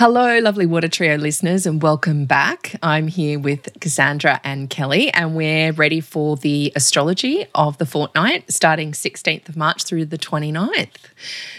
Hello, 0.00 0.38
lovely 0.38 0.64
Water 0.64 0.88
Trio 0.88 1.18
listeners, 1.18 1.66
and 1.66 1.82
welcome 1.82 2.24
back. 2.24 2.74
I'm 2.82 3.06
here 3.06 3.38
with 3.38 3.68
Cassandra 3.82 4.40
and 4.42 4.70
Kelly, 4.70 5.12
and 5.12 5.36
we're 5.36 5.72
ready 5.72 6.00
for 6.00 6.38
the 6.38 6.72
astrology 6.74 7.44
of 7.54 7.76
the 7.76 7.84
fortnight 7.84 8.50
starting 8.50 8.92
16th 8.92 9.50
of 9.50 9.58
March 9.58 9.84
through 9.84 10.06
the 10.06 10.16
29th. 10.16 10.88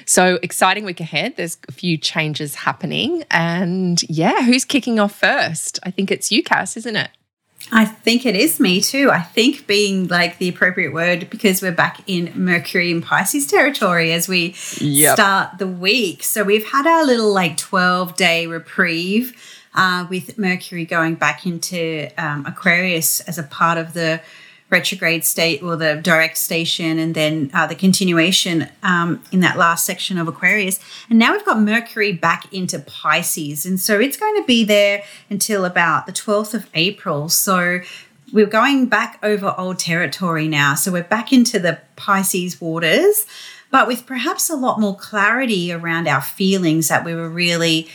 So, 0.07 0.39
exciting 0.41 0.85
week 0.85 0.99
ahead. 0.99 1.35
There's 1.35 1.59
a 1.69 1.71
few 1.71 1.99
changes 1.99 2.55
happening. 2.55 3.25
And 3.29 4.01
yeah, 4.09 4.41
who's 4.41 4.65
kicking 4.65 4.99
off 4.99 5.13
first? 5.13 5.77
I 5.83 5.91
think 5.91 6.09
it's 6.09 6.31
you, 6.31 6.41
Cass, 6.41 6.75
isn't 6.77 6.95
it? 6.95 7.11
I 7.71 7.85
think 7.85 8.25
it 8.25 8.35
is 8.35 8.59
me 8.59 8.81
too. 8.81 9.09
I 9.11 9.21
think 9.21 9.65
being 9.65 10.07
like 10.07 10.37
the 10.37 10.49
appropriate 10.49 10.93
word 10.93 11.29
because 11.29 11.61
we're 11.61 11.71
back 11.71 12.01
in 12.05 12.31
Mercury 12.35 12.91
and 12.91 13.01
Pisces 13.01 13.47
territory 13.47 14.11
as 14.11 14.27
we 14.27 14.55
yep. 14.79 15.15
start 15.15 15.57
the 15.57 15.67
week. 15.67 16.23
So 16.23 16.43
we've 16.43 16.65
had 16.65 16.85
our 16.85 17.05
little 17.05 17.31
like 17.31 17.57
12 17.57 18.17
day 18.17 18.45
reprieve 18.45 19.35
uh, 19.73 20.05
with 20.09 20.37
Mercury 20.37 20.85
going 20.85 21.15
back 21.15 21.45
into 21.45 22.09
um, 22.17 22.45
Aquarius 22.45 23.21
as 23.21 23.37
a 23.37 23.43
part 23.43 23.77
of 23.77 23.93
the 23.93 24.21
retrograde 24.71 25.25
state 25.25 25.61
or 25.61 25.75
the 25.75 25.95
direct 25.97 26.37
station 26.37 26.97
and 26.97 27.13
then 27.13 27.51
uh, 27.53 27.67
the 27.67 27.75
continuation 27.75 28.69
um, 28.83 29.21
in 29.31 29.41
that 29.41 29.57
last 29.57 29.85
section 29.85 30.17
of 30.17 30.27
Aquarius. 30.27 30.79
And 31.09 31.19
now 31.19 31.33
we've 31.33 31.45
got 31.45 31.59
Mercury 31.59 32.13
back 32.13 32.51
into 32.53 32.79
Pisces. 32.79 33.65
And 33.65 33.79
so 33.79 33.99
it's 33.99 34.17
going 34.17 34.41
to 34.41 34.45
be 34.47 34.63
there 34.63 35.03
until 35.29 35.65
about 35.65 36.05
the 36.05 36.13
12th 36.13 36.53
of 36.53 36.69
April. 36.73 37.27
So 37.27 37.81
we're 38.31 38.45
going 38.45 38.85
back 38.85 39.19
over 39.21 39.53
old 39.57 39.77
territory 39.77 40.47
now. 40.47 40.75
So 40.75 40.91
we're 40.91 41.03
back 41.03 41.33
into 41.33 41.59
the 41.59 41.79
Pisces 41.97 42.61
waters, 42.61 43.27
but 43.71 43.87
with 43.87 44.05
perhaps 44.05 44.49
a 44.49 44.55
lot 44.55 44.79
more 44.79 44.95
clarity 44.95 45.73
around 45.73 46.07
our 46.07 46.21
feelings 46.21 46.87
that 46.87 47.03
we 47.03 47.13
were 47.13 47.29
really 47.29 47.89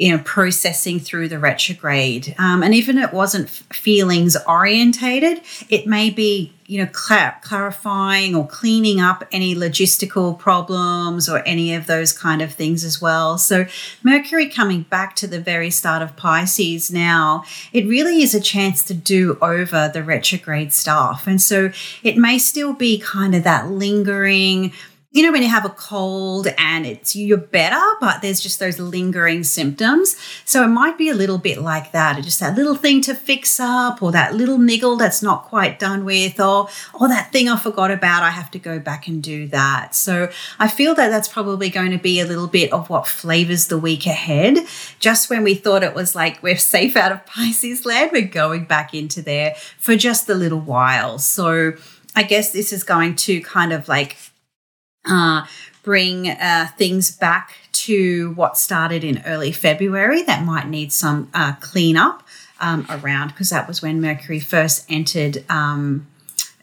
you 0.00 0.10
know 0.10 0.22
processing 0.24 0.98
through 0.98 1.28
the 1.28 1.38
retrograde. 1.38 2.34
Um, 2.38 2.62
and 2.62 2.74
even 2.74 2.96
it 2.96 3.12
wasn't 3.12 3.50
feelings 3.50 4.34
orientated 4.48 5.42
it 5.68 5.86
may 5.86 6.08
be 6.08 6.54
you 6.66 6.82
know 6.82 6.90
clar- 6.90 7.38
clarifying 7.42 8.34
or 8.34 8.46
cleaning 8.46 8.98
up 8.98 9.24
any 9.30 9.54
logistical 9.54 10.38
problems 10.38 11.28
or 11.28 11.46
any 11.46 11.74
of 11.74 11.86
those 11.86 12.16
kind 12.16 12.40
of 12.40 12.52
things 12.52 12.82
as 12.82 13.00
well. 13.00 13.36
So 13.36 13.66
mercury 14.02 14.48
coming 14.48 14.82
back 14.84 15.14
to 15.16 15.26
the 15.26 15.40
very 15.40 15.70
start 15.70 16.00
of 16.00 16.16
pisces 16.16 16.90
now 16.90 17.44
it 17.74 17.86
really 17.86 18.22
is 18.22 18.34
a 18.34 18.40
chance 18.40 18.82
to 18.84 18.94
do 18.94 19.36
over 19.42 19.90
the 19.92 20.02
retrograde 20.02 20.72
stuff. 20.72 21.26
And 21.26 21.42
so 21.42 21.72
it 22.02 22.16
may 22.16 22.38
still 22.38 22.72
be 22.72 22.98
kind 22.98 23.34
of 23.34 23.44
that 23.44 23.68
lingering 23.68 24.72
you 25.12 25.24
know 25.24 25.32
when 25.32 25.42
you 25.42 25.48
have 25.48 25.64
a 25.64 25.70
cold 25.70 26.46
and 26.56 26.86
it's 26.86 27.16
you're 27.16 27.36
better 27.36 27.82
but 28.00 28.22
there's 28.22 28.40
just 28.40 28.60
those 28.60 28.78
lingering 28.78 29.42
symptoms. 29.42 30.16
So 30.44 30.62
it 30.62 30.68
might 30.68 30.96
be 30.96 31.08
a 31.08 31.14
little 31.14 31.38
bit 31.38 31.60
like 31.60 31.90
that 31.92 32.22
just 32.22 32.38
that 32.38 32.54
little 32.54 32.76
thing 32.76 33.00
to 33.02 33.14
fix 33.14 33.58
up 33.58 34.02
or 34.02 34.12
that 34.12 34.34
little 34.34 34.58
niggle 34.58 34.96
that's 34.96 35.20
not 35.20 35.44
quite 35.44 35.80
done 35.80 36.04
with 36.04 36.38
or 36.38 36.68
or 36.94 37.08
that 37.08 37.32
thing 37.32 37.48
i 37.48 37.56
forgot 37.56 37.90
about 37.90 38.22
i 38.22 38.30
have 38.30 38.50
to 38.52 38.58
go 38.58 38.78
back 38.78 39.08
and 39.08 39.22
do 39.22 39.48
that. 39.48 39.94
So 39.94 40.30
i 40.60 40.68
feel 40.68 40.94
that 40.94 41.08
that's 41.08 41.28
probably 41.28 41.70
going 41.70 41.90
to 41.90 41.98
be 41.98 42.20
a 42.20 42.26
little 42.26 42.46
bit 42.46 42.72
of 42.72 42.88
what 42.88 43.08
flavors 43.08 43.66
the 43.66 43.78
week 43.78 44.06
ahead. 44.06 44.58
Just 45.00 45.28
when 45.28 45.42
we 45.42 45.54
thought 45.54 45.82
it 45.82 45.94
was 45.94 46.14
like 46.14 46.40
we're 46.40 46.56
safe 46.56 46.96
out 46.96 47.10
of 47.10 47.26
pisces 47.30 47.84
land 47.84 48.10
we're 48.12 48.22
going 48.22 48.64
back 48.64 48.94
into 48.94 49.22
there 49.22 49.56
for 49.78 49.96
just 49.96 50.28
a 50.28 50.34
little 50.34 50.60
while. 50.60 51.18
So 51.18 51.72
I 52.14 52.22
guess 52.22 52.52
this 52.52 52.72
is 52.72 52.84
going 52.84 53.16
to 53.16 53.40
kind 53.40 53.72
of 53.72 53.88
like 53.88 54.16
uh, 55.06 55.46
bring 55.82 56.28
uh, 56.28 56.68
things 56.76 57.10
back 57.10 57.56
to 57.72 58.32
what 58.34 58.58
started 58.58 59.02
in 59.04 59.22
early 59.24 59.52
February 59.52 60.22
that 60.22 60.44
might 60.44 60.68
need 60.68 60.92
some 60.92 61.30
uh, 61.32 61.54
cleanup 61.60 62.22
um, 62.60 62.86
around 62.90 63.28
because 63.28 63.50
that 63.50 63.66
was 63.66 63.80
when 63.80 64.00
Mercury 64.00 64.40
first 64.40 64.84
entered 64.88 65.44
um, 65.48 66.06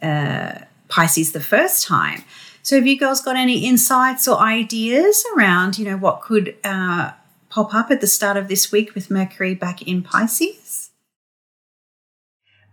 uh, 0.01 0.59
Pisces 0.87 1.31
the 1.31 1.41
first 1.41 1.85
time. 1.85 2.23
So, 2.61 2.75
have 2.75 2.85
you 2.85 2.99
girls 2.99 3.21
got 3.21 3.35
any 3.35 3.65
insights 3.65 4.27
or 4.27 4.37
ideas 4.39 5.25
around, 5.35 5.79
you 5.79 5.85
know, 5.85 5.97
what 5.97 6.21
could 6.21 6.55
uh, 6.63 7.11
pop 7.49 7.73
up 7.73 7.91
at 7.91 8.01
the 8.01 8.07
start 8.07 8.37
of 8.37 8.49
this 8.49 8.71
week 8.71 8.93
with 8.93 9.09
Mercury 9.09 9.55
back 9.55 9.81
in 9.81 10.03
Pisces? 10.03 10.86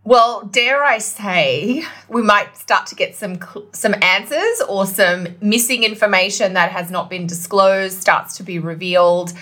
Well, 0.05 0.43
dare 0.45 0.85
I 0.85 0.99
say, 0.99 1.83
we 2.09 2.21
might 2.21 2.59
start 2.59 2.87
to 2.89 2.95
get 2.95 3.15
some 3.15 3.39
some 3.73 3.95
answers 4.03 4.61
or 4.69 4.87
some 4.87 5.29
missing 5.41 5.83
information 5.83 6.53
that 6.53 6.71
has 6.73 6.91
not 6.91 7.09
been 7.09 7.27
disclosed 7.27 8.01
starts 8.01 8.37
to 8.37 8.43
be 8.43 8.59
revealed. 8.59 9.33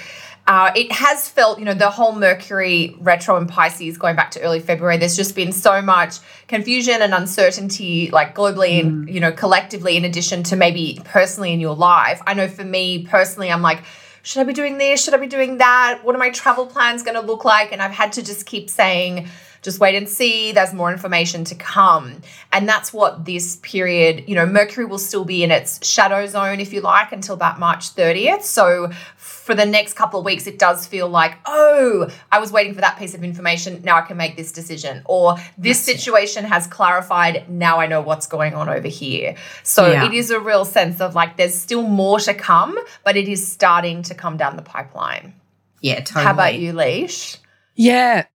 Uh, 0.46 0.70
it 0.76 0.90
has 0.92 1.28
felt, 1.28 1.58
you 1.58 1.64
know, 1.64 1.74
the 1.74 1.90
whole 1.90 2.12
Mercury 2.12 2.96
retro 3.00 3.36
in 3.36 3.46
Pisces 3.46 3.96
going 3.96 4.14
back 4.14 4.30
to 4.32 4.40
early 4.40 4.60
February. 4.60 4.96
There's 4.96 5.16
just 5.16 5.34
been 5.34 5.52
so 5.52 5.82
much 5.82 6.18
confusion 6.46 7.02
and 7.02 7.12
uncertainty, 7.12 8.10
like 8.10 8.34
globally 8.34 8.80
mm. 8.80 8.80
and 8.80 9.10
you 9.10 9.18
know 9.18 9.32
collectively. 9.32 9.96
In 9.96 10.04
addition 10.04 10.44
to 10.44 10.56
maybe 10.56 11.00
personally 11.04 11.52
in 11.52 11.58
your 11.58 11.74
life, 11.74 12.22
I 12.24 12.34
know 12.34 12.46
for 12.46 12.64
me 12.64 13.04
personally, 13.04 13.50
I'm 13.50 13.62
like 13.62 13.82
should 14.24 14.40
I 14.40 14.44
be 14.44 14.52
doing 14.52 14.78
this? 14.78 15.02
Should 15.02 15.14
I 15.14 15.16
be 15.16 15.26
doing 15.26 15.58
that? 15.58 16.00
What 16.04 16.14
are 16.14 16.18
my 16.18 16.30
travel 16.30 16.66
plans 16.66 17.02
going 17.02 17.20
to 17.20 17.26
look 17.26 17.44
like? 17.44 17.72
And 17.72 17.82
I've 17.82 17.90
had 17.90 18.12
to 18.12 18.22
just 18.22 18.46
keep 18.46 18.70
saying, 18.70 19.28
just 19.62 19.78
wait 19.78 19.94
and 19.94 20.08
see. 20.08 20.50
There's 20.52 20.74
more 20.74 20.92
information 20.92 21.44
to 21.44 21.54
come. 21.54 22.20
And 22.52 22.68
that's 22.68 22.92
what 22.92 23.24
this 23.24 23.56
period, 23.56 24.24
you 24.28 24.34
know, 24.34 24.44
Mercury 24.44 24.84
will 24.84 24.98
still 24.98 25.24
be 25.24 25.44
in 25.44 25.52
its 25.52 25.86
shadow 25.86 26.26
zone, 26.26 26.58
if 26.58 26.72
you 26.72 26.80
like, 26.80 27.12
until 27.12 27.36
that 27.36 27.60
March 27.60 27.94
30th. 27.94 28.42
So 28.42 28.90
for 29.16 29.54
the 29.54 29.64
next 29.64 29.94
couple 29.94 30.18
of 30.18 30.26
weeks, 30.26 30.48
it 30.48 30.58
does 30.58 30.86
feel 30.86 31.08
like, 31.08 31.38
oh, 31.46 32.10
I 32.32 32.40
was 32.40 32.50
waiting 32.50 32.74
for 32.74 32.80
that 32.80 32.98
piece 32.98 33.14
of 33.14 33.22
information. 33.22 33.80
Now 33.84 33.96
I 33.98 34.02
can 34.02 34.16
make 34.16 34.36
this 34.36 34.50
decision. 34.50 35.02
Or 35.04 35.36
this 35.56 35.80
situation 35.80 36.44
has 36.44 36.66
clarified. 36.66 37.48
Now 37.48 37.78
I 37.78 37.86
know 37.86 38.00
what's 38.00 38.26
going 38.26 38.54
on 38.54 38.68
over 38.68 38.88
here. 38.88 39.36
So 39.62 39.90
yeah. 39.90 40.06
it 40.06 40.12
is 40.12 40.30
a 40.30 40.40
real 40.40 40.64
sense 40.64 41.00
of 41.00 41.14
like 41.14 41.36
there's 41.36 41.54
still 41.54 41.82
more 41.82 42.18
to 42.20 42.34
come, 42.34 42.76
but 43.04 43.16
it 43.16 43.28
is 43.28 43.46
starting 43.46 44.02
to 44.04 44.14
come 44.14 44.36
down 44.36 44.56
the 44.56 44.62
pipeline. 44.62 45.34
Yeah, 45.80 46.00
totally. 46.00 46.24
How 46.24 46.32
about 46.32 46.54
you, 46.56 46.72
Leash? 46.72 47.38
Yeah, 47.74 48.26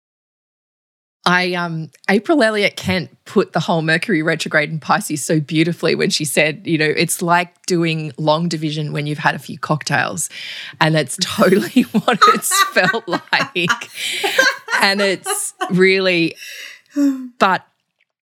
I 1.27 1.53
um 1.55 1.91
April 2.09 2.41
Elliott 2.41 2.77
Kent 2.77 3.09
put 3.25 3.51
the 3.51 3.59
whole 3.59 3.81
Mercury 3.81 4.23
retrograde 4.23 4.71
in 4.71 4.79
Pisces 4.79 5.23
so 5.23 5.41
beautifully 5.41 5.93
when 5.93 6.09
she 6.09 6.23
said, 6.23 6.65
you 6.65 6.77
know, 6.77 6.85
it's 6.85 7.21
like 7.21 7.65
doing 7.65 8.13
long 8.17 8.47
division 8.47 8.93
when 8.93 9.05
you've 9.05 9.17
had 9.17 9.35
a 9.35 9.39
few 9.39 9.59
cocktails. 9.59 10.29
And 10.79 10.95
that's 10.95 11.17
totally 11.21 11.83
what 11.83 12.17
it's 12.29 12.63
felt 12.71 13.07
like. 13.07 13.89
and 14.81 15.01
it's 15.01 15.53
really 15.69 16.35
but 17.37 17.67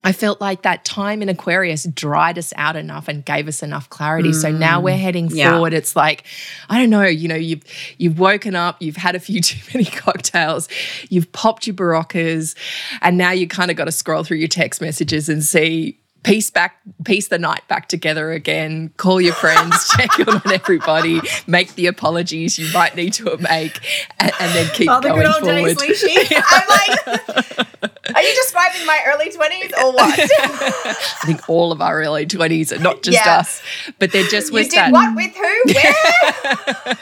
I 0.07 0.13
felt 0.13 0.41
like 0.41 0.63
that 0.63 0.85
time 0.85 1.21
in 1.21 1.29
Aquarius 1.29 1.85
dried 1.85 2.39
us 2.39 2.53
out 2.57 2.77
enough 2.77 3.09
and 3.09 3.25
gave 3.25 3.49
us 3.49 3.61
enough 3.61 3.91
clarity. 3.91 4.31
Mm, 4.31 4.41
so 4.41 4.53
now 4.53 4.81
we're 4.81 4.95
mm, 4.95 5.01
heading 5.01 5.29
yeah. 5.31 5.51
forward. 5.51 5.75
It's 5.75 5.97
like, 5.97 6.25
I 6.71 6.79
don't 6.79 6.91
know, 6.91 7.03
you 7.03 7.27
know, 7.27 7.35
you've 7.35 7.65
you've 7.99 8.19
woken 8.19 8.55
up, 8.55 8.81
you've 8.81 8.97
had 8.97 9.17
a 9.17 9.21
few 9.21 9.41
too 9.43 9.59
many 9.75 9.85
cocktails, 9.85 10.69
you've 11.09 11.33
popped 11.33 11.67
your 11.67 11.75
Beroccas, 11.75 12.55
and 13.03 13.19
now 13.19 13.33
you 13.33 13.49
kind 13.49 13.71
of 13.71 13.77
got 13.77 13.87
to 13.87 13.93
scroll 13.93 14.23
through 14.23 14.37
your 14.37 14.49
text 14.49 14.81
messages 14.81 15.29
and 15.29 15.43
see 15.43 15.99
piece 16.27 16.51
back, 16.51 16.79
piece 17.05 17.29
the 17.29 17.39
night 17.39 17.67
back 17.69 17.89
together 17.89 18.33
again. 18.33 18.91
Call 18.97 19.21
your 19.21 19.33
friends, 19.33 19.89
check 19.97 20.19
in 20.19 20.29
on 20.29 20.43
everybody, 20.53 21.21
make 21.47 21.75
the 21.77 21.87
apologies 21.87 22.59
you 22.59 22.71
might 22.73 22.97
need 22.97 23.13
to 23.15 23.37
make, 23.39 23.81
and, 24.19 24.33
and 24.41 24.55
then 24.55 24.69
keep 24.75 24.91
oh, 24.91 25.01
the 25.01 25.09
going 25.09 25.23
good 25.23 25.27
old 25.27 25.45
forward. 25.45 25.79
Days, 25.79 26.05
I'm 26.31 26.69
like, 26.69 27.67
are 28.15 28.23
you 28.23 28.35
describing 28.35 28.85
my 28.87 29.03
early 29.07 29.31
twenties 29.31 29.73
or 29.81 29.93
what? 29.93 30.19
I 30.21 30.95
think 31.25 31.49
all 31.49 31.71
of 31.71 31.81
our 31.81 32.03
early 32.03 32.27
twenties, 32.27 32.73
and 32.73 32.83
not 32.83 33.03
just 33.03 33.25
yeah. 33.25 33.39
us, 33.39 33.63
but 33.99 34.11
they're 34.11 34.25
just 34.25 34.53
you 34.53 34.63
did 34.65 34.73
that. 34.73 34.93
What 34.93 35.15
with 35.15 35.35
who? 35.35 35.63
Where? 35.75 36.97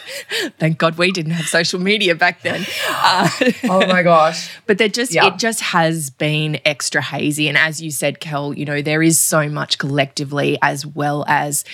Thank 0.59 0.79
God 0.79 0.99
we 0.99 1.11
didn't 1.11 1.33
have 1.33 1.47
social 1.47 1.81
media 1.81 2.15
back 2.15 2.43
then. 2.43 2.67
Uh, 2.89 3.29
oh 3.65 3.87
my 3.87 4.03
gosh! 4.03 4.51
But 4.67 4.77
they're 4.77 4.89
just 4.89 5.15
yeah. 5.15 5.27
it 5.29 5.39
just 5.39 5.61
has 5.63 6.11
been 6.11 6.61
extra 6.67 7.01
hazy, 7.01 7.49
and 7.49 7.57
as 7.57 7.81
you 7.81 7.91
said, 7.91 8.21
Kel, 8.21 8.53
you 8.53 8.67
know 8.67 8.83
there 8.83 9.03
is 9.03 9.14
is 9.15 9.21
so 9.21 9.49
much 9.49 9.79
collectively 9.79 10.59
as 10.61 10.85
well 10.85 11.25
as 11.29 11.65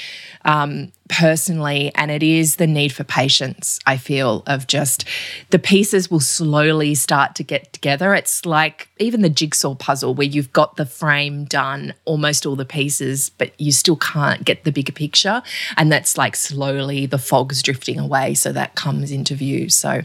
um, 0.44 0.92
personally. 1.08 1.90
And 1.94 2.10
it 2.10 2.22
is 2.22 2.56
the 2.56 2.66
need 2.66 2.92
for 2.92 3.04
patience, 3.04 3.78
I 3.86 3.96
feel, 3.96 4.42
of 4.46 4.66
just 4.66 5.06
the 5.48 5.58
pieces 5.58 6.10
will 6.10 6.20
slowly 6.20 6.94
start 6.94 7.34
to 7.36 7.42
get 7.42 7.72
together. 7.72 8.14
It's 8.14 8.44
like 8.44 8.88
even 8.98 9.22
the 9.22 9.30
jigsaw 9.30 9.74
puzzle 9.74 10.14
where 10.14 10.26
you've 10.26 10.52
got 10.52 10.76
the 10.76 10.84
frame 10.84 11.44
done, 11.44 11.94
almost 12.04 12.44
all 12.44 12.56
the 12.56 12.66
pieces, 12.66 13.30
but 13.30 13.58
you 13.58 13.72
still 13.72 13.96
can't 13.96 14.44
get 14.44 14.64
the 14.64 14.72
bigger 14.72 14.92
picture. 14.92 15.42
And 15.78 15.90
that's 15.90 16.18
like 16.18 16.36
slowly 16.36 17.06
the 17.06 17.18
fog's 17.18 17.62
drifting 17.62 17.98
away. 17.98 18.34
So 18.34 18.52
that 18.52 18.74
comes 18.74 19.10
into 19.10 19.34
view. 19.34 19.70
So, 19.70 20.02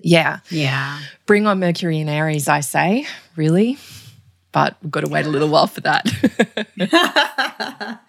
yeah. 0.00 0.40
Yeah. 0.50 0.98
Bring 1.26 1.46
on 1.46 1.60
Mercury 1.60 2.00
and 2.00 2.10
Aries, 2.10 2.48
I 2.48 2.60
say, 2.60 3.06
really 3.36 3.78
but 4.52 4.76
we've 4.82 4.90
got 4.90 5.00
to 5.04 5.10
wait 5.10 5.26
a 5.26 5.28
little 5.28 5.48
while 5.48 5.66
for 5.66 5.80
that. 5.82 6.06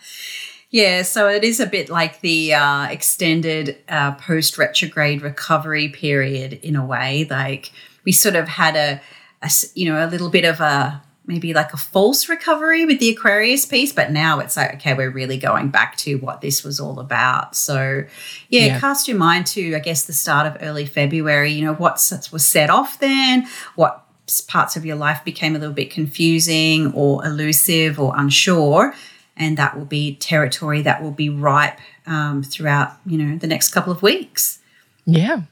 Yeah, 0.71 1.01
so 1.01 1.27
it 1.27 1.44
is 1.44 1.59
a 1.59 1.65
bit 1.65 1.89
like 1.89 2.21
the 2.21 2.53
uh, 2.53 2.86
extended 2.89 3.77
uh, 3.89 4.12
post 4.13 4.57
retrograde 4.57 5.24
recovery 5.24 5.89
period 5.89 6.53
in 6.62 6.75
a 6.75 6.86
way. 6.86 7.25
Like 7.30 7.71
we 8.06 8.12
sort 8.12 8.36
of 8.36 8.47
had 8.47 8.75
a, 8.75 9.01
a, 9.41 9.51
you 9.74 9.91
know, 9.91 10.06
a 10.06 10.07
little 10.07 10.30
bit 10.30 10.45
of 10.45 10.59
a 10.59 11.01
maybe 11.25 11.53
like 11.53 11.74
a 11.74 11.77
false 11.77 12.27
recovery 12.27 12.85
with 12.85 13.00
the 13.00 13.09
Aquarius 13.09 13.65
piece, 13.65 13.94
but 13.94 14.12
now 14.12 14.39
it's 14.39 14.57
like, 14.57 14.75
okay, 14.75 14.94
we're 14.95 15.12
really 15.12 15.38
going 15.38 15.69
back 15.69 15.95
to 15.95 16.15
what 16.15 16.42
this 16.42 16.63
was 16.63 16.80
all 16.80 17.00
about. 17.00 17.56
So, 17.56 18.03
yeah, 18.50 18.65
yeah. 18.65 18.80
cast 18.80 19.07
your 19.07 19.18
mind 19.18 19.45
to, 19.47 19.75
I 19.75 19.80
guess, 19.80 20.06
the 20.06 20.13
start 20.13 20.47
of 20.47 20.57
early 20.62 20.88
February, 20.88 21.51
you 21.51 21.63
know, 21.63 21.75
what 21.75 21.94
was 22.31 22.47
set 22.47 22.71
off 22.71 23.00
then, 23.00 23.47
what 23.75 24.08
parts 24.42 24.76
of 24.76 24.86
your 24.86 24.96
life 24.96 25.24
became 25.24 25.56
a 25.56 25.60
little 25.60 25.74
bit 25.74 25.90
confusing 25.92 26.94
or 26.94 27.26
elusive 27.26 28.00
or 28.00 28.14
unsure. 28.16 28.94
And 29.38 29.58
that 29.58 29.78
will 29.78 29.86
be 29.86 30.16
territory 30.16 30.81
that 30.81 31.02
will 31.02 31.12
be 31.12 31.30
ripe 31.30 31.80
um, 32.06 32.44
throughout, 32.44 32.98
you 33.06 33.18
know, 33.18 33.38
the 33.38 33.48
next 33.48 33.70
couple 33.70 33.94
of 33.94 34.02
weeks. 34.02 34.60
Yeah. 35.06 35.44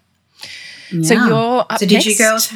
yeah. 0.91 1.01
So 1.03 1.13
you're 1.13 1.65
So 1.77 1.85
did 1.85 1.91
next? 1.93 2.05
you 2.05 2.17
girls 2.17 2.53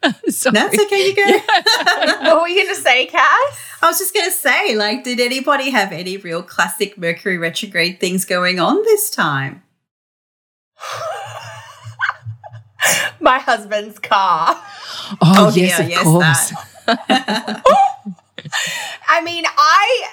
Sorry. 0.28 0.52
That's 0.54 0.78
okay, 0.78 1.08
you 1.08 1.14
go. 1.14 1.22
Yeah. 1.26 2.22
what 2.32 2.42
were 2.42 2.48
you 2.48 2.64
going 2.64 2.74
to 2.74 2.80
say, 2.80 3.06
Cass? 3.06 3.76
I 3.82 3.88
was 3.88 3.98
just 3.98 4.14
going 4.14 4.26
to 4.26 4.32
say, 4.32 4.76
like, 4.76 5.02
did 5.02 5.18
anybody 5.18 5.70
have 5.70 5.92
any 5.92 6.16
real 6.16 6.42
classic 6.42 6.96
Mercury 6.96 7.36
retrograde 7.36 7.98
things 7.98 8.24
going 8.24 8.60
on 8.60 8.76
this 8.84 9.10
time? 9.10 9.62
My 13.20 13.38
husband's 13.38 13.98
car. 13.98 14.56
Oh, 15.20 15.22
oh 15.22 15.52
yes, 15.54 15.78
yeah, 15.78 15.84
of 15.84 15.90
yes, 15.90 16.04
course. 16.04 16.52
I 19.08 19.20
mean, 19.22 19.44
I 19.46 20.08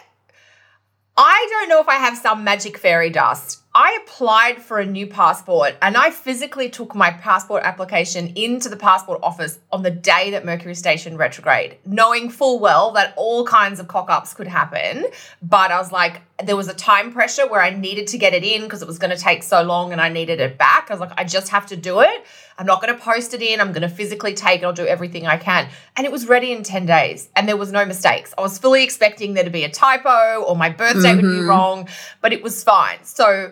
I 1.18 1.48
don't 1.52 1.70
know 1.70 1.80
if 1.80 1.88
I 1.88 1.96
have 1.96 2.18
some 2.18 2.44
magic 2.44 2.78
fairy 2.78 3.10
dust. 3.10 3.62
I 3.78 4.00
applied 4.02 4.62
for 4.62 4.80
a 4.80 4.86
new 4.86 5.06
passport 5.06 5.76
and 5.82 5.98
I 5.98 6.10
physically 6.10 6.70
took 6.70 6.96
my 6.96 7.12
passport 7.12 7.64
application 7.64 8.28
into 8.28 8.70
the 8.70 8.78
passport 8.78 9.20
office 9.22 9.60
on 9.70 9.84
the 9.84 9.92
day 9.92 10.32
that 10.32 10.46
Mercury 10.46 10.76
Station 10.76 11.18
retrograde, 11.18 11.76
knowing 11.86 12.30
full 12.30 12.60
well 12.60 12.92
that 12.92 13.14
all 13.18 13.46
kinds 13.46 13.82
of 13.82 13.90
cock 13.90 14.10
ups 14.10 14.34
could 14.34 14.48
happen. 14.48 15.08
But 15.42 15.72
I 15.72 15.78
was 15.78 15.92
like, 15.92 16.22
there 16.42 16.56
was 16.56 16.70
a 16.70 16.74
time 16.74 17.12
pressure 17.12 17.46
where 17.50 17.62
I 17.62 17.70
needed 17.70 18.08
to 18.08 18.18
get 18.18 18.34
it 18.34 18.46
in 18.46 18.62
because 18.62 18.82
it 18.82 18.88
was 18.88 18.98
going 18.98 19.12
to 19.12 19.22
take 19.22 19.44
so 19.44 19.62
long 19.62 19.92
and 19.92 20.00
I 20.00 20.08
needed 20.08 20.40
it 20.40 20.58
back. 20.58 20.90
I 20.90 20.94
was 20.94 21.02
like, 21.02 21.12
I 21.18 21.26
just 21.26 21.50
have 21.50 21.66
to 21.66 21.76
do 21.76 22.00
it. 22.00 22.26
I'm 22.58 22.66
not 22.66 22.82
going 22.82 22.96
to 22.96 23.02
post 23.02 23.34
it 23.34 23.42
in. 23.42 23.60
I'm 23.60 23.74
going 23.74 23.82
to 23.82 23.90
physically 23.90 24.34
take 24.34 24.62
it. 24.62 24.66
I'll 24.66 24.72
do 24.72 24.88
everything 24.88 25.28
I 25.28 25.36
can. 25.36 25.68
And 25.98 26.06
it 26.06 26.14
was 26.14 26.30
ready 26.30 26.54
in 26.54 26.64
10 26.64 26.86
days 26.86 27.28
and 27.36 27.46
there 27.46 27.58
was 27.58 27.74
no 27.74 27.86
mistakes. 27.86 28.34
I 28.38 28.42
was 28.42 28.58
fully 28.58 28.86
expecting 28.86 29.34
there 29.34 29.44
to 29.44 29.50
be 29.50 29.66
a 29.66 29.70
typo 29.70 30.44
or 30.44 30.56
my 30.56 30.70
birthday 30.70 31.10
mm-hmm. 31.10 31.16
would 31.18 31.22
be 31.22 31.28
mm-hmm. 31.40 31.50
wrong, 31.50 31.90
but 32.22 32.32
it 32.32 32.42
was 32.42 32.64
fine. 32.64 33.04
So, 33.04 33.52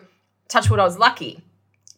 touchwood, 0.53 0.79
I 0.79 0.83
was 0.83 0.97
lucky. 0.97 1.41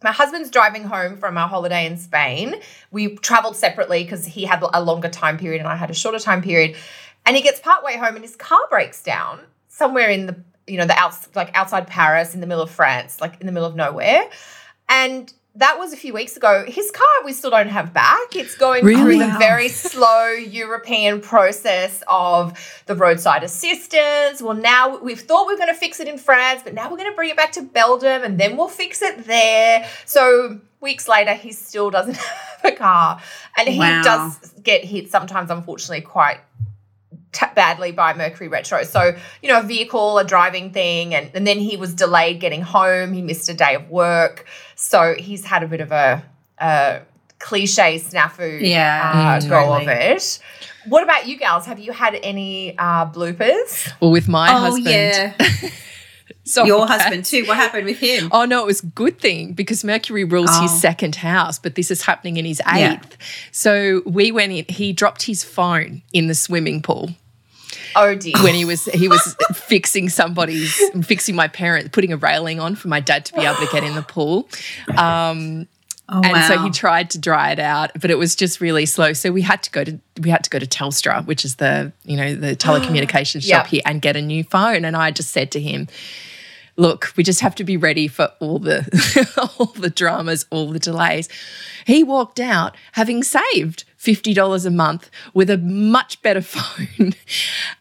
My 0.04 0.12
husband's 0.12 0.50
driving 0.50 0.84
home 0.84 1.18
from 1.18 1.38
our 1.38 1.48
holiday 1.48 1.86
in 1.86 1.98
Spain. 1.98 2.56
We 2.92 3.16
traveled 3.18 3.56
separately 3.56 4.04
because 4.04 4.26
he 4.26 4.46
had 4.46 4.64
a 4.74 4.82
longer 4.82 5.10
time 5.10 5.38
period 5.38 5.60
and 5.60 5.68
I 5.68 5.76
had 5.76 5.90
a 5.90 5.94
shorter 5.94 6.20
time 6.20 6.42
period. 6.42 6.76
And 7.26 7.36
he 7.36 7.42
gets 7.42 7.60
partway 7.60 7.98
home 7.98 8.16
and 8.16 8.24
his 8.24 8.36
car 8.36 8.60
breaks 8.70 9.02
down 9.02 9.40
somewhere 9.68 10.10
in 10.10 10.26
the 10.26 10.36
you 10.68 10.78
know 10.78 10.86
the 10.86 10.98
outs 10.98 11.28
like 11.36 11.52
outside 11.56 11.86
Paris 11.88 12.34
in 12.34 12.42
the 12.42 12.48
middle 12.48 12.64
of 12.64 12.72
France, 12.72 13.22
like 13.22 13.40
in 13.40 13.46
the 13.46 13.52
middle 13.52 13.68
of 13.68 13.76
nowhere. 13.76 14.30
And 14.90 15.32
that 15.58 15.78
was 15.80 15.94
a 15.94 15.98
few 15.98 16.14
weeks 16.14 16.36
ago. 16.36 16.66
His 16.68 16.92
car 16.92 17.06
we 17.24 17.32
still 17.34 17.50
don't 17.50 17.70
have 17.70 17.94
back. 17.94 18.36
It's 18.36 18.56
going 18.56 18.84
really? 18.84 19.18
through 19.18 19.20
the 19.20 19.38
very 19.40 19.70
slow 19.70 20.28
European 20.28 21.22
process 21.22 22.04
of 22.08 22.84
the 22.88 22.96
roadside 22.96 23.44
assistance. 23.44 24.42
Well, 24.42 24.56
now 24.56 24.98
we've 24.98 25.20
thought 25.20 25.48
we 25.48 25.54
are 25.54 25.58
going 25.58 25.74
to 25.74 25.80
fix 25.80 26.00
it 26.00 26.08
in 26.08 26.18
France, 26.18 26.62
but 26.64 26.74
now 26.74 26.90
we're 26.90 26.98
going 26.98 27.12
to 27.12 27.16
bring 27.16 27.30
it 27.30 27.38
back 27.38 27.54
to 27.54 27.62
Belgium 27.62 28.24
and 28.24 28.40
then 28.40 28.58
we'll 28.58 28.68
fix 28.68 29.02
it 29.02 29.26
there. 29.26 29.88
So 30.06 30.60
weeks 30.82 31.08
later, 31.08 31.34
he 31.34 31.52
still 31.52 31.90
doesn't 31.90 32.18
have 32.18 32.74
a 32.74 32.76
car. 32.76 33.22
And 33.58 33.70
he 33.70 33.80
wow. 33.80 34.02
does 34.04 34.54
get 34.62 34.84
hit 34.84 35.10
sometimes, 35.10 35.50
unfortunately, 35.50 36.02
quite 36.02 36.40
t- 37.36 37.46
badly 37.54 37.92
by 37.92 38.14
Mercury 38.14 38.48
Retro. 38.48 38.84
So, 38.84 39.16
you 39.44 39.50
know, 39.50 39.60
a 39.60 39.64
vehicle, 39.64 40.18
a 40.18 40.24
driving 40.24 40.72
thing, 40.72 41.14
and, 41.14 41.30
and 41.34 41.46
then 41.46 41.60
he 41.60 41.76
was 41.78 41.94
delayed 41.94 42.40
getting 42.40 42.62
home. 42.62 43.14
He 43.14 43.22
missed 43.22 43.50
a 43.50 43.54
day 43.54 43.76
of 43.76 43.90
work. 43.90 44.46
So 44.76 45.14
he's 45.14 45.46
had 45.46 45.62
a 45.62 45.68
bit 45.68 45.82
of 45.82 45.92
a, 45.92 46.24
a 46.60 47.02
cliche 47.40 48.00
snafu 48.00 48.62
yeah, 48.62 49.40
uh, 49.44 49.48
go 49.48 49.74
of 49.74 49.88
it. 49.88 50.40
What 50.88 51.04
about 51.04 51.28
you 51.28 51.38
gals? 51.38 51.66
Have 51.66 51.80
you 51.80 51.92
had 51.92 52.16
any 52.24 52.78
uh, 52.78 53.08
bloopers? 53.08 53.92
Well, 54.00 54.12
with 54.12 54.28
my 54.28 54.50
oh, 54.54 54.60
husband. 54.60 54.86
Yeah. 54.88 55.70
So 56.46 56.64
Your 56.64 56.86
husband 56.86 57.26
too. 57.26 57.46
What 57.46 57.58
happened 57.58 57.86
with 57.86 57.98
him? 57.98 58.30
Oh 58.32 58.46
no, 58.46 58.62
it 58.62 58.68
was 58.68 58.84
a 58.84 58.86
good 58.88 59.20
thing 59.20 59.54
because 59.54 59.84
Mercury 59.84 60.24
rules 60.24 60.52
oh. 60.52 60.62
his 60.62 60.80
second 60.80 61.16
house, 61.16 61.58
but 61.58 61.74
this 61.74 61.90
is 61.90 62.04
happening 62.04 62.38
in 62.38 62.46
his 62.46 62.62
eighth. 62.68 63.18
Yeah. 63.20 63.26
So 63.52 64.04
we 64.06 64.32
went 64.32 64.52
in. 64.52 64.66
He 64.70 64.94
dropped 64.94 65.24
his 65.24 65.44
phone 65.44 66.04
in 66.14 66.28
the 66.28 66.36
swimming 66.36 66.84
pool. 66.84 67.10
Oh 67.96 68.16
dear. 68.16 68.34
When 68.44 68.54
he 68.56 68.66
was 68.66 68.86
he 68.86 69.08
was 69.08 69.36
fixing 69.54 70.10
somebody's 70.10 70.76
fixing 71.06 71.36
my 71.36 71.48
parents, 71.48 71.90
putting 71.92 72.12
a 72.12 72.18
railing 72.18 72.60
on 72.60 72.76
for 72.76 72.88
my 72.88 73.00
dad 73.00 73.26
to 73.26 73.34
be 73.34 73.42
able 73.42 73.56
to 73.56 73.68
get 73.72 73.84
in 73.84 73.96
the 73.96 74.02
pool. 74.02 74.50
Um, 74.98 75.68
Oh, 76.08 76.22
and 76.24 76.34
wow. 76.34 76.48
so 76.48 76.60
he 76.60 76.70
tried 76.70 77.10
to 77.12 77.20
dry 77.20 77.52
it 77.52 77.58
out, 77.58 77.92
but 78.00 78.12
it 78.12 78.18
was 78.18 78.36
just 78.36 78.62
really 78.62 78.86
slow. 78.86 79.14
So 79.14 79.32
we 79.32 79.42
had 79.42 79.64
to 79.64 79.72
go 79.72 79.84
to 79.84 80.00
we 80.22 80.30
had 80.30 80.44
to 80.44 80.52
go 80.52 80.60
to 80.60 80.68
Telstra, 80.68 81.26
which 81.26 81.44
is 81.44 81.56
the 81.56 81.92
you 82.04 82.16
know 82.16 82.36
the 82.36 82.56
telecommunications 82.56 83.42
shop 83.50 83.66
yep. 83.66 83.68
here, 83.68 83.82
and 83.86 84.02
get 84.02 84.16
a 84.16 84.22
new 84.22 84.44
phone. 84.44 84.86
And 84.86 84.96
I 84.96 85.10
just 85.10 85.32
said 85.32 85.52
to 85.54 85.60
him, 85.60 85.88
"Look, 86.76 87.12
we 87.16 87.24
just 87.24 87.42
have 87.42 87.56
to 87.56 87.64
be 87.64 87.76
ready 87.76 88.08
for 88.08 88.32
all 88.40 88.60
the 88.60 88.86
all 89.58 89.66
the 89.66 89.90
dramas, 89.90 90.46
all 90.52 90.70
the 90.70 90.78
delays." 90.80 91.28
He 91.88 92.04
walked 92.04 92.40
out 92.40 92.78
having 92.92 93.24
saved 93.24 93.84
$50 94.06 94.66
a 94.66 94.70
month 94.70 95.10
with 95.34 95.50
a 95.50 95.58
much 95.58 96.22
better 96.22 96.42
phone. 96.42 97.14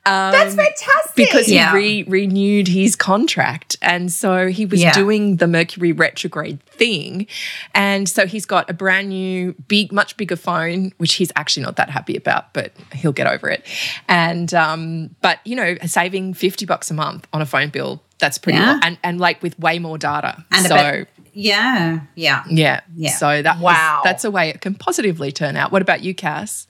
Um, 0.07 0.33
That's 0.33 0.55
fantastic. 0.55 1.17
Because 1.17 1.51
yeah. 1.51 1.73
he 1.73 2.03
re- 2.03 2.25
renewed 2.25 2.69
his 2.69 2.97
contract. 2.97 3.77
And 3.83 4.13
so 4.13 4.49
he 4.49 4.67
was 4.67 4.83
yeah. 4.83 4.93
doing 4.93 5.37
the 5.37 5.47
Mercury 5.47 5.93
retrograde 5.93 6.63
thing. 6.65 7.27
And 7.75 8.09
so 8.09 8.27
he's 8.27 8.47
got 8.47 8.69
a 8.71 8.75
brand 8.75 9.09
new, 9.09 9.55
big, 9.69 9.93
much 9.93 10.17
bigger 10.17 10.37
phone, 10.37 10.93
which 10.99 11.15
he's 11.15 11.33
actually 11.37 11.65
not 11.65 11.77
that 11.77 11.91
happy 11.91 12.17
about, 12.17 12.53
but 12.53 12.73
he'll 12.93 13.13
get 13.13 13.27
over 13.27 13.49
it. 13.49 13.67
And, 14.09 14.53
um, 14.55 15.15
but, 15.21 15.41
you 15.45 15.57
know, 15.57 15.77
saving 15.87 16.35
50 16.35 16.67
bucks 16.67 16.91
a 16.91 16.95
month 16.95 17.27
on 17.33 17.43
a 17.43 17.47
phone 17.47 17.71
bill, 17.71 18.03
that's 18.19 18.39
pretty 18.39 18.59
yeah. 18.59 18.81
and 18.83 18.97
and 19.03 19.21
like 19.21 19.43
with 19.43 19.59
way 19.59 19.79
more 19.79 19.99
data. 19.99 20.45
And 20.53 20.67
so 20.67 21.05
yeah, 21.35 22.01
yeah, 22.15 22.45
yeah, 22.49 22.81
yeah. 22.95 23.11
So 23.11 23.43
that 23.43 23.59
wow, 23.59 24.01
that's 24.05 24.25
a 24.25 24.31
way 24.31 24.49
it 24.49 24.61
can 24.61 24.75
positively 24.75 25.33
turn 25.33 25.57
out. 25.57 25.73
What 25.73 25.83
about 25.83 26.03
you, 26.03 26.15
Cass? 26.15 26.67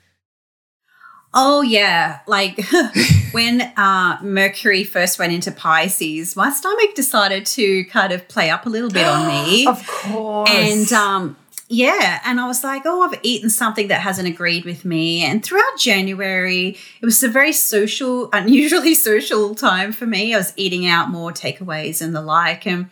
Oh 1.33 1.62
yeah, 1.62 2.21
like 2.26 2.61
when 3.33 3.61
uh, 3.76 4.18
Mercury 4.23 4.85
first 4.85 5.18
went 5.18 5.33
into 5.33 5.52
Pisces, 5.52 6.37
my 6.37 6.50
stomach 6.50 6.94
decided 6.94 7.47
to 7.47 7.85
kind 7.87 8.12
of 8.12 8.26
play 8.28 8.50
up 8.50 8.66
a 8.66 8.68
little 8.68 8.90
bit 8.90 9.06
on 9.06 9.28
me. 9.28 9.66
of 9.68 9.87
course, 9.87 10.50
and 10.50 10.92
um, 10.92 11.37
yeah, 11.68 12.21
and 12.25 12.40
I 12.40 12.47
was 12.47 12.62
like, 12.62 12.83
oh, 12.85 13.02
I've 13.02 13.18
eaten 13.23 13.49
something 13.49 13.88
that 13.88 14.00
hasn't 14.00 14.28
agreed 14.28 14.64
with 14.64 14.85
me. 14.85 15.25
And 15.25 15.42
throughout 15.42 15.78
January, 15.78 16.76
it 17.00 17.04
was 17.04 17.23
a 17.23 17.28
very 17.28 17.52
social, 17.52 18.28
unusually 18.33 18.94
social 19.11 19.54
time 19.54 19.92
for 19.92 20.06
me. 20.06 20.35
I 20.35 20.38
was 20.38 20.52
eating 20.56 20.87
out 20.87 21.11
more 21.11 21.33
takeaways 21.33 22.02
and 22.02 22.14
the 22.14 22.21
like, 22.21 22.66
and 22.66 22.90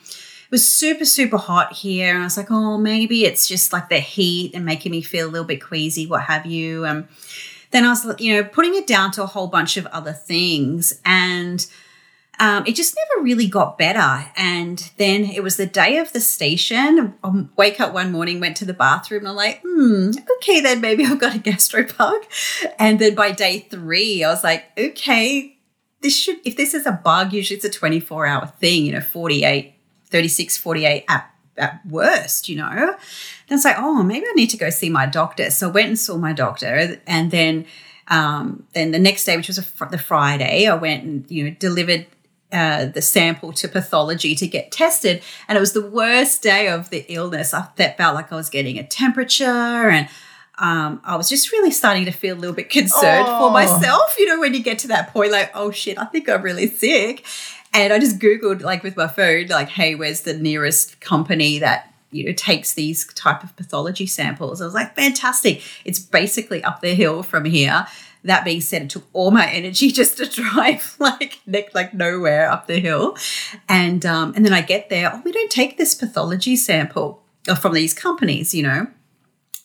was 0.52 0.68
super, 0.68 1.06
super 1.06 1.38
hot 1.38 1.72
here. 1.72 2.10
And 2.14 2.22
I 2.22 2.26
was 2.26 2.36
like, 2.36 2.50
oh, 2.50 2.76
maybe 2.76 3.24
it's 3.24 3.48
just 3.48 3.72
like 3.72 3.88
the 3.88 3.98
heat 3.98 4.52
and 4.54 4.64
making 4.66 4.92
me 4.92 5.00
feel 5.00 5.26
a 5.26 5.30
little 5.30 5.46
bit 5.46 5.64
queasy, 5.64 6.06
what 6.06 6.24
have 6.24 6.44
you. 6.44 6.84
And 6.84 7.08
then 7.70 7.84
I 7.84 7.88
was, 7.88 8.06
you 8.20 8.34
know, 8.34 8.44
putting 8.44 8.74
it 8.74 8.86
down 8.86 9.10
to 9.12 9.22
a 9.22 9.26
whole 9.26 9.48
bunch 9.48 9.78
of 9.78 9.86
other 9.86 10.12
things. 10.12 11.00
And 11.06 11.66
um, 12.38 12.64
it 12.66 12.74
just 12.74 12.94
never 12.94 13.24
really 13.24 13.46
got 13.46 13.78
better. 13.78 14.30
And 14.36 14.90
then 14.98 15.24
it 15.24 15.42
was 15.42 15.56
the 15.56 15.64
day 15.64 15.96
of 15.96 16.12
the 16.12 16.20
station. 16.20 17.14
I 17.24 17.44
wake 17.56 17.80
up 17.80 17.94
one 17.94 18.12
morning, 18.12 18.38
went 18.38 18.58
to 18.58 18.66
the 18.66 18.74
bathroom, 18.74 19.20
and 19.20 19.28
I'm 19.28 19.36
like, 19.36 19.62
hmm, 19.64 20.10
okay, 20.36 20.60
then 20.60 20.82
maybe 20.82 21.06
I've 21.06 21.18
got 21.18 21.34
a 21.34 21.38
gastro 21.38 21.86
bug. 21.98 22.26
And 22.78 22.98
then 22.98 23.14
by 23.14 23.32
day 23.32 23.60
three, 23.70 24.22
I 24.22 24.30
was 24.30 24.44
like, 24.44 24.66
okay, 24.76 25.56
this 26.02 26.14
should, 26.14 26.40
if 26.44 26.58
this 26.58 26.74
is 26.74 26.84
a 26.84 26.92
bug, 26.92 27.32
usually 27.32 27.56
it's 27.56 27.64
a 27.64 27.70
24 27.70 28.26
hour 28.26 28.46
thing, 28.46 28.84
you 28.84 28.92
know, 28.92 29.00
48 29.00 29.76
36, 30.12 30.56
48 30.58 31.04
at, 31.08 31.30
at 31.56 31.80
worst, 31.86 32.48
you 32.48 32.56
know. 32.56 32.70
Then 33.48 33.56
it's 33.56 33.64
like, 33.64 33.76
oh, 33.78 34.02
maybe 34.02 34.26
I 34.28 34.32
need 34.34 34.50
to 34.50 34.56
go 34.56 34.70
see 34.70 34.90
my 34.90 35.06
doctor. 35.06 35.50
So 35.50 35.68
I 35.68 35.72
went 35.72 35.88
and 35.88 35.98
saw 35.98 36.16
my 36.16 36.32
doctor. 36.32 37.00
And 37.06 37.30
then, 37.30 37.66
um, 38.08 38.64
then 38.74 38.92
the 38.92 38.98
next 38.98 39.24
day, 39.24 39.36
which 39.36 39.48
was 39.48 39.58
fr- 39.58 39.86
the 39.86 39.98
Friday, 39.98 40.66
I 40.66 40.74
went 40.74 41.04
and, 41.04 41.30
you 41.30 41.44
know, 41.44 41.56
delivered 41.58 42.06
uh, 42.52 42.84
the 42.84 43.02
sample 43.02 43.52
to 43.54 43.66
pathology 43.66 44.34
to 44.34 44.46
get 44.46 44.70
tested. 44.70 45.22
And 45.48 45.56
it 45.56 45.60
was 45.60 45.72
the 45.72 45.86
worst 45.86 46.42
day 46.42 46.68
of 46.68 46.90
the 46.90 47.04
illness. 47.08 47.54
I 47.54 47.68
that 47.76 47.96
felt 47.96 48.14
like 48.14 48.30
I 48.30 48.36
was 48.36 48.50
getting 48.50 48.78
a 48.78 48.86
temperature 48.86 49.44
and 49.88 50.08
um, 50.58 51.00
I 51.02 51.16
was 51.16 51.28
just 51.28 51.50
really 51.50 51.70
starting 51.70 52.04
to 52.04 52.12
feel 52.12 52.36
a 52.36 52.38
little 52.38 52.54
bit 52.54 52.68
concerned 52.68 53.26
oh. 53.26 53.38
for 53.38 53.50
myself. 53.50 54.14
You 54.18 54.26
know, 54.26 54.40
when 54.40 54.54
you 54.54 54.62
get 54.62 54.78
to 54.80 54.88
that 54.88 55.12
point, 55.12 55.32
like, 55.32 55.50
oh 55.54 55.70
shit, 55.70 55.98
I 55.98 56.04
think 56.04 56.28
I'm 56.28 56.42
really 56.42 56.68
sick. 56.68 57.24
And 57.74 57.92
I 57.92 57.98
just 57.98 58.18
Googled, 58.18 58.60
like 58.62 58.82
with 58.82 58.96
my 58.96 59.08
phone, 59.08 59.46
like, 59.46 59.68
hey, 59.68 59.94
where's 59.94 60.22
the 60.22 60.34
nearest 60.34 61.00
company 61.00 61.58
that 61.58 61.92
you 62.10 62.24
know 62.24 62.32
takes 62.32 62.74
these 62.74 63.06
type 63.14 63.42
of 63.42 63.56
pathology 63.56 64.06
samples? 64.06 64.60
I 64.60 64.64
was 64.64 64.74
like, 64.74 64.94
fantastic. 64.94 65.62
It's 65.84 65.98
basically 65.98 66.62
up 66.62 66.80
the 66.80 66.94
hill 66.94 67.22
from 67.22 67.44
here. 67.44 67.86
That 68.24 68.44
being 68.44 68.60
said, 68.60 68.82
it 68.82 68.90
took 68.90 69.06
all 69.12 69.30
my 69.30 69.50
energy 69.50 69.90
just 69.92 70.18
to 70.18 70.26
drive 70.26 70.96
like 70.98 71.40
like 71.46 71.94
nowhere 71.94 72.50
up 72.50 72.66
the 72.66 72.78
hill, 72.78 73.16
and 73.68 74.04
um, 74.04 74.34
and 74.36 74.44
then 74.44 74.52
I 74.52 74.60
get 74.60 74.90
there. 74.90 75.10
Oh, 75.12 75.22
we 75.24 75.32
don't 75.32 75.50
take 75.50 75.78
this 75.78 75.94
pathology 75.94 76.56
sample 76.56 77.22
from 77.60 77.72
these 77.72 77.94
companies, 77.94 78.54
you 78.54 78.62
know. 78.62 78.86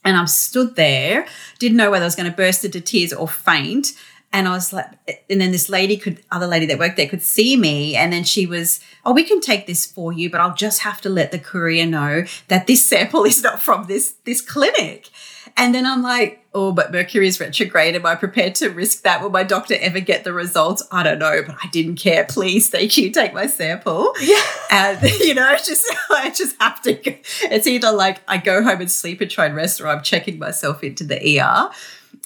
And 0.06 0.16
I'm 0.16 0.28
stood 0.28 0.78
there, 0.78 1.28
didn't 1.60 1.76
know 1.76 1.92
whether 1.92 2.06
I 2.06 2.08
was 2.08 2.16
going 2.16 2.32
to 2.32 2.36
burst 2.36 2.64
into 2.64 2.80
tears 2.80 3.12
or 3.12 3.28
faint. 3.28 3.92
And 4.34 4.48
I 4.48 4.52
was 4.52 4.74
like, 4.74 4.88
and 5.30 5.40
then 5.40 5.52
this 5.52 5.70
lady 5.70 5.96
could, 5.98 6.22
other 6.32 6.48
lady 6.48 6.66
that 6.68 6.78
worked 6.78 6.98
there 6.98 7.08
could 7.08 7.22
see 7.22 7.56
me. 7.56 7.96
And 7.96 8.12
then 8.12 8.24
she 8.24 8.46
was, 8.46 8.82
oh, 9.06 9.14
we 9.14 9.24
can 9.24 9.40
take 9.40 9.68
this 9.68 9.86
for 9.86 10.12
you, 10.12 10.30
but 10.30 10.42
I'll 10.42 10.54
just 10.54 10.82
have 10.82 11.02
to 11.02 11.10
let 11.10 11.32
the 11.32 11.40
courier 11.40 11.86
know 11.86 12.26
that 12.50 12.68
this 12.68 12.86
sample 12.86 13.24
is 13.26 13.42
not 13.42 13.62
from 13.62 13.86
this, 13.88 14.16
this 14.26 14.42
clinic. 14.42 15.10
And 15.56 15.74
then 15.74 15.86
I'm 15.88 16.04
like, 16.04 16.46
oh, 16.54 16.72
but 16.72 16.92
Mercury 16.92 17.28
is 17.28 17.40
retrograde. 17.40 17.96
Am 17.96 18.06
I 18.06 18.16
prepared 18.16 18.54
to 18.56 18.70
risk 18.70 19.04
that? 19.04 19.22
Will 19.22 19.30
my 19.30 19.44
doctor 19.44 19.76
ever 19.80 20.00
get 20.00 20.24
the 20.24 20.34
results? 20.34 20.84
I 20.92 21.04
don't 21.04 21.20
know, 21.20 21.42
but 21.46 21.56
I 21.64 21.68
didn't 21.70 21.96
care. 21.96 22.26
Please, 22.26 22.70
thank 22.70 22.96
you. 22.98 23.12
Take 23.12 23.34
my 23.34 23.48
sample. 23.48 24.14
Yeah. 24.22 24.44
And, 24.70 25.02
you 25.20 25.34
know, 25.34 25.48
I 25.48 25.58
just, 25.58 25.86
I 26.12 26.30
just 26.30 26.62
have 26.62 26.82
to, 26.82 26.94
go. 26.94 27.16
it's 27.44 27.66
either 27.66 27.92
like 27.92 28.22
I 28.28 28.38
go 28.38 28.62
home 28.62 28.82
and 28.82 28.92
sleep 28.92 29.22
and 29.22 29.32
try 29.32 29.46
and 29.46 29.56
rest 29.56 29.80
or 29.80 29.88
I'm 29.88 30.04
checking 30.04 30.38
myself 30.38 30.84
into 30.84 31.04
the 31.04 31.40
ER. 31.40 31.72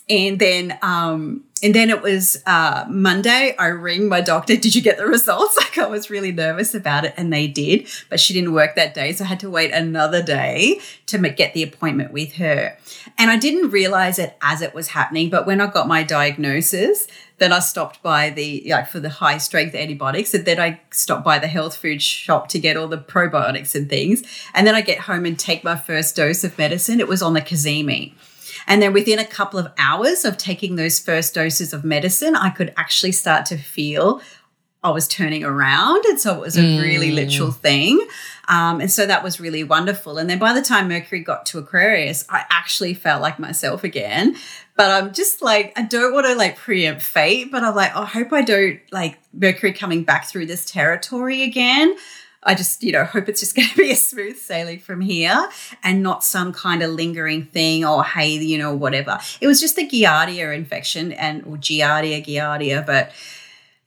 And 0.09 0.39
then, 0.39 0.77
um, 0.81 1.45
and 1.63 1.75
then 1.75 1.89
it 1.89 2.01
was 2.01 2.41
uh, 2.45 2.85
Monday. 2.89 3.55
I 3.57 3.67
ring 3.67 4.09
my 4.09 4.21
doctor. 4.21 4.55
Did 4.55 4.75
you 4.75 4.81
get 4.81 4.97
the 4.97 5.07
results? 5.07 5.57
Like 5.71 5.77
I 5.77 5.87
was 5.87 6.09
really 6.09 6.31
nervous 6.31 6.73
about 6.73 7.05
it, 7.05 7.13
and 7.17 7.31
they 7.31 7.47
did, 7.47 7.87
but 8.09 8.19
she 8.19 8.33
didn't 8.33 8.53
work 8.53 8.75
that 8.75 8.93
day, 8.93 9.13
so 9.13 9.23
I 9.23 9.27
had 9.27 9.39
to 9.41 9.49
wait 9.49 9.71
another 9.71 10.21
day 10.21 10.81
to 11.05 11.17
get 11.29 11.53
the 11.53 11.63
appointment 11.63 12.11
with 12.11 12.33
her. 12.33 12.77
And 13.17 13.29
I 13.29 13.37
didn't 13.37 13.69
realize 13.69 14.19
it 14.19 14.35
as 14.41 14.61
it 14.61 14.73
was 14.73 14.89
happening, 14.89 15.29
but 15.29 15.45
when 15.45 15.61
I 15.61 15.67
got 15.67 15.87
my 15.87 16.03
diagnosis, 16.03 17.07
then 17.37 17.53
I 17.53 17.59
stopped 17.59 18.03
by 18.03 18.31
the 18.31 18.63
like 18.67 18.87
for 18.87 18.99
the 18.99 19.09
high 19.09 19.37
strength 19.37 19.75
antibiotics, 19.75 20.33
and 20.33 20.45
then 20.45 20.59
I 20.59 20.81
stopped 20.91 21.23
by 21.23 21.39
the 21.39 21.47
health 21.47 21.77
food 21.77 22.01
shop 22.01 22.49
to 22.49 22.59
get 22.59 22.75
all 22.75 22.87
the 22.87 22.97
probiotics 22.97 23.75
and 23.75 23.89
things. 23.89 24.23
And 24.53 24.65
then 24.65 24.75
I 24.75 24.81
get 24.81 24.99
home 24.99 25.25
and 25.25 25.37
take 25.37 25.63
my 25.63 25.75
first 25.75 26.15
dose 26.15 26.43
of 26.43 26.57
medicine. 26.57 26.99
It 26.99 27.07
was 27.07 27.21
on 27.21 27.33
the 27.33 27.41
Cazimi. 27.41 28.13
And 28.67 28.81
then 28.81 28.93
within 28.93 29.19
a 29.19 29.25
couple 29.25 29.59
of 29.59 29.71
hours 29.77 30.25
of 30.25 30.37
taking 30.37 30.75
those 30.75 30.99
first 30.99 31.33
doses 31.33 31.73
of 31.73 31.83
medicine, 31.83 32.35
I 32.35 32.49
could 32.49 32.73
actually 32.77 33.11
start 33.11 33.45
to 33.47 33.57
feel 33.57 34.21
I 34.83 34.89
was 34.89 35.07
turning 35.07 35.43
around. 35.43 36.05
And 36.05 36.19
so 36.19 36.35
it 36.35 36.41
was 36.41 36.57
a 36.57 36.61
mm. 36.61 36.81
really 36.81 37.11
literal 37.11 37.51
thing. 37.51 37.99
Um, 38.47 38.81
and 38.81 38.91
so 38.91 39.05
that 39.05 39.23
was 39.23 39.39
really 39.39 39.63
wonderful. 39.63 40.17
And 40.17 40.29
then 40.29 40.39
by 40.39 40.53
the 40.53 40.61
time 40.61 40.87
Mercury 40.87 41.21
got 41.21 41.45
to 41.47 41.59
Aquarius, 41.59 42.25
I 42.29 42.45
actually 42.49 42.95
felt 42.95 43.21
like 43.21 43.37
myself 43.37 43.83
again. 43.83 44.35
But 44.75 44.89
I'm 44.89 45.13
just 45.13 45.43
like, 45.43 45.73
I 45.77 45.83
don't 45.83 46.13
want 46.13 46.25
to 46.25 46.35
like 46.35 46.57
preempt 46.57 47.03
fate, 47.03 47.51
but 47.51 47.63
I'm 47.63 47.75
like, 47.75 47.95
I 47.95 48.05
hope 48.05 48.33
I 48.33 48.41
don't 48.41 48.79
like 48.91 49.19
Mercury 49.33 49.73
coming 49.73 50.03
back 50.03 50.25
through 50.25 50.47
this 50.47 50.65
territory 50.65 51.43
again. 51.43 51.95
I 52.43 52.55
just, 52.55 52.81
you 52.81 52.91
know, 52.91 53.03
hope 53.05 53.29
it's 53.29 53.39
just 53.39 53.55
going 53.55 53.67
to 53.69 53.75
be 53.75 53.91
a 53.91 53.95
smooth 53.95 54.37
sailing 54.37 54.79
from 54.79 55.01
here 55.01 55.49
and 55.83 56.01
not 56.01 56.23
some 56.23 56.53
kind 56.53 56.81
of 56.81 56.91
lingering 56.91 57.45
thing 57.45 57.85
or, 57.85 58.03
hey, 58.03 58.31
you 58.37 58.57
know, 58.57 58.75
whatever. 58.75 59.19
It 59.39 59.47
was 59.47 59.59
just 59.59 59.75
the 59.75 59.87
Giardia 59.87 60.55
infection 60.55 61.11
and, 61.13 61.43
or 61.45 61.57
Giardia, 61.57 62.25
Giardia, 62.25 62.85
but 62.85 63.11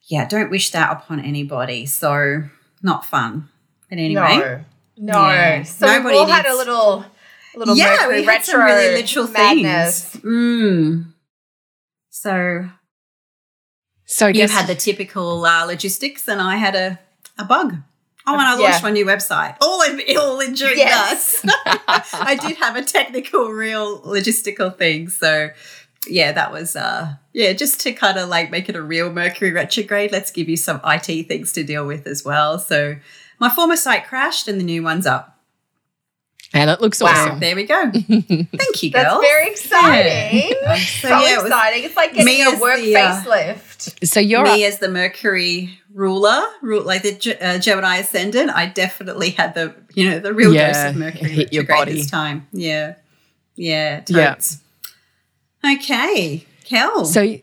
yeah, 0.02 0.28
don't 0.28 0.50
wish 0.50 0.70
that 0.70 0.92
upon 0.92 1.20
anybody. 1.20 1.87
So, 1.87 2.44
not 2.82 3.04
fun. 3.04 3.49
But 3.88 3.99
anyway. 3.99 4.37
No. 4.37 4.64
No. 4.96 5.28
Yeah. 5.28 5.62
So 5.64 5.87
Nobody 5.87 6.14
we 6.14 6.20
all 6.20 6.26
needs... 6.26 6.37
had 6.37 6.46
a 6.46 6.56
little, 6.56 7.04
little 7.56 7.76
yeah, 7.76 7.96
Mercury 8.00 8.20
we 8.20 8.26
retro 8.26 8.52
some 8.52 8.62
really 8.62 8.94
literal 8.94 9.28
madness. 9.28 10.04
things. 10.11 10.25
Mm. 10.25 11.12
So, 12.11 12.68
so 14.04 14.26
you 14.28 14.46
had 14.46 14.66
the 14.66 14.75
typical 14.75 15.44
uh, 15.44 15.64
logistics, 15.64 16.28
and 16.28 16.40
I 16.40 16.56
had 16.56 16.75
a 16.76 16.99
a 17.38 17.44
bug. 17.44 17.76
Oh, 18.26 18.33
and 18.33 18.43
I 18.43 18.54
launched 18.54 18.78
yeah. 18.78 18.81
my 18.83 18.90
new 18.90 19.04
website. 19.04 19.57
All 19.61 19.83
in 19.83 20.00
all 20.16 20.40
in 20.40 20.54
during 20.54 20.78
yes. 20.78 21.45
I 21.66 22.38
did 22.40 22.57
have 22.57 22.76
a 22.76 22.83
technical, 22.83 23.49
real 23.49 24.00
logistical 24.00 24.75
thing. 24.75 25.09
So 25.09 25.50
yeah, 26.07 26.33
that 26.33 26.50
was 26.50 26.75
uh 26.75 27.14
yeah, 27.33 27.52
just 27.52 27.81
to 27.81 27.93
kind 27.93 28.19
of 28.19 28.28
like 28.28 28.50
make 28.50 28.69
it 28.69 28.76
a 28.76 28.83
real 28.83 29.12
Mercury 29.12 29.52
retrograde. 29.52 30.11
Let's 30.11 30.31
give 30.31 30.49
you 30.49 30.57
some 30.57 30.81
IT 30.85 31.28
things 31.28 31.52
to 31.52 31.64
deal 31.64 31.87
with 31.87 32.07
as 32.07 32.25
well. 32.25 32.59
So 32.59 32.97
my 33.38 33.50
former 33.50 33.76
site 33.76 34.07
crashed 34.07 34.49
and 34.49 34.59
the 34.59 34.64
new 34.64 34.83
one's 34.83 35.07
up. 35.07 35.33
And 36.54 36.70
it 36.70 36.80
looks 36.80 37.02
wow. 37.02 37.11
awesome. 37.11 37.40
There 37.40 37.56
we 37.56 37.64
go. 37.64 37.90
Thank 37.90 38.82
you, 38.82 38.90
girls. 38.90 38.92
That's 38.92 39.20
very 39.20 39.50
exciting. 39.50 40.56
Yeah. 40.62 40.76
So, 40.76 41.08
so 41.08 41.18
yeah, 41.18 41.40
exciting. 41.40 41.82
It 41.82 41.87
it's 41.87 41.96
like 41.96 42.14
getting 42.14 42.42
a 42.46 42.61
work 42.61 42.78
the, 42.78 42.94
uh, 42.94 43.20
facelift. 43.20 44.06
So 44.06 44.20
you're 44.20 44.44
me 44.44 44.64
as 44.64 44.78
the 44.78 44.88
Mercury 44.88 45.76
ruler, 45.92 46.42
like 46.62 47.02
the 47.02 47.37
uh, 47.40 47.58
Gemini 47.58 47.96
ascendant. 47.96 48.50
I 48.50 48.66
definitely 48.66 49.30
had 49.30 49.54
the 49.54 49.75
you 49.94 50.08
know 50.08 50.20
the 50.20 50.32
real 50.32 50.54
yeah, 50.54 50.73
dose 50.73 50.92
of 50.92 50.96
Mercury 50.96 51.30
hit 51.30 51.52
your 51.52 51.64
body 51.64 51.94
this 51.94 52.11
time. 52.11 52.46
Yeah, 52.52 52.94
yeah, 53.56 54.00
totes. 54.00 54.62
yeah. 55.64 55.75
Okay, 55.75 56.46
Kel. 56.62 57.04
So 57.04 57.37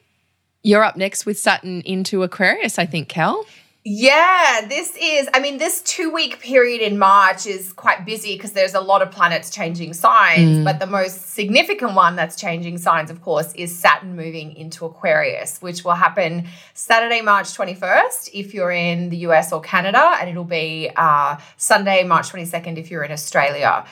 you're 0.63 0.83
up 0.83 0.95
next 0.95 1.25
with 1.25 1.37
Saturn 1.37 1.81
into 1.81 2.23
Aquarius, 2.23 2.79
I 2.79 2.85
think, 2.85 3.09
Kel. 3.09 3.45
Yeah, 3.83 4.67
this 4.69 4.95
is, 4.95 5.27
I 5.33 5.39
mean, 5.39 5.57
this 5.57 5.81
two 5.81 6.11
week 6.11 6.39
period 6.39 6.81
in 6.81 6.99
March 6.99 7.47
is 7.47 7.73
quite 7.73 8.05
busy 8.05 8.35
because 8.35 8.51
there's 8.51 8.75
a 8.75 8.79
lot 8.79 9.01
of 9.01 9.09
planets 9.09 9.49
changing 9.49 9.93
signs. 9.93 10.59
Mm. 10.59 10.63
But 10.63 10.79
the 10.79 10.85
most 10.85 11.31
significant 11.33 11.95
one 11.95 12.15
that's 12.15 12.35
changing 12.35 12.77
signs, 12.77 13.09
of 13.09 13.23
course, 13.23 13.51
is 13.53 13.75
Saturn 13.75 14.15
moving 14.15 14.55
into 14.55 14.85
Aquarius, 14.85 15.59
which 15.63 15.83
will 15.83 15.95
happen 15.95 16.47
Saturday, 16.75 17.21
March 17.21 17.47
21st 17.57 18.29
if 18.33 18.53
you're 18.53 18.71
in 18.71 19.09
the 19.09 19.17
US 19.17 19.51
or 19.51 19.59
Canada, 19.61 20.15
and 20.19 20.29
it'll 20.29 20.43
be 20.43 20.91
uh, 20.95 21.37
Sunday, 21.57 22.03
March 22.03 22.31
22nd 22.31 22.77
if 22.77 22.91
you're 22.91 23.03
in 23.03 23.11
Australia. 23.11 23.83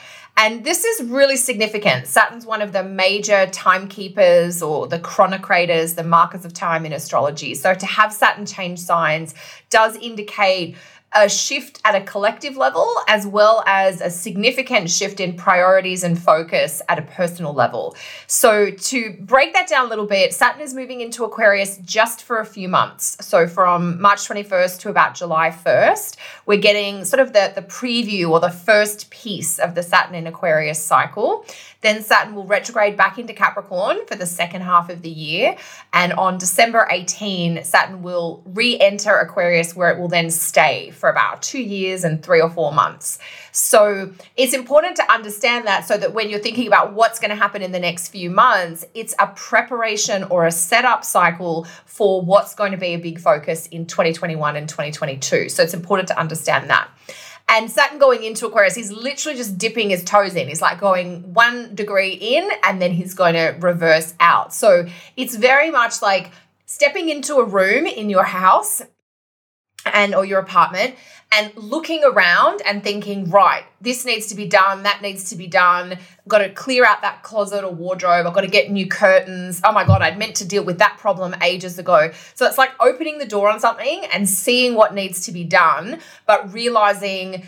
And 0.42 0.64
this 0.64 0.84
is 0.84 1.06
really 1.06 1.36
significant. 1.36 2.06
Saturn's 2.06 2.46
one 2.46 2.62
of 2.62 2.72
the 2.72 2.82
major 2.82 3.46
timekeepers 3.48 4.62
or 4.62 4.86
the 4.86 4.98
chronocrators, 4.98 5.96
the 5.96 6.02
markers 6.02 6.46
of 6.46 6.54
time 6.54 6.86
in 6.86 6.94
astrology. 6.94 7.54
So 7.54 7.74
to 7.74 7.84
have 7.84 8.10
Saturn 8.10 8.46
change 8.46 8.78
signs 8.78 9.34
does 9.68 9.96
indicate 9.96 10.76
a 11.12 11.28
shift 11.28 11.80
at 11.84 11.94
a 11.96 12.00
collective 12.02 12.56
level 12.56 12.88
as 13.08 13.26
well 13.26 13.64
as 13.66 14.00
a 14.00 14.08
significant 14.10 14.88
shift 14.88 15.18
in 15.18 15.34
priorities 15.34 16.04
and 16.04 16.20
focus 16.20 16.80
at 16.88 16.98
a 16.98 17.02
personal 17.02 17.52
level. 17.52 17.96
So, 18.28 18.70
to 18.70 19.16
break 19.20 19.52
that 19.54 19.68
down 19.68 19.86
a 19.86 19.88
little 19.88 20.06
bit, 20.06 20.32
Saturn 20.32 20.60
is 20.60 20.72
moving 20.72 21.00
into 21.00 21.24
Aquarius 21.24 21.78
just 21.78 22.22
for 22.22 22.38
a 22.38 22.46
few 22.46 22.68
months. 22.68 23.16
So, 23.26 23.48
from 23.48 24.00
March 24.00 24.20
21st 24.28 24.78
to 24.80 24.90
about 24.90 25.14
July 25.14 25.50
1st, 25.50 26.16
we're 26.46 26.58
getting 26.58 27.04
sort 27.04 27.20
of 27.20 27.32
the, 27.32 27.52
the 27.54 27.62
preview 27.62 28.30
or 28.30 28.38
the 28.38 28.50
first 28.50 29.10
piece 29.10 29.58
of 29.58 29.74
the 29.74 29.82
Saturn 29.82 30.14
in 30.14 30.26
Aquarius 30.28 30.82
cycle. 30.82 31.44
Then 31.80 32.02
Saturn 32.02 32.34
will 32.34 32.44
retrograde 32.44 32.96
back 32.96 33.18
into 33.18 33.32
Capricorn 33.32 34.06
for 34.06 34.14
the 34.14 34.26
second 34.26 34.60
half 34.60 34.90
of 34.90 35.02
the 35.02 35.10
year. 35.10 35.56
And 35.92 36.12
on 36.12 36.36
December 36.36 36.86
18, 36.90 37.64
Saturn 37.64 38.02
will 38.02 38.42
re 38.44 38.78
enter 38.78 39.16
Aquarius, 39.16 39.74
where 39.74 39.90
it 39.90 39.98
will 39.98 40.08
then 40.08 40.30
stay 40.30 40.90
for 41.00 41.08
about 41.08 41.42
two 41.42 41.60
years 41.60 42.04
and 42.04 42.22
three 42.22 42.40
or 42.40 42.50
four 42.50 42.72
months. 42.72 43.18
So 43.50 44.12
it's 44.36 44.52
important 44.52 44.96
to 44.96 45.12
understand 45.12 45.66
that 45.66 45.88
so 45.88 45.96
that 45.96 46.12
when 46.12 46.30
you're 46.30 46.40
thinking 46.40 46.66
about 46.66 46.92
what's 46.92 47.18
going 47.18 47.30
to 47.30 47.36
happen 47.36 47.62
in 47.62 47.72
the 47.72 47.80
next 47.80 48.08
few 48.08 48.30
months, 48.30 48.84
it's 48.94 49.14
a 49.18 49.28
preparation 49.28 50.24
or 50.24 50.46
a 50.46 50.52
setup 50.52 51.04
cycle 51.04 51.66
for 51.86 52.20
what's 52.20 52.54
going 52.54 52.72
to 52.72 52.78
be 52.78 52.94
a 52.94 52.98
big 52.98 53.18
focus 53.18 53.66
in 53.68 53.86
2021 53.86 54.56
and 54.56 54.68
2022. 54.68 55.48
So 55.48 55.62
it's 55.62 55.74
important 55.74 56.08
to 56.08 56.18
understand 56.18 56.70
that. 56.70 56.88
And 57.48 57.68
Saturn 57.68 57.98
going 57.98 58.22
into 58.22 58.46
Aquarius, 58.46 58.76
he's 58.76 58.92
literally 58.92 59.36
just 59.36 59.58
dipping 59.58 59.90
his 59.90 60.04
toes 60.04 60.36
in. 60.36 60.46
He's 60.46 60.62
like 60.62 60.78
going 60.78 61.34
one 61.34 61.74
degree 61.74 62.12
in 62.12 62.48
and 62.62 62.80
then 62.80 62.92
he's 62.92 63.12
going 63.12 63.34
to 63.34 63.56
reverse 63.58 64.14
out. 64.20 64.54
So 64.54 64.86
it's 65.16 65.34
very 65.34 65.68
much 65.72 66.00
like 66.00 66.30
stepping 66.66 67.08
into 67.08 67.34
a 67.36 67.44
room 67.44 67.86
in 67.86 68.08
your 68.08 68.22
house 68.22 68.82
and 69.84 70.14
or 70.14 70.24
your 70.24 70.38
apartment 70.38 70.94
and 71.32 71.52
looking 71.56 72.02
around 72.02 72.60
and 72.66 72.82
thinking, 72.82 73.30
right, 73.30 73.64
this 73.80 74.04
needs 74.04 74.26
to 74.26 74.34
be 74.34 74.46
done, 74.46 74.82
that 74.82 75.00
needs 75.00 75.30
to 75.30 75.36
be 75.36 75.46
done. 75.46 75.92
I've 75.92 76.28
got 76.28 76.38
to 76.38 76.48
clear 76.50 76.84
out 76.84 77.02
that 77.02 77.22
closet 77.22 77.62
or 77.62 77.72
wardrobe. 77.72 78.26
I've 78.26 78.34
got 78.34 78.40
to 78.40 78.48
get 78.48 78.70
new 78.70 78.88
curtains. 78.88 79.60
Oh 79.62 79.72
my 79.72 79.84
God, 79.84 80.02
I'd 80.02 80.18
meant 80.18 80.34
to 80.36 80.44
deal 80.44 80.64
with 80.64 80.78
that 80.78 80.98
problem 80.98 81.36
ages 81.40 81.78
ago. 81.78 82.10
So 82.34 82.46
it's 82.46 82.58
like 82.58 82.72
opening 82.80 83.18
the 83.18 83.26
door 83.26 83.48
on 83.48 83.60
something 83.60 84.04
and 84.12 84.28
seeing 84.28 84.74
what 84.74 84.92
needs 84.92 85.24
to 85.26 85.32
be 85.32 85.44
done, 85.44 86.00
but 86.26 86.52
realizing 86.52 87.46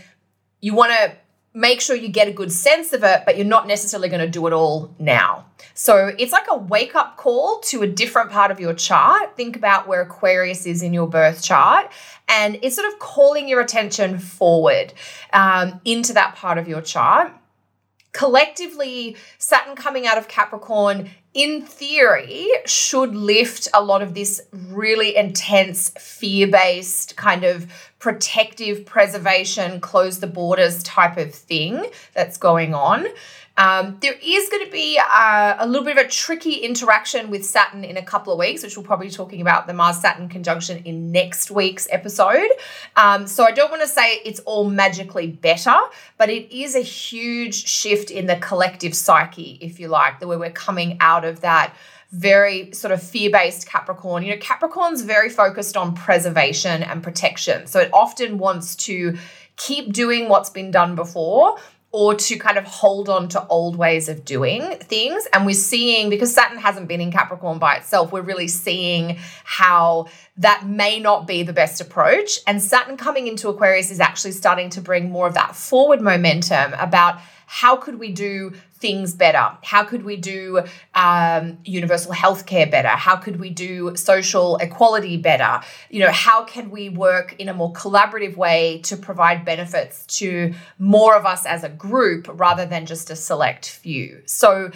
you 0.61 0.75
want 0.75 0.93
to 0.93 1.17
make 1.55 1.81
sure 1.81 1.95
you 1.95 2.09
get 2.09 2.29
a 2.29 2.33
good 2.33 2.51
sense 2.53 2.93
of 2.93 3.05
it, 3.05 3.23
but 3.27 3.37
you're 3.37 3.47
not 3.47 3.67
necessarily 3.67 4.09
going 4.09 4.21
to 4.21 4.29
do 4.29 4.47
it 4.47 4.53
all 4.53 4.95
now. 4.99 5.47
So 5.75 6.13
it's 6.19 6.33
like 6.33 6.47
a 6.51 6.57
wake 6.57 6.95
up 6.95 7.17
call 7.17 7.61
to 7.61 7.83
a 7.83 7.87
different 7.87 8.31
part 8.31 8.51
of 8.51 8.61
your 8.61 8.75
chart. 8.75 9.37
Think 9.37 9.57
about 9.57 9.89
where 9.89 10.03
Aquarius 10.03 10.67
is 10.67 10.83
in 10.83 10.93
your 10.93 11.09
birth 11.09 11.43
chart. 11.43 11.91
And 12.29 12.59
it's 12.63 12.77
sort 12.77 12.91
of 12.93 12.99
calling 12.99 13.49
your 13.49 13.61
attention 13.61 14.19
forward 14.19 14.93
um, 15.33 15.81
into 15.85 16.13
that 16.15 16.37
part 16.37 16.59
of 16.59 16.69
your 16.69 16.81
chart. 16.81 17.33
Collectively, 18.13 19.17
Saturn 19.39 19.75
coming 19.75 20.07
out 20.07 20.19
of 20.19 20.29
Capricorn 20.29 21.11
in 21.35 21.63
theory, 21.63 22.49
should 22.67 23.15
lift 23.15 23.69
a 23.73 23.83
lot 23.83 24.03
of 24.03 24.15
this 24.15 24.43
really 24.53 25.17
intense, 25.17 25.91
fear 25.99 26.47
based, 26.47 27.17
kind 27.17 27.45
of 27.45 27.67
protective 27.99 28.85
preservation, 28.85 29.81
close 29.81 30.21
the 30.21 30.27
borders 30.27 30.83
type 30.83 31.17
of 31.17 31.35
thing 31.35 31.87
that's 32.15 32.37
going 32.37 32.75
on. 32.75 33.07
Um, 33.57 33.99
there 34.01 34.15
is 34.23 34.49
going 34.49 34.65
to 34.65 34.73
be 34.73 34.99
uh, 34.99 35.57
a 35.59 35.67
little 35.67 35.85
bit 35.85 35.99
of 35.99 36.07
a 36.07 36.09
tricky 36.09 36.55
interaction 36.55 37.29
with 37.29 37.45
Saturn 37.45 37.85
in 37.85 37.99
a 37.99 38.03
couple 38.03 38.33
of 38.33 38.39
weeks, 38.39 38.63
which 38.63 38.77
we'll 38.77 38.85
probably 38.85 39.09
be 39.09 39.13
talking 39.13 39.43
about 39.43 39.67
the 39.67 39.75
Mars 39.75 40.01
Saturn 40.01 40.29
conjunction 40.29 40.83
in 40.85 41.13
next 41.13 41.51
week's 41.51 41.87
episode. 41.91 42.49
Um, 42.97 43.27
so 43.27 43.45
I 43.45 43.51
don't 43.51 43.71
want 43.71 43.83
to 43.83 43.89
say 43.89 44.15
it's 44.25 44.41
all 44.41 44.71
magically 44.71 45.27
better, 45.27 45.77
but 46.17 46.31
it 46.31 46.51
is 46.51 46.75
a 46.75 46.81
huge 46.81 47.67
shift 47.69 48.11
in 48.11 48.27
the 48.27 48.37
collective 48.37 48.95
psyche, 48.95 49.59
if 49.61 49.79
you 49.79 49.89
like, 49.89 50.19
the 50.19 50.27
way 50.27 50.37
we're 50.37 50.51
coming 50.51 50.97
out 51.01 51.22
of 51.25 51.41
that 51.41 51.75
very 52.11 52.71
sort 52.73 52.93
of 52.93 53.03
fear 53.03 53.31
based 53.31 53.67
Capricorn. 53.67 54.23
You 54.23 54.33
know, 54.33 54.41
Capricorn's 54.41 55.03
very 55.03 55.31
focused 55.31 55.77
on 55.77 55.95
preservation 55.95 56.83
and 56.83 57.03
protection. 57.03 57.67
So 57.67 57.81
it 57.81 57.91
often 57.93 58.39
wants 58.39 58.77
to 58.77 59.17
keep 59.57 59.93
doing 59.93 60.29
what's 60.29 60.51
been 60.51 60.71
done 60.71 60.95
before 60.95 61.57
or 61.91 62.15
to 62.15 62.39
kind 62.39 62.57
of 62.57 62.65
hold 62.65 63.11
on 63.11 63.29
to 63.29 63.47
old 63.49 63.77
ways 63.77 64.09
of 64.09 64.25
doing 64.25 64.63
things. 64.79 65.27
And 65.33 65.45
we're 65.45 65.55
seeing, 65.55 66.09
because 66.09 66.35
Saturn 66.35 66.59
hasn't 66.59 66.89
been 66.89 67.03
in 67.03 67.13
Capricorn 67.13 67.59
by 67.59 67.77
itself, 67.77 68.13
we're 68.13 68.23
really 68.23 68.49
seeing 68.49 69.19
how 69.45 70.07
that 70.39 70.67
may 70.67 70.99
not 70.99 71.27
be 71.27 71.43
the 71.43 71.53
best 71.53 71.83
approach. 71.83 72.41
And 72.47 72.63
Saturn 72.63 72.97
coming 72.97 73.27
into 73.27 73.51
Aquarius 73.51 73.91
is 73.91 74.01
actually 74.01 74.33
starting 74.33 74.71
to 74.71 74.81
bring 74.81 75.11
more 75.11 75.27
of 75.27 75.35
that 75.35 75.55
forward 75.55 76.01
momentum 76.01 76.73
about 76.79 77.21
how 77.53 77.77
could 77.77 77.99
we 77.99 78.11
do 78.11 78.51
things 78.77 79.13
better? 79.13 79.51
How 79.63 79.85
could 79.85 80.05
we 80.07 80.17
do 80.17 80.63
um, 80.95 81.59
universal 81.67 82.11
healthcare 82.11 82.69
better? 82.71 82.89
How 82.89 83.15
could 83.15 83.39
we 83.39 83.51
do 83.51 83.95
social 83.95 84.57
equality 84.57 85.19
better? 85.19 85.61
You 85.91 86.01
know, 86.01 86.11
how 86.11 86.45
can 86.45 86.71
we 86.71 86.89
work 86.89 87.35
in 87.39 87.51
a 87.51 87.55
more 87.55 87.71
collaborative 87.75 88.37
way 88.37 88.81
to 88.85 88.97
provide 88.97 89.45
benefits 89.45 90.07
to 90.19 90.55
more 90.79 91.15
of 91.15 91.27
us 91.27 91.45
as 91.45 91.63
a 91.63 91.69
group 91.69 92.27
rather 92.41 92.65
than 92.65 92.87
just 92.87 93.11
a 93.11 93.17
select 93.17 93.69
few? 93.69 94.23
So 94.25 94.71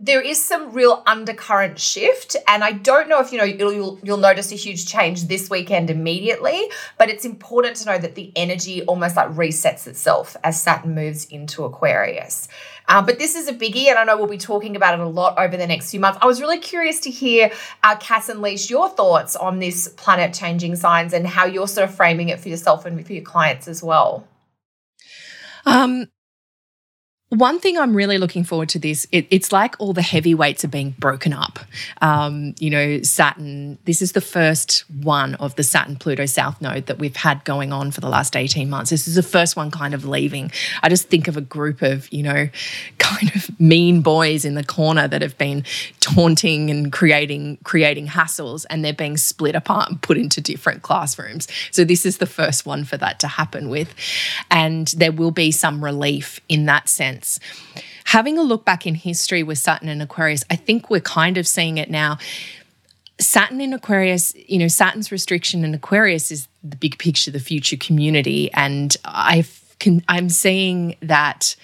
there 0.00 0.22
is 0.22 0.42
some 0.42 0.72
real 0.72 1.02
undercurrent 1.06 1.78
shift 1.78 2.34
and 2.48 2.64
i 2.64 2.72
don't 2.72 3.08
know 3.08 3.20
if 3.20 3.32
you 3.32 3.38
know 3.38 3.44
you'll, 3.44 3.98
you'll 4.02 4.16
notice 4.16 4.50
a 4.50 4.56
huge 4.56 4.86
change 4.86 5.28
this 5.28 5.50
weekend 5.50 5.90
immediately 5.90 6.68
but 6.98 7.08
it's 7.10 7.24
important 7.24 7.76
to 7.76 7.86
know 7.86 7.98
that 7.98 8.14
the 8.14 8.32
energy 8.34 8.82
almost 8.84 9.16
like 9.16 9.28
resets 9.30 9.86
itself 9.86 10.36
as 10.42 10.60
saturn 10.60 10.94
moves 10.94 11.26
into 11.26 11.64
aquarius 11.64 12.48
uh, 12.90 13.00
but 13.00 13.20
this 13.20 13.36
is 13.36 13.46
a 13.46 13.52
biggie, 13.52 13.86
and 13.86 13.96
I 13.96 14.02
know 14.02 14.16
we'll 14.16 14.26
be 14.26 14.36
talking 14.36 14.74
about 14.74 14.94
it 14.94 15.00
a 15.00 15.06
lot 15.06 15.38
over 15.38 15.56
the 15.56 15.66
next 15.66 15.92
few 15.92 16.00
months. 16.00 16.18
I 16.20 16.26
was 16.26 16.40
really 16.40 16.58
curious 16.58 16.98
to 17.00 17.10
hear, 17.10 17.52
uh, 17.84 17.94
Cass 17.96 18.28
and 18.28 18.42
Leash, 18.42 18.68
your 18.68 18.88
thoughts 18.88 19.36
on 19.36 19.60
this 19.60 19.86
planet 19.90 20.34
changing 20.34 20.74
signs 20.74 21.12
and 21.12 21.24
how 21.24 21.44
you're 21.44 21.68
sort 21.68 21.88
of 21.88 21.94
framing 21.94 22.30
it 22.30 22.40
for 22.40 22.48
yourself 22.48 22.84
and 22.86 23.06
for 23.06 23.12
your 23.12 23.22
clients 23.22 23.68
as 23.68 23.80
well. 23.80 24.26
Um, 25.66 26.08
one 27.30 27.60
thing 27.60 27.78
I'm 27.78 27.94
really 27.94 28.18
looking 28.18 28.42
forward 28.42 28.68
to 28.70 28.80
this, 28.80 29.06
it, 29.12 29.24
it's 29.30 29.52
like 29.52 29.76
all 29.78 29.92
the 29.92 30.02
heavyweights 30.02 30.64
are 30.64 30.68
being 30.68 30.96
broken 30.98 31.32
up. 31.32 31.60
Um, 32.02 32.56
you 32.58 32.70
know, 32.70 33.02
Saturn, 33.02 33.78
this 33.84 34.02
is 34.02 34.12
the 34.12 34.20
first 34.20 34.84
one 34.90 35.36
of 35.36 35.54
the 35.54 35.62
Saturn 35.62 35.94
Pluto 35.94 36.26
South 36.26 36.60
node 36.60 36.86
that 36.86 36.98
we've 36.98 37.14
had 37.14 37.44
going 37.44 37.72
on 37.72 37.92
for 37.92 38.00
the 38.00 38.08
last 38.08 38.34
18 38.34 38.68
months. 38.68 38.90
This 38.90 39.06
is 39.06 39.14
the 39.14 39.22
first 39.22 39.54
one 39.54 39.70
kind 39.70 39.94
of 39.94 40.04
leaving. 40.04 40.50
I 40.82 40.88
just 40.88 41.08
think 41.08 41.28
of 41.28 41.36
a 41.36 41.40
group 41.40 41.82
of, 41.82 42.12
you 42.12 42.24
know, 42.24 42.48
kind 42.98 43.30
of 43.36 43.60
mean 43.60 44.02
boys 44.02 44.44
in 44.44 44.54
the 44.54 44.64
corner 44.64 45.06
that 45.06 45.22
have 45.22 45.38
been 45.38 45.64
taunting 46.00 46.68
and 46.70 46.92
creating 46.92 47.58
creating 47.62 48.08
hassles 48.08 48.66
and 48.70 48.84
they're 48.84 48.92
being 48.92 49.16
split 49.16 49.54
apart 49.54 49.88
and 49.88 50.02
put 50.02 50.18
into 50.18 50.40
different 50.40 50.82
classrooms. 50.82 51.46
So 51.70 51.84
this 51.84 52.04
is 52.04 52.18
the 52.18 52.26
first 52.26 52.66
one 52.66 52.84
for 52.84 52.96
that 52.96 53.20
to 53.20 53.28
happen 53.28 53.68
with. 53.68 53.94
And 54.50 54.88
there 54.96 55.12
will 55.12 55.30
be 55.30 55.52
some 55.52 55.84
relief 55.84 56.40
in 56.48 56.66
that 56.66 56.88
sense 56.88 57.19
sense. 57.24 57.40
Having 58.04 58.38
a 58.38 58.42
look 58.42 58.64
back 58.64 58.86
in 58.86 58.94
history 58.94 59.42
with 59.42 59.58
Saturn 59.58 59.88
and 59.88 60.02
Aquarius, 60.02 60.44
I 60.50 60.56
think 60.56 60.90
we're 60.90 61.00
kind 61.00 61.38
of 61.38 61.46
seeing 61.46 61.78
it 61.78 61.90
now. 61.90 62.18
Saturn 63.20 63.60
in 63.60 63.72
Aquarius, 63.72 64.34
you 64.34 64.58
know, 64.58 64.68
Saturn's 64.68 65.12
restriction 65.12 65.64
in 65.64 65.74
Aquarius 65.74 66.30
is 66.30 66.48
the 66.62 66.76
big 66.76 66.98
picture, 66.98 67.30
the 67.30 67.38
future 67.38 67.76
community. 67.76 68.50
And 68.52 68.96
I 69.04 69.44
can, 69.78 70.02
I'm 70.08 70.30
seeing 70.30 70.96
that 71.02 71.54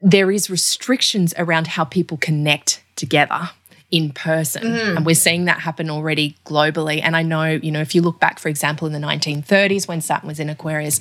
there 0.00 0.30
is 0.30 0.50
restrictions 0.50 1.34
around 1.36 1.66
how 1.68 1.84
people 1.84 2.16
connect 2.16 2.82
together 2.96 3.50
in 3.96 4.10
person. 4.10 4.62
Mm. 4.62 4.96
And 4.96 5.06
we're 5.06 5.14
seeing 5.14 5.46
that 5.46 5.60
happen 5.60 5.88
already 5.88 6.36
globally. 6.44 7.00
And 7.02 7.16
I 7.16 7.22
know, 7.22 7.44
you 7.44 7.70
know, 7.70 7.80
if 7.80 7.94
you 7.94 8.02
look 8.02 8.20
back, 8.20 8.38
for 8.38 8.48
example, 8.48 8.86
in 8.86 8.92
the 8.92 9.06
1930s 9.06 9.88
when 9.88 10.00
Saturn 10.00 10.28
was 10.28 10.38
in 10.38 10.50
Aquarius, 10.50 11.00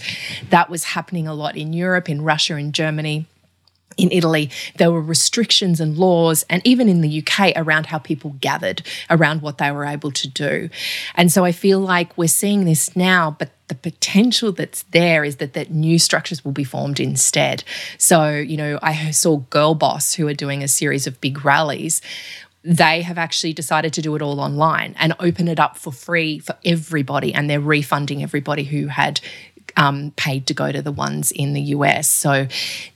that 0.50 0.70
was 0.70 0.86
happening 0.86 1.28
a 1.28 1.34
lot 1.34 1.58
in 1.58 1.74
Europe, 1.74 2.10
in 2.10 2.22
Russia, 2.22 2.56
in 2.56 2.72
Germany 2.72 3.26
in 3.98 4.12
Italy, 4.12 4.52
there 4.76 4.92
were 4.92 5.02
restrictions 5.02 5.80
and 5.80 5.98
laws, 5.98 6.44
and 6.50 6.62
even 6.66 6.90
in 6.90 7.02
the 7.02 7.24
UK, 7.24 7.54
around 7.56 7.86
how 7.86 7.98
people 7.98 8.36
gathered, 8.42 8.82
around 9.10 9.42
what 9.42 9.58
they 9.58 9.72
were 9.72 9.86
able 9.86 10.12
to 10.12 10.28
do. 10.28 10.70
And 11.16 11.32
so 11.32 11.46
I 11.46 11.52
feel 11.52 11.80
like 11.80 12.18
we're 12.18 12.28
seeing 12.28 12.66
this 12.66 12.96
now, 12.96 13.36
but 13.40 13.52
the 13.68 13.76
potential 13.76 14.52
that's 14.52 14.84
there 14.92 15.24
is 15.24 15.38
that 15.38 15.54
that 15.54 15.72
new 15.72 15.98
structures 15.98 16.46
will 16.46 16.52
be 16.52 16.64
formed 16.64 17.00
instead. 17.00 17.64
So, 17.98 18.30
you 18.30 18.58
know, 18.58 18.78
I 18.84 19.12
saw 19.12 19.38
Girl 19.50 19.74
Boss, 19.74 20.14
who 20.14 20.28
are 20.28 20.34
doing 20.36 20.62
a 20.62 20.68
series 20.68 21.08
of 21.08 21.20
big 21.20 21.44
rallies 21.44 22.02
they 22.66 23.04
have 23.04 23.20
actually 23.20 23.54
decided 23.54 23.94
to 23.94 24.02
do 24.02 24.16
it 24.16 24.22
all 24.22 24.40
online 24.40 24.96
and 24.98 25.14
open 25.20 25.48
it 25.48 25.60
up 25.60 25.78
for 25.78 25.94
free 25.94 26.40
for 26.40 26.56
everybody. 26.66 27.34
And 27.34 27.48
they're 27.48 27.62
refunding 27.62 28.24
everybody 28.24 28.64
who 28.64 28.88
had 28.88 29.22
um, 29.78 30.12
paid 30.16 30.48
to 30.48 30.54
go 30.54 30.72
to 30.72 30.82
the 30.82 30.92
ones 30.92 31.32
in 31.32 31.54
the 31.54 31.62
US. 31.62 32.10
So 32.10 32.48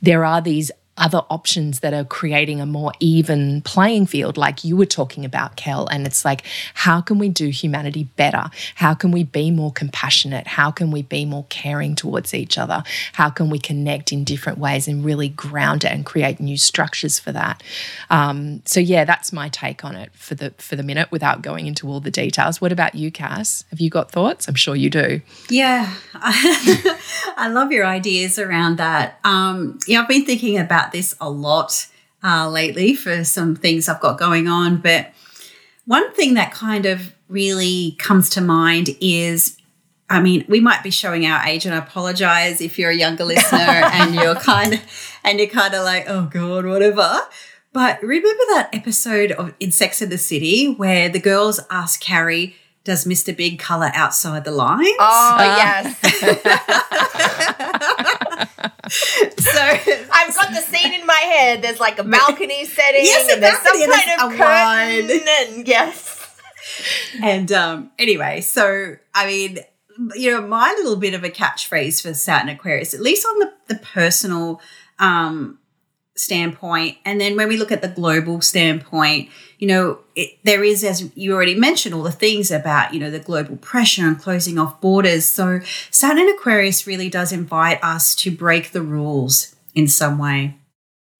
there 0.02 0.26
are 0.26 0.42
these 0.42 0.72
other 1.00 1.22
options 1.30 1.80
that 1.80 1.94
are 1.94 2.04
creating 2.04 2.62
a 2.62 2.66
more 2.66 2.92
even 3.00 3.62
playing 3.62 4.06
field, 4.06 4.38
like 4.38 4.64
you 4.64 4.78
were 4.78 4.86
talking 4.86 5.26
about, 5.26 5.56
Kel. 5.56 5.88
And 5.88 6.06
it's 6.06 6.24
like, 6.26 6.44
how 6.74 7.02
can 7.02 7.18
we 7.18 7.30
do 7.30 7.48
humanity 7.48 8.04
better? 8.16 8.50
How 8.76 8.94
can 8.94 9.12
we 9.12 9.24
be 9.24 9.50
more 9.50 9.72
compassionate? 9.72 10.46
How 10.46 10.72
can 10.72 10.92
we 10.92 11.02
be 11.02 11.26
more 11.26 11.46
caring 11.50 11.96
towards 11.96 12.34
each 12.34 12.58
other? 12.58 12.84
How 13.14 13.30
can 13.30 13.50
we 13.50 13.58
connect 13.58 14.12
in 14.12 14.24
different 14.24 14.60
ways 14.60 14.88
and 14.88 15.04
really 15.04 15.30
ground 15.30 15.84
it 15.84 15.92
and 15.92 16.06
create 16.06 16.40
new 16.40 16.58
structures 16.58 17.18
for 17.18 17.32
that? 17.32 17.64
Um, 18.10 18.62
so 18.66 18.80
yeah, 18.80 19.06
that's 19.06 19.32
my 19.32 19.50
take 19.50 19.84
on 19.86 19.96
it 19.96 20.12
for 20.14 20.36
the 20.36 20.54
for 20.58 20.76
the 20.76 20.84
minute, 20.84 21.12
without 21.12 21.42
going 21.42 21.68
into 21.68 21.88
all 21.88 22.00
the 22.00 22.12
details. 22.12 22.60
What 22.60 22.72
about 22.72 22.96
you, 22.96 23.12
Cass? 23.12 23.64
Have 23.70 23.80
you 23.80 23.90
got 23.90 24.12
thoughts? 24.12 24.48
I'm 24.48 24.56
sure 24.56 24.76
you 24.76 24.90
do. 24.90 25.22
Yeah, 25.50 25.94
I 26.14 27.50
love 27.50 27.72
your 27.72 27.86
ideas 27.86 28.38
around 28.38 28.78
that. 28.78 29.20
Um, 29.24 29.80
yeah, 29.88 30.02
I've 30.02 30.08
been 30.08 30.26
thinking 30.26 30.58
about 30.58 30.89
this 30.92 31.16
a 31.20 31.30
lot 31.30 31.88
uh, 32.24 32.50
lately 32.50 32.96
for 32.96 33.24
some 33.24 33.56
things 33.56 33.88
I've 33.88 34.02
got 34.02 34.18
going 34.18 34.48
on. 34.48 34.78
But 34.78 35.14
one 35.86 36.12
thing 36.14 36.34
that 36.36 36.52
kind 36.52 36.86
of 36.86 37.14
really 37.28 37.96
comes 38.00 38.30
to 38.32 38.42
mind 38.42 38.90
is 39.00 39.60
I 40.12 40.22
mean, 40.22 40.44
we 40.48 40.60
might 40.60 40.82
be 40.82 40.90
showing 40.90 41.28
our 41.28 41.46
age, 41.46 41.68
and 41.68 41.76
I 41.76 41.78
apologize 41.78 42.62
if 42.62 42.80
you're 42.80 42.90
a 42.90 42.96
younger 42.96 43.24
listener 43.34 43.60
and 43.60 44.16
you're 44.16 44.36
kind 44.36 44.74
of 44.74 44.82
and 45.24 45.40
you're 45.40 45.48
kind 45.48 45.74
of 45.74 45.84
like, 45.84 46.06
oh 46.08 46.24
god, 46.32 46.66
whatever. 46.66 47.20
But 47.72 48.02
remember 48.02 48.44
that 48.56 48.70
episode 48.74 49.32
of 49.34 49.54
in 49.60 49.72
Sex 49.72 50.02
in 50.02 50.10
the 50.10 50.18
City 50.18 50.74
where 50.74 51.10
the 51.10 51.20
girls 51.20 51.60
ask 51.70 52.02
Carrie, 52.02 52.56
"Does 52.84 53.06
Mr. 53.06 53.36
Big 53.36 53.60
color 53.60 53.92
outside 53.94 54.46
the 54.46 54.52
lines?" 54.52 54.98
Oh 55.00 55.38
yes. 55.40 55.96
so 58.90 59.62
I've 59.62 60.36
got 60.36 60.50
the 60.50 60.62
scene 60.62 60.94
in 60.94 61.06
my 61.06 61.14
head. 61.14 61.62
There's 61.62 61.80
like 61.80 62.00
a 62.00 62.04
balcony 62.04 62.66
setting, 62.66 63.04
yes, 63.04 63.32
and 63.32 63.44
there's 63.44 63.58
some 63.60 63.80
kind 63.80 64.22
of 64.22 64.38
curtain, 64.38 65.28
and 65.28 65.68
yes. 65.68 66.38
And 67.22 67.52
um, 67.52 67.92
anyway, 67.98 68.42
so 68.42 68.96
I 69.14 69.26
mean, 69.28 69.60
you 70.16 70.32
know, 70.32 70.46
my 70.46 70.74
little 70.78 70.96
bit 70.96 71.14
of 71.14 71.24
a 71.24 71.30
catchphrase 71.30 72.02
for 72.02 72.14
Saturn 72.14 72.50
Aquarius, 72.50 72.94
at 72.94 73.02
least 73.02 73.26
on 73.26 73.40
the 73.40 73.54
the 73.68 73.76
personal 73.76 74.62
um, 75.00 75.60
standpoint, 76.16 76.98
and 77.06 77.20
then 77.20 77.36
when 77.36 77.48
we 77.48 77.58
look 77.58 77.72
at 77.72 77.82
the 77.82 77.88
global 77.88 78.42
standpoint, 78.42 79.30
you 79.60 79.68
know, 79.68 80.00
it, 80.16 80.40
there 80.44 80.64
is, 80.64 80.86
as 80.86 81.16
you 81.16 81.34
already 81.34 81.54
mentioned, 81.54 81.94
all 81.94 82.02
the 82.02 82.12
things 82.12 82.50
about, 82.50 82.94
you 82.94 83.00
know, 83.00 83.12
the 83.12 83.20
global 83.20 83.58
pressure 83.58 84.08
and 84.08 84.20
closing 84.20 84.58
off 84.58 84.80
borders. 84.80 85.26
So 85.26 85.60
Saturn 85.92 86.20
in 86.20 86.30
Aquarius 86.30 86.88
really 86.88 87.10
does 87.10 87.34
invite 87.34 87.84
us 87.84 88.16
to 88.16 88.32
break 88.32 88.72
the 88.72 88.82
rules 88.82 89.56
in 89.76 89.90
some 89.90 90.18
way 90.18 90.58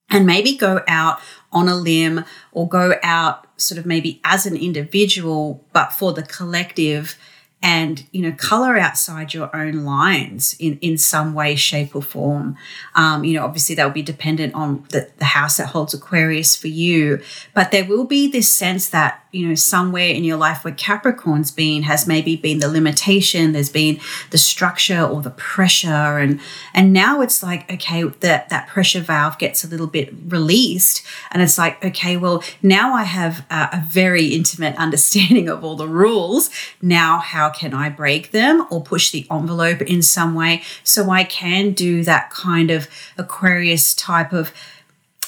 and 0.10 0.26
maybe 0.26 0.56
go 0.56 0.82
out 0.88 1.20
on 1.52 1.68
a 1.68 1.76
limb 1.76 2.24
or 2.54 2.68
go 2.68 2.96
out 3.04 3.46
sort 3.60 3.78
of 3.78 3.86
maybe 3.86 4.22
as 4.24 4.46
an 4.46 4.56
individual, 4.56 5.66
but 5.74 5.92
for 5.92 6.14
the 6.14 6.24
collective 6.24 7.18
and 7.62 8.06
you 8.12 8.22
know 8.22 8.32
color 8.32 8.78
outside 8.78 9.34
your 9.34 9.54
own 9.56 9.84
lines 9.84 10.56
in 10.60 10.78
in 10.80 10.98
some 10.98 11.34
way 11.34 11.56
shape 11.56 11.96
or 11.96 12.02
form. 12.02 12.56
Um, 12.96 13.24
you 13.24 13.34
know 13.34 13.44
obviously 13.44 13.76
that 13.76 13.86
will 13.86 13.92
be 13.92 14.02
dependent 14.02 14.54
on 14.54 14.86
the, 14.90 15.10
the 15.18 15.26
house 15.26 15.58
that 15.58 15.68
holds 15.68 15.94
aquarius 15.94 16.56
for 16.56 16.68
you 16.68 17.22
but 17.54 17.72
there 17.72 17.86
will 17.86 18.06
be 18.06 18.30
this 18.30 18.50
sense 18.50 18.90
that 18.90 19.24
you 19.32 19.48
know 19.48 19.56
somewhere 19.56 20.10
in 20.10 20.24
your 20.24 20.38
life 20.38 20.64
where 20.64 20.74
capricorn's 20.74 21.52
been 21.52 21.84
has 21.84 22.08
maybe 22.08 22.36
been 22.36 22.60
the 22.60 22.70
limitation 22.70 23.52
there's 23.52 23.70
been 23.70 24.00
the 24.32 24.38
structure 24.38 25.02
or 25.02 25.22
the 25.22 25.30
pressure 25.32 26.18
and 26.18 26.40
and 26.74 26.94
now 26.94 27.22
it's 27.22 27.44
like 27.44 27.72
okay 27.72 28.04
that 28.04 28.50
that 28.50 28.68
pressure 28.68 29.02
valve 29.02 29.38
gets 29.38 29.64
a 29.64 29.68
little 29.68 29.88
bit 29.88 30.14
released 30.28 31.06
and 31.32 31.42
it's 31.42 31.58
like 31.58 31.84
okay 31.84 32.18
well 32.18 32.44
now 32.62 32.94
i 32.94 33.04
have 33.04 33.46
a, 33.50 33.70
a 33.74 33.86
very 33.90 34.28
intimate 34.28 34.76
understanding 34.78 35.50
of 35.50 35.64
all 35.64 35.76
the 35.76 35.88
rules. 35.88 36.50
Now 36.82 37.20
how 37.20 37.49
can 37.50 37.74
i 37.74 37.90
break 37.90 38.32
them 38.32 38.66
or 38.70 38.82
push 38.82 39.12
the 39.12 39.28
envelope 39.32 39.82
in 39.82 40.02
some 40.02 40.36
way 40.36 40.62
so 40.84 41.10
i 41.10 41.24
can 41.24 41.72
do 41.72 42.04
that 42.04 42.30
kind 42.30 42.72
of 42.72 42.88
aquarius 43.18 43.94
type 43.94 44.32
of 44.34 44.52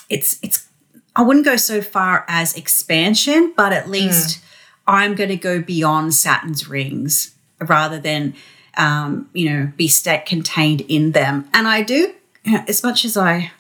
it's 0.09 0.39
it's 0.41 0.67
I 1.15 1.23
wouldn't 1.23 1.45
go 1.45 1.57
so 1.57 1.81
far 1.81 2.25
as 2.27 2.55
expansion, 2.55 3.53
but 3.55 3.73
at 3.73 3.89
least 3.89 4.39
mm. 4.39 4.43
I'm 4.87 5.15
going 5.15 5.29
to 5.29 5.35
go 5.35 5.61
beyond 5.61 6.13
Saturn's 6.13 6.69
rings 6.69 7.35
rather 7.59 7.99
than, 7.99 8.33
um, 8.77 9.29
you 9.33 9.49
know, 9.49 9.71
be 9.75 9.87
state 9.87 10.25
contained 10.25 10.81
in 10.81 11.11
them. 11.11 11.49
And 11.53 11.67
I 11.67 11.83
do, 11.83 12.13
as 12.45 12.83
much 12.83 13.03
as 13.03 13.17
I 13.17 13.51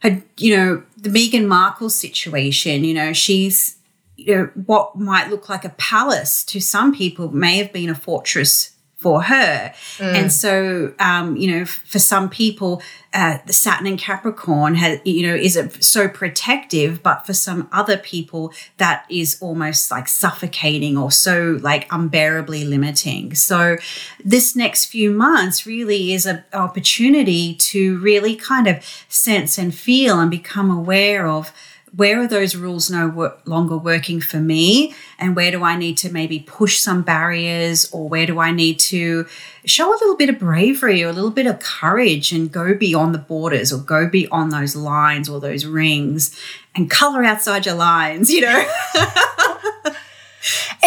had, 0.00 0.22
you 0.36 0.56
know, 0.56 0.82
the 0.96 1.08
Meghan 1.08 1.46
Markle 1.46 1.90
situation, 1.90 2.84
you 2.84 2.92
know, 2.92 3.12
she's, 3.12 3.75
you 4.16 4.34
know, 4.34 4.50
what 4.66 4.96
might 4.96 5.30
look 5.30 5.48
like 5.48 5.64
a 5.64 5.70
palace 5.70 6.44
to 6.44 6.60
some 6.60 6.94
people 6.94 7.30
may 7.30 7.58
have 7.58 7.72
been 7.72 7.90
a 7.90 7.94
fortress 7.94 8.76
for 9.06 9.22
her. 9.22 9.74
Mm. 9.98 10.14
And 10.14 10.32
so, 10.32 10.94
um, 10.98 11.36
you 11.36 11.50
know, 11.50 11.64
for 11.66 11.98
some 11.98 12.30
people, 12.30 12.82
uh, 13.12 13.38
the 13.46 13.52
Saturn 13.52 13.86
in 13.86 13.98
Capricorn 13.98 14.74
has, 14.74 15.00
you 15.04 15.26
know, 15.26 15.34
is 15.34 15.58
so 15.80 16.08
protective, 16.08 17.02
but 17.02 17.26
for 17.26 17.34
some 17.34 17.68
other 17.72 17.98
people, 17.98 18.52
that 18.78 19.04
is 19.10 19.36
almost 19.42 19.90
like 19.90 20.08
suffocating 20.08 20.96
or 20.96 21.10
so 21.10 21.58
like 21.60 21.86
unbearably 21.92 22.64
limiting. 22.64 23.34
So, 23.34 23.76
this 24.24 24.56
next 24.56 24.86
few 24.86 25.10
months 25.10 25.66
really 25.66 26.12
is 26.12 26.24
an 26.24 26.42
opportunity 26.54 27.54
to 27.54 27.98
really 27.98 28.34
kind 28.34 28.66
of 28.66 28.82
sense 29.08 29.58
and 29.58 29.74
feel 29.74 30.18
and 30.18 30.30
become 30.30 30.70
aware 30.70 31.28
of 31.28 31.52
where 31.96 32.20
are 32.20 32.26
those 32.26 32.54
rules 32.54 32.90
no 32.90 33.32
longer 33.46 33.76
working 33.76 34.20
for 34.20 34.36
me? 34.36 34.94
And 35.18 35.34
where 35.34 35.50
do 35.50 35.64
i 35.64 35.76
need 35.76 35.96
to 35.98 36.12
maybe 36.12 36.40
push 36.40 36.78
some 36.78 37.02
barriers? 37.02 37.90
Or 37.92 38.08
where 38.08 38.26
do 38.26 38.38
i 38.38 38.50
need 38.50 38.78
to 38.80 39.26
show 39.64 39.90
a 39.90 39.98
little 39.98 40.16
bit 40.16 40.28
of 40.28 40.38
bravery 40.38 41.02
or 41.02 41.08
a 41.08 41.12
little 41.12 41.30
bit 41.30 41.46
of 41.46 41.58
courage 41.58 42.32
and 42.32 42.52
go 42.52 42.74
beyond 42.74 43.14
the 43.14 43.18
borders 43.18 43.72
or 43.72 43.78
go 43.78 44.06
beyond 44.08 44.52
those 44.52 44.76
lines 44.76 45.28
or 45.28 45.40
those 45.40 45.64
rings 45.64 46.38
and 46.74 46.90
color 46.90 47.24
outside 47.24 47.66
your 47.66 47.74
lines 47.74 48.30
you 48.30 48.42
know? 48.42 48.70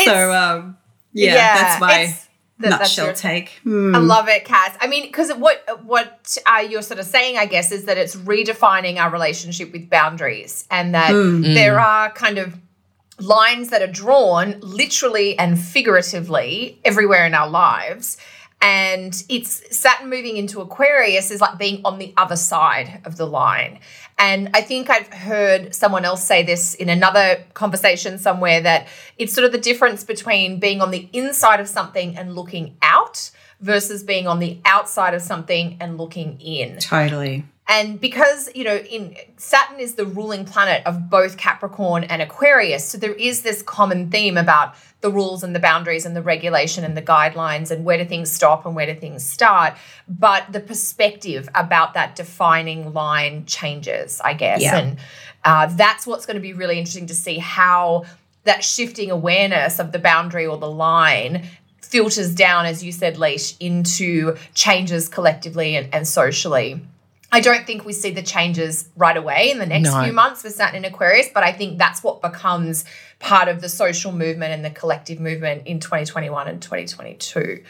So 0.05 0.31
um 0.31 0.77
yeah, 1.11 1.33
yeah 1.33 1.55
that's 1.55 1.81
my 1.81 2.28
that, 2.59 2.69
nutshell 2.69 3.13
take. 3.13 3.61
Mm. 3.65 3.95
I 3.95 3.99
love 3.99 4.27
it, 4.27 4.45
Cass. 4.45 4.77
I 4.81 4.87
mean, 4.87 5.03
because 5.03 5.31
what 5.33 5.63
what 5.85 6.37
uh, 6.45 6.59
you're 6.59 6.81
sort 6.81 6.99
of 6.99 7.05
saying, 7.05 7.37
I 7.37 7.45
guess, 7.45 7.71
is 7.71 7.85
that 7.85 7.97
it's 7.97 8.15
redefining 8.15 8.97
our 8.97 9.09
relationship 9.09 9.71
with 9.71 9.89
boundaries, 9.89 10.65
and 10.69 10.93
that 10.93 11.11
mm. 11.11 11.53
there 11.53 11.79
are 11.79 12.11
kind 12.11 12.37
of 12.37 12.55
lines 13.19 13.69
that 13.69 13.81
are 13.81 13.87
drawn 13.87 14.59
literally 14.61 15.37
and 15.37 15.59
figuratively 15.59 16.79
everywhere 16.85 17.25
in 17.25 17.33
our 17.33 17.49
lives. 17.49 18.17
And 18.61 19.23
it's 19.29 19.77
Saturn 19.77 20.09
moving 20.09 20.35
into 20.35 20.59
Aquarius 20.59 21.31
is 21.31 21.39
like 21.39 21.57
being 21.57 21.81
on 21.85 21.97
the 21.97 22.13
other 22.17 22.35
side 22.35 23.01
of 23.05 23.15
the 23.15 23.25
line. 23.25 23.79
And 24.17 24.49
I 24.53 24.61
think 24.61 24.89
I've 24.89 25.07
heard 25.13 25.73
someone 25.73 26.03
else 26.03 26.23
say 26.25 26.43
this 26.43 26.73
in 26.73 26.89
another 26.89 27.43
conversation 27.53 28.17
somewhere 28.17 28.59
that 28.61 28.87
it's 29.17 29.33
sort 29.33 29.45
of 29.45 29.53
the 29.53 29.59
difference 29.59 30.03
between 30.03 30.59
being 30.59 30.81
on 30.81 30.91
the 30.91 31.07
inside 31.13 31.61
of 31.61 31.69
something 31.69 32.17
and 32.17 32.35
looking 32.35 32.75
out 32.81 33.31
versus 33.61 34.03
being 34.03 34.27
on 34.27 34.39
the 34.39 34.59
outside 34.65 35.13
of 35.13 35.21
something 35.21 35.77
and 35.79 35.97
looking 35.97 36.39
in. 36.41 36.79
Totally. 36.79 37.45
And 37.69 38.01
because, 38.01 38.49
you 38.55 38.63
know, 38.63 38.77
in 38.77 39.15
Saturn 39.37 39.79
is 39.79 39.93
the 39.93 40.05
ruling 40.05 40.43
planet 40.43 40.81
of 40.87 41.07
both 41.07 41.37
Capricorn 41.37 42.03
and 42.03 42.19
Aquarius, 42.19 42.89
so 42.89 42.97
there 42.97 43.13
is 43.13 43.43
this 43.43 43.61
common 43.61 44.09
theme 44.09 44.37
about 44.37 44.73
the 45.01 45.11
rules 45.11 45.43
and 45.43 45.55
the 45.55 45.59
boundaries 45.59 46.03
and 46.03 46.15
the 46.15 46.21
regulation 46.23 46.83
and 46.83 46.97
the 46.97 47.01
guidelines 47.01 47.69
and 47.69 47.85
where 47.85 47.99
do 47.99 48.05
things 48.05 48.31
stop 48.31 48.65
and 48.65 48.75
where 48.75 48.87
do 48.87 48.99
things 48.99 49.23
start. 49.23 49.75
But 50.07 50.51
the 50.51 50.59
perspective 50.59 51.47
about 51.53 51.93
that 51.93 52.15
defining 52.15 52.91
line 52.91 53.45
changes, 53.45 54.19
I 54.19 54.33
guess. 54.33 54.63
Yeah. 54.63 54.77
And 54.77 54.97
uh, 55.45 55.67
that's 55.67 56.07
what's 56.07 56.25
going 56.25 56.35
to 56.37 56.41
be 56.41 56.53
really 56.53 56.79
interesting 56.79 57.05
to 57.05 57.15
see 57.15 57.37
how 57.37 58.05
that 58.45 58.63
shifting 58.63 59.11
awareness 59.11 59.77
of 59.77 59.91
the 59.91 59.99
boundary 59.99 60.47
or 60.47 60.57
the 60.57 60.69
line 60.69 61.47
filters 61.83 62.33
down, 62.33 62.65
as 62.65 62.83
you 62.83 62.91
said, 62.91 63.19
Leash, 63.19 63.55
into 63.59 64.35
changes 64.55 65.07
collectively 65.07 65.75
and, 65.75 65.93
and 65.93 66.07
socially. 66.07 66.81
I 67.31 67.41
don't 67.41 67.65
think 67.67 67.85
we 67.85 67.93
see 67.93 68.11
the 68.11 68.23
changes 68.23 68.89
right 68.95 69.15
away 69.15 69.51
in 69.51 69.59
the 69.59 69.65
next 69.65 69.89
no. 69.91 70.03
few 70.03 70.13
months 70.13 70.43
with 70.43 70.53
Saturn 70.55 70.83
in 70.83 70.85
Aquarius, 70.85 71.29
but 71.33 71.43
I 71.43 71.51
think 71.51 71.77
that's 71.77 72.03
what 72.03 72.21
becomes 72.21 72.85
part 73.19 73.47
of 73.47 73.61
the 73.61 73.69
social 73.69 74.11
movement 74.11 74.53
and 74.53 74.65
the 74.65 74.71
collective 74.71 75.19
movement 75.19 75.67
in 75.67 75.79
2021 75.79 76.47
and 76.47 76.61
2022. 76.61 77.63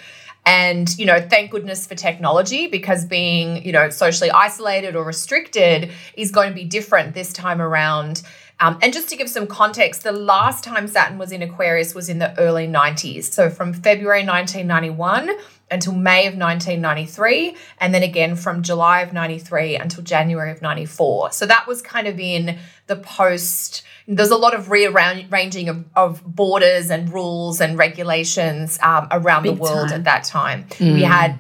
And, 0.46 0.98
you 0.98 1.06
know, 1.06 1.22
thank 1.22 1.52
goodness 1.52 1.86
for 1.86 1.96
technology 1.96 2.68
because 2.68 3.06
being, 3.06 3.64
you 3.64 3.72
know, 3.72 3.90
socially 3.90 4.32
isolated 4.32 4.96
or 4.96 5.04
restricted 5.04 5.92
is 6.16 6.32
going 6.32 6.50
to 6.50 6.56
be 6.56 6.64
different 6.64 7.14
this 7.14 7.34
time 7.34 7.62
around. 7.62 8.24
Um, 8.62 8.80
and 8.82 8.92
just 8.92 9.10
to 9.10 9.16
give 9.16 9.30
some 9.30 9.48
context, 9.48 10.04
the 10.04 10.12
last 10.12 10.64
time 10.64 10.88
Saturn 10.88 11.18
was 11.18 11.32
in 11.32 11.42
Aquarius 11.42 11.94
was 11.94 12.10
in 12.10 12.20
the 12.20 12.38
early 12.40 12.68
90s. 12.68 13.26
So 13.26 13.50
from 13.50 13.74
February 13.74 14.26
1991 14.26 15.38
until 15.72 15.94
May 15.94 16.28
of 16.28 16.36
1993, 16.36 17.56
and 17.80 17.94
then 17.94 18.04
again 18.04 18.36
from 18.36 18.64
July 18.64 19.02
of 19.02 19.14
93 19.14 19.76
until 19.76 20.04
January 20.04 20.52
of 20.52 20.62
94. 20.62 21.32
So 21.32 21.46
that 21.46 21.68
was 21.68 21.82
kind 21.82 22.08
of 22.08 22.20
in 22.20 22.58
the 22.88 22.96
post. 22.96 23.84
There's 24.08 24.32
a 24.32 24.38
lot 24.38 24.56
of 24.56 24.72
rearranging 24.72 25.70
of, 25.70 25.86
of 25.96 26.24
borders 26.24 26.90
and 26.90 27.12
rules 27.14 27.62
and 27.62 27.78
regulations 27.78 28.80
um, 28.82 29.08
around 29.12 29.44
Big 29.44 29.56
the 29.56 29.62
world 29.62 29.90
time. 29.90 30.00
at 30.00 30.04
that 30.06 30.24
time. 30.24 30.66
Mm. 30.70 30.94
We 30.96 31.04
had 31.04 31.40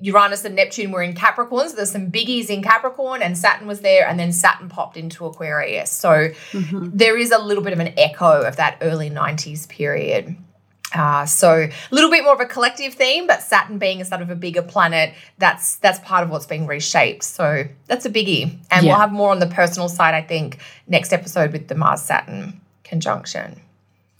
Uranus 0.00 0.44
and 0.44 0.56
Neptune 0.56 0.90
were 0.90 1.02
in 1.02 1.14
Capricorn, 1.14 1.68
so 1.68 1.76
there's 1.76 1.90
some 1.90 2.10
biggies 2.10 2.50
in 2.50 2.62
Capricorn, 2.62 3.22
and 3.22 3.38
Saturn 3.38 3.66
was 3.66 3.80
there, 3.80 4.06
and 4.06 4.18
then 4.18 4.32
Saturn 4.32 4.68
popped 4.68 4.96
into 4.96 5.24
Aquarius. 5.24 5.90
So 5.90 6.30
mm-hmm. 6.52 6.90
there 6.92 7.16
is 7.16 7.30
a 7.30 7.38
little 7.38 7.62
bit 7.62 7.72
of 7.72 7.78
an 7.78 7.94
echo 7.96 8.42
of 8.42 8.56
that 8.56 8.78
early 8.80 9.08
90s 9.08 9.68
period. 9.68 10.36
Uh, 10.94 11.26
so 11.26 11.68
a 11.68 11.94
little 11.94 12.10
bit 12.10 12.24
more 12.24 12.34
of 12.34 12.40
a 12.40 12.46
collective 12.46 12.94
theme, 12.94 13.26
but 13.26 13.42
Saturn 13.42 13.78
being 13.78 14.00
a 14.00 14.04
sort 14.04 14.22
of 14.22 14.30
a 14.30 14.36
bigger 14.36 14.62
planet, 14.62 15.14
that's 15.38 15.76
that's 15.76 15.98
part 16.00 16.22
of 16.22 16.30
what's 16.30 16.46
being 16.46 16.66
reshaped. 16.66 17.24
So 17.24 17.64
that's 17.86 18.06
a 18.06 18.10
biggie, 18.10 18.56
and 18.70 18.86
yeah. 18.86 18.92
we'll 18.92 19.00
have 19.00 19.12
more 19.12 19.30
on 19.30 19.40
the 19.40 19.46
personal 19.46 19.88
side, 19.88 20.14
I 20.14 20.22
think, 20.22 20.58
next 20.86 21.12
episode 21.12 21.52
with 21.52 21.68
the 21.68 21.74
Mars 21.74 22.02
Saturn 22.02 22.60
conjunction. 22.84 23.60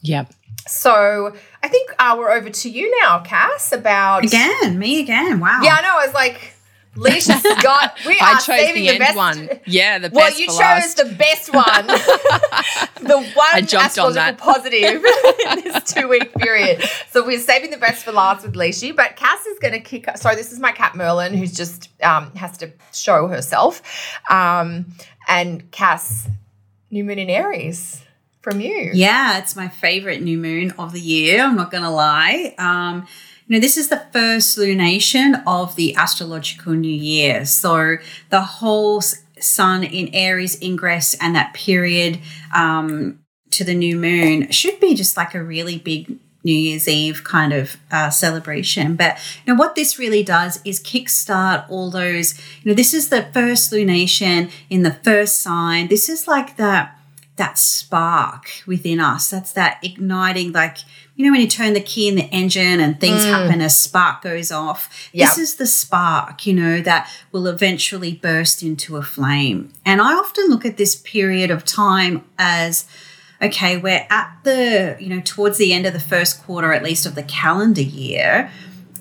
Yep. 0.01 0.33
So 0.67 1.35
I 1.63 1.69
think 1.69 1.95
uh, 1.99 2.17
we're 2.19 2.31
over 2.31 2.51
to 2.51 2.71
you 2.71 2.99
now, 3.03 3.21
Cass. 3.21 3.73
About 3.73 4.25
again, 4.25 4.79
me 4.79 5.01
again. 5.01 5.41
Wow. 5.41 5.61
Yeah, 5.63 5.77
I 5.79 5.83
know. 5.83 5.99
I 5.99 6.07
was 6.07 6.15
like, 6.15 6.54
Leisha 6.97 7.39
Scott. 7.59 7.99
We 8.07 8.19
I 8.21 8.33
are 8.33 8.35
chose 8.37 8.45
saving 8.45 8.85
the, 8.85 8.93
the 8.93 8.99
best 8.99 9.17
one. 9.17 9.51
Yeah, 9.67 9.99
the 9.99 10.11
best. 10.11 10.15
Well, 10.15 10.39
you 10.39 10.47
chose 10.47 10.59
last. 10.59 10.97
the 10.97 11.15
best 11.17 11.53
one. 11.53 11.87
the 13.09 13.19
one 13.35 13.49
I 13.53 13.61
jumped 13.63 13.99
on 13.99 14.13
that. 14.15 14.39
positive 14.39 15.05
in 15.51 15.65
this 15.65 15.93
two 15.93 16.09
week 16.09 16.33
period. 16.35 16.83
So 17.11 17.25
we're 17.25 17.41
saving 17.41 17.71
the 17.71 17.79
best 17.79 18.05
for 18.05 18.13
last 18.13 18.45
with 18.45 18.55
Leishy. 18.55 18.95
But 18.95 19.17
Cass 19.17 19.45
is 19.47 19.59
going 19.59 19.75
to 19.75 19.81
kick. 19.81 20.09
Up. 20.09 20.19
Sorry, 20.19 20.37
this 20.37 20.53
is 20.53 20.61
my 20.61 20.73
cat 20.73 20.95
Merlin, 20.95 21.35
who's 21.35 21.53
just 21.53 21.91
um, 22.03 22.35
has 22.37 22.57
to 22.59 22.73
show 22.93 23.27
herself. 23.27 23.83
Um, 24.31 24.95
and 25.27 25.71
Cass, 25.71 26.29
new 26.91 27.05
moon 27.05 27.19
in 27.19 27.31
Aries 27.31 28.05
from 28.45 28.61
you. 28.61 28.91
Yeah, 28.93 29.39
it's 29.39 29.57
my 29.57 29.69
favorite 29.69 30.23
new 30.23 30.39
moon 30.39 30.73
of 30.73 30.93
the 30.93 31.01
year. 31.01 31.43
I'm 31.43 31.57
not 31.57 31.71
going 31.71 31.83
to 31.83 31.91
lie. 31.91 32.55
Um, 32.59 33.07
you 33.47 33.57
know, 33.57 33.61
this 33.61 33.77
is 33.77 33.89
the 33.89 34.07
first 34.13 34.57
lunation 34.57 35.43
of 35.47 35.77
the 35.77 35.95
astrological 35.97 36.73
new 36.73 36.89
year. 36.89 37.45
So 37.45 37.97
the 38.31 38.41
whole 38.41 39.03
sun 39.39 39.85
in 39.85 40.15
Aries 40.15 40.61
ingress 40.63 41.15
and 41.21 41.35
that 41.37 41.53
period 41.53 42.21
um, 42.55 43.21
to 43.51 43.65
the 43.65 43.75
new 43.75 43.97
moon 43.97 44.51
should 44.51 44.81
be 44.81 44.95
just 44.95 45.17
like 45.17 45.35
a 45.35 45.43
really 45.43 45.79
big 45.79 46.19
New 46.45 46.55
Year's 46.55 46.87
Eve 46.87 47.25
kind 47.25 47.53
of 47.55 47.79
uh, 47.91 48.11
celebration. 48.11 48.97
But 48.97 49.19
you 49.45 49.53
know 49.53 49.59
what 49.59 49.75
this 49.75 49.99
really 49.99 50.23
does 50.23 50.61
is 50.65 50.79
kickstart 50.79 51.69
all 51.71 51.91
those. 51.91 52.39
You 52.63 52.71
know, 52.71 52.75
this 52.75 52.93
is 52.93 53.09
the 53.09 53.23
first 53.33 53.73
lunation 53.73 54.51
in 54.69 54.83
the 54.83 54.93
first 54.93 55.41
sign. 55.41 55.89
This 55.89 56.09
is 56.09 56.29
like 56.29 56.57
that 56.59 56.99
that 57.37 57.59
spark 57.59 58.49
within 58.67 59.01
us. 59.01 59.31
That's 59.31 59.53
that 59.53 59.79
igniting, 59.83 60.53
like 60.53 60.79
you 61.17 61.25
know, 61.25 61.33
when 61.33 61.41
you 61.41 61.49
turn 61.49 61.75
the 61.75 61.81
key 61.81 62.09
in 62.09 62.17
the 62.17 62.25
engine 62.25 62.81
and 62.81 62.99
things 62.99 63.25
mm. 63.25 63.31
happen, 63.31 63.61
a 63.61 63.71
spark 63.71 64.23
goes 64.23 64.51
off. 64.51 65.11
Yep. 65.13 65.29
This 65.29 65.39
is 65.39 65.57
the 65.57 65.67
spark, 65.67 66.45
you 66.45 66.55
know, 66.55 66.81
that 66.81 67.09
will 67.31 67.47
eventually 67.47 68.15
burst 68.15 68.63
into 68.63 68.97
a 68.97 69.03
flame. 69.03 69.73
And 69.85 70.01
I 70.01 70.15
often 70.15 70.49
look 70.49 70.65
at 70.65 70.77
this 70.77 70.97
period 70.97 71.51
of 71.53 71.65
time 71.65 72.25
as 72.37 72.87
okay, 73.43 73.77
we're 73.77 74.07
at 74.11 74.39
the, 74.45 74.97
you 74.99 75.09
know, 75.09 75.21
towards 75.25 75.59
the 75.59 75.73
end 75.73 75.87
of 75.87 75.93
the 75.93 76.01
first 76.01 76.43
quarter, 76.45 76.73
at 76.73 76.83
least 76.83 77.05
of 77.05 77.15
the 77.15 77.23
calendar 77.23 77.83
year. 77.83 78.51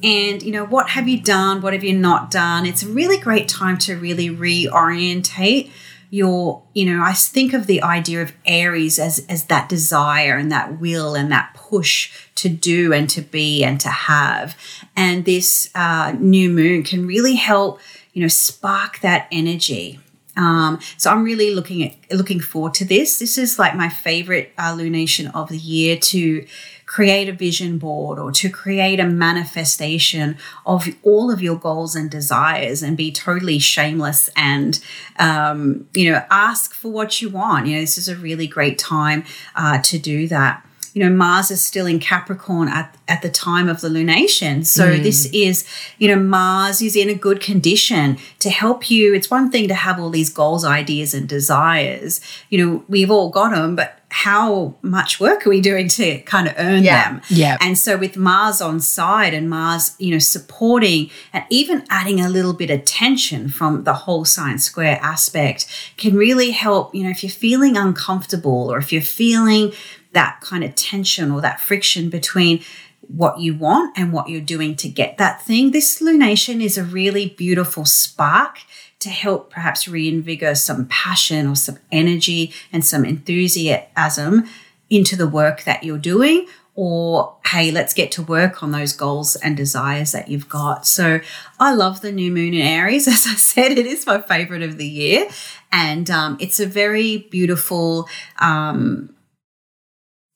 And, 0.02 0.44
you 0.44 0.52
know, 0.52 0.66
what 0.66 0.90
have 0.90 1.08
you 1.08 1.22
done? 1.22 1.62
What 1.62 1.72
have 1.72 1.84
you 1.84 1.98
not 1.98 2.30
done? 2.30 2.66
It's 2.66 2.84
a 2.84 2.90
really 2.90 3.18
great 3.18 3.48
time 3.48 3.78
to 3.80 3.96
really 3.96 4.30
reorientate 4.30 5.72
your, 6.14 6.62
you 6.76 6.86
know, 6.86 7.04
I 7.04 7.14
think 7.14 7.54
of 7.54 7.66
the 7.66 7.82
idea 7.82 8.22
of 8.22 8.34
Aries 8.46 9.00
as, 9.00 9.26
as 9.28 9.46
that 9.46 9.68
desire 9.68 10.38
and 10.38 10.52
that 10.52 10.80
will 10.80 11.16
and 11.16 11.32
that 11.32 11.56
push 11.56 12.14
to 12.36 12.50
do 12.50 12.94
and 12.94 13.10
to 13.10 13.22
be 13.22 13.64
and 13.64 13.80
to 13.80 13.90
have. 13.90 14.56
And 14.96 15.26
this 15.26 15.72
uh, 15.74 16.14
new 16.20 16.52
moon 16.52 16.84
can 16.84 17.08
really 17.08 17.34
help, 17.34 17.80
you 18.14 18.22
know, 18.22 18.28
spark 18.28 19.00
that 19.00 19.28
energy. 19.32 20.02
Um, 20.38 20.80
so 20.98 21.10
I'm 21.10 21.24
really 21.24 21.56
looking 21.56 21.84
at 21.84 21.96
looking 22.12 22.40
forward 22.40 22.76
to 22.76 22.86
this. 22.86 23.18
This 23.18 23.40
is 23.40 23.58
like 23.58 23.76
my 23.76 23.90
favorite 23.90 24.54
uh, 24.56 24.76
lunation 24.76 25.34
of 25.34 25.50
the 25.50 25.58
year 25.58 25.98
to 25.98 26.46
create 26.94 27.28
a 27.28 27.34
vision 27.34 27.80
board 27.80 28.20
or 28.20 28.32
to 28.32 28.48
create 28.52 29.00
a 29.00 29.06
manifestation 29.06 30.38
of 30.64 30.88
all 31.02 31.32
of 31.32 31.42
your 31.42 31.58
goals 31.58 31.96
and 31.96 32.12
desires 32.12 32.84
and 32.84 32.96
be 32.96 33.12
totally 33.12 33.58
shameless 33.58 34.30
and 34.36 34.80
um, 35.18 35.88
you 35.96 36.12
know 36.12 36.24
ask 36.30 36.72
for 36.72 36.92
what 36.92 37.20
you 37.20 37.30
want. 37.30 37.66
You 37.66 37.76
know 37.76 37.82
this 37.82 37.98
is 37.98 38.08
a 38.08 38.16
really 38.16 38.46
great 38.46 38.78
time 38.78 39.24
uh, 39.56 39.82
to 39.82 39.98
do 39.98 40.28
that 40.28 40.64
you 40.94 41.04
know, 41.04 41.10
Mars 41.10 41.50
is 41.50 41.64
still 41.64 41.88
in 41.88 42.00
Capricorn 42.00 42.68
at, 42.68 42.96
at 43.08 43.24
the 43.24 43.30
time 43.30 43.68
of 43.68 43.82
the 43.82 43.90
lunation. 43.90 44.64
So 44.64 44.92
mm. 44.92 45.02
this 45.02 45.26
is, 45.34 45.68
you 45.98 46.08
know, 46.08 46.22
Mars 46.22 46.84
is 46.84 46.96
in 46.96 47.10
a 47.10 47.16
good 47.16 47.42
condition 47.42 48.20
to 48.40 48.52
help 48.52 48.92
you. 48.92 49.16
It's 49.16 49.32
one 49.32 49.50
thing 49.50 49.68
to 49.70 49.74
have 49.74 50.00
all 50.00 50.12
these 50.12 50.30
goals, 50.30 50.64
ideas, 50.64 51.16
and 51.16 51.28
desires. 51.28 52.22
You 52.50 52.64
know, 52.64 52.86
we've 52.88 53.10
all 53.10 53.32
got 53.32 53.56
them, 53.56 53.76
but 53.76 54.03
how 54.14 54.76
much 54.84 55.20
work 55.20 55.48
are 55.48 55.50
we 55.50 55.60
doing 55.60 55.88
to 55.88 56.20
kind 56.20 56.48
of 56.48 56.54
earn 56.60 56.84
yeah. 56.84 57.10
them? 57.10 57.22
Yeah. 57.30 57.58
And 57.60 57.76
so 57.76 57.98
with 57.98 58.16
Mars 58.16 58.62
on 58.62 58.80
side 58.80 59.34
and 59.34 59.50
Mars, 59.50 59.96
you 59.98 60.12
know, 60.12 60.20
supporting 60.20 61.10
and 61.34 61.44
even 61.50 61.84
adding 61.90 62.22
a 62.22 62.30
little 62.30 62.54
bit 62.54 62.70
of 62.70 62.86
tension 62.86 63.50
from 63.50 63.86
the 63.86 63.94
whole 63.94 64.24
sign 64.24 64.60
square 64.60 65.00
aspect 65.02 65.66
can 65.98 66.16
really 66.16 66.52
help, 66.52 66.94
you 66.94 67.04
know, 67.04 67.10
if 67.10 67.24
you're 67.24 67.32
feeling 67.32 67.76
uncomfortable 67.76 68.72
or 68.72 68.78
if 68.78 68.94
you're 68.94 69.02
feeling 69.02 69.74
that 70.12 70.40
kind 70.42 70.64
of 70.64 70.76
tension 70.76 71.32
or 71.32 71.42
that 71.42 71.60
friction 71.60 72.12
between 72.12 72.64
what 73.08 73.40
you 73.40 73.56
want 73.56 73.98
and 73.98 74.14
what 74.14 74.30
you're 74.30 74.42
doing 74.42 74.76
to 74.76 74.88
get 74.88 75.18
that 75.18 75.42
thing. 75.42 75.72
This 75.72 76.00
lunation 76.00 76.62
is 76.62 76.78
a 76.78 76.84
really 76.84 77.30
beautiful 77.30 77.84
spark 77.84 78.60
to 79.04 79.10
help 79.10 79.52
perhaps 79.52 79.88
reinvigorate 79.88 80.58
some 80.58 80.88
passion 80.88 81.48
or 81.48 81.56
some 81.56 81.78
energy 81.92 82.54
and 82.72 82.84
some 82.84 83.06
enthusiasm 83.06 84.46
into 84.90 85.16
the 85.16 85.28
work 85.28 85.64
that 85.64 85.84
you're 85.84 85.98
doing 85.98 86.48
or 86.76 87.36
hey 87.46 87.70
let's 87.70 87.94
get 87.94 88.12
to 88.12 88.24
work 88.24 88.64
on 88.64 88.72
those 88.72 88.94
goals 88.94 89.36
and 89.38 89.56
desires 89.56 90.12
that 90.12 90.28
you've 90.28 90.50
got. 90.50 90.88
So 90.88 91.20
i 91.60 91.74
love 91.74 92.02
the 92.02 92.12
new 92.12 92.32
moon 92.32 92.54
in 92.54 92.62
aries. 92.62 93.08
As 93.16 93.28
i 93.28 93.36
said 93.36 93.72
it 93.72 93.86
is 93.86 94.08
my 94.08 94.22
favorite 94.22 94.64
of 94.64 94.78
the 94.78 94.88
year. 94.88 95.28
And 95.72 96.10
um, 96.10 96.38
it's 96.40 96.60
a 96.60 96.66
very 96.66 97.18
beautiful 97.18 98.08
um, 98.40 99.16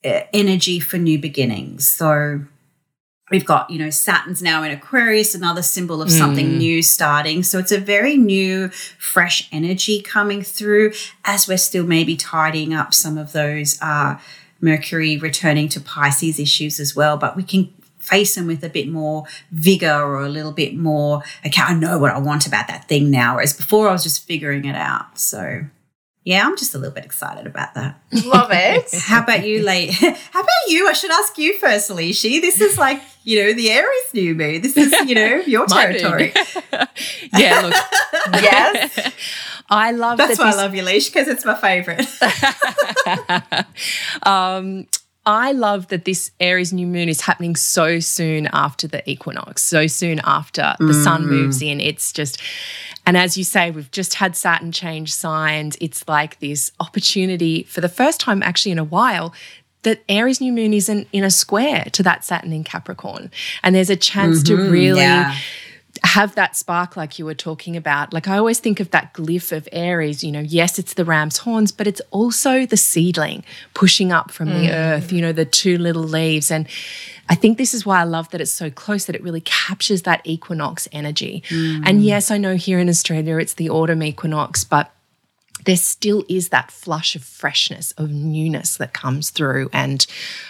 energy 0.03 0.79
for 0.79 0.97
new 0.97 1.19
beginnings. 1.19 1.87
So 1.87 2.41
we've 3.29 3.45
got, 3.45 3.69
you 3.69 3.77
know, 3.77 3.89
Saturn's 3.89 4.41
now 4.41 4.63
in 4.63 4.71
Aquarius, 4.71 5.35
another 5.35 5.61
symbol 5.61 6.01
of 6.01 6.11
something 6.11 6.47
mm. 6.47 6.57
new 6.57 6.81
starting. 6.81 7.43
So 7.43 7.59
it's 7.59 7.71
a 7.71 7.79
very 7.79 8.17
new, 8.17 8.69
fresh 8.69 9.49
energy 9.51 10.01
coming 10.01 10.41
through 10.41 10.93
as 11.25 11.47
we're 11.47 11.57
still 11.57 11.85
maybe 11.85 12.15
tidying 12.15 12.73
up 12.73 12.93
some 12.93 13.17
of 13.17 13.33
those 13.33 13.81
uh, 13.81 14.17
Mercury 14.61 15.17
returning 15.17 15.69
to 15.69 15.81
Pisces 15.81 16.39
issues 16.39 16.79
as 16.79 16.95
well. 16.95 17.17
But 17.17 17.35
we 17.35 17.43
can 17.43 17.73
face 17.99 18.35
them 18.35 18.47
with 18.47 18.63
a 18.63 18.69
bit 18.69 18.87
more 18.87 19.25
vigor 19.51 20.01
or 20.01 20.23
a 20.23 20.29
little 20.29 20.53
bit 20.53 20.75
more, 20.75 21.21
okay, 21.45 21.61
I 21.61 21.73
know 21.73 21.99
what 21.99 22.11
I 22.11 22.19
want 22.19 22.47
about 22.47 22.69
that 22.69 22.87
thing 22.87 23.11
now. 23.11 23.35
Whereas 23.35 23.53
before 23.53 23.89
I 23.89 23.91
was 23.91 24.03
just 24.03 24.25
figuring 24.25 24.63
it 24.63 24.75
out. 24.75 25.19
So 25.19 25.65
yeah, 26.27 26.45
I'm 26.45 26.57
just 26.57 26.75
a 26.75 26.77
little 26.77 26.93
bit 26.93 27.05
excited 27.05 27.47
about 27.47 27.73
that. 27.75 28.01
Love 28.25 28.49
it. 28.51 28.93
How 28.93 29.23
about 29.23 29.45
you, 29.47 29.63
late? 29.63 29.91
How 29.93 30.41
about 30.41 30.67
you? 30.67 30.85
I 30.89 30.91
should 30.91 31.09
ask 31.09 31.37
you 31.37 31.57
first, 31.57 31.89
Alicia. 31.89 32.27
This 32.41 32.59
is 32.59 32.77
like, 32.77 33.01
you 33.27 33.43
know, 33.43 33.51
the 33.51 33.69
Aries 33.69 34.13
new 34.13 34.33
moon. 34.33 34.61
This 34.61 34.77
is, 34.77 34.93
you 35.05 35.13
know, 35.13 35.35
your 35.45 35.67
territory. 35.67 36.31
yeah, 37.37 37.59
look. 37.61 37.73
yes. 38.41 39.11
I 39.69 39.91
love 39.91 40.17
That's 40.17 40.37
that 40.37 40.43
why 40.43 40.51
this- 40.51 40.57
I 40.57 40.63
love 40.63 40.73
you, 40.73 40.81
Alicia, 40.81 41.11
because 41.11 41.27
it's 41.27 41.43
my 41.43 41.55
favorite. 41.55 42.07
um, 44.23 44.87
I 45.25 45.51
love 45.51 45.89
that 45.89 46.05
this 46.05 46.31
Aries 46.39 46.71
new 46.71 46.87
moon 46.87 47.09
is 47.09 47.19
happening 47.19 47.57
so 47.57 47.99
soon 47.99 48.47
after 48.53 48.87
the 48.87 49.07
equinox, 49.09 49.61
so 49.61 49.87
soon 49.87 50.21
after 50.23 50.75
the 50.79 50.85
mm. 50.85 51.03
sun 51.03 51.27
moves 51.27 51.61
in. 51.61 51.81
It's 51.81 52.13
just, 52.13 52.41
and 53.05 53.17
as 53.17 53.37
you 53.37 53.43
say, 53.43 53.71
we've 53.71 53.91
just 53.91 54.13
had 54.13 54.37
Saturn 54.37 54.71
change 54.71 55.13
signs. 55.13 55.75
It's 55.81 56.07
like 56.07 56.39
this 56.39 56.71
opportunity 56.79 57.63
for 57.63 57.81
the 57.81 57.89
first 57.89 58.21
time, 58.21 58.41
actually, 58.41 58.71
in 58.71 58.79
a 58.79 58.85
while, 58.85 59.33
that 59.87 60.03
Aries 60.09 60.41
new 60.41 60.51
moon 60.51 60.73
isn't 60.73 61.07
in 61.13 61.23
a 61.23 61.31
square 61.31 61.85
to 61.93 62.03
that 62.03 62.23
Saturn 62.23 62.53
in 62.53 62.63
Capricorn. 62.63 63.31
And 63.63 63.75
there's 63.75 63.89
a 63.89 63.95
chance 63.95 64.43
mm-hmm, 64.43 64.57
to 64.57 64.69
really. 64.69 65.01
Yeah 65.01 65.35
have 66.03 66.35
that 66.35 66.55
spark 66.55 66.95
like 66.95 67.17
you 67.17 67.25
were 67.25 67.33
talking 67.33 67.75
about. 67.75 68.13
Like 68.13 68.27
I 68.27 68.37
always 68.37 68.59
think 68.59 68.79
of 68.79 68.91
that 68.91 69.13
glyph 69.13 69.51
of 69.51 69.67
Aries, 69.71 70.23
you 70.23 70.31
know, 70.31 70.41
yes, 70.41 70.77
it's 70.77 70.93
the 70.93 71.05
ram's 71.05 71.37
horns, 71.37 71.71
but 71.71 71.87
it's 71.87 72.01
also 72.11 72.65
the 72.65 72.77
seedling 72.77 73.43
pushing 73.73 74.11
up 74.11 74.31
from 74.31 74.49
mm. 74.49 74.59
the 74.59 74.71
earth, 74.73 75.11
you 75.11 75.21
know, 75.21 75.31
the 75.31 75.45
two 75.45 75.77
little 75.77 76.03
leaves. 76.03 76.51
And 76.51 76.67
I 77.29 77.35
think 77.35 77.57
this 77.57 77.73
is 77.73 77.85
why 77.85 77.99
I 77.99 78.03
love 78.03 78.29
that 78.29 78.41
it's 78.41 78.51
so 78.51 78.69
close 78.69 79.05
that 79.05 79.15
it 79.15 79.23
really 79.23 79.41
captures 79.41 80.03
that 80.03 80.21
equinox 80.23 80.87
energy. 80.91 81.43
Mm. 81.49 81.83
And 81.85 82.03
yes, 82.03 82.31
I 82.31 82.37
know 82.37 82.55
here 82.55 82.79
in 82.79 82.89
Australia 82.89 83.37
it's 83.37 83.55
the 83.55 83.69
autumn 83.69 84.03
equinox, 84.03 84.63
but 84.63 84.91
there 85.67 85.75
still 85.75 86.23
is 86.29 86.47
that 86.49 86.71
flush 86.71 87.13
of 87.13 87.23
freshness, 87.23 87.91
of 87.97 88.09
newness 88.09 88.77
that 88.77 88.93
comes 88.93 89.31
through. 89.31 89.69
And 89.73 90.07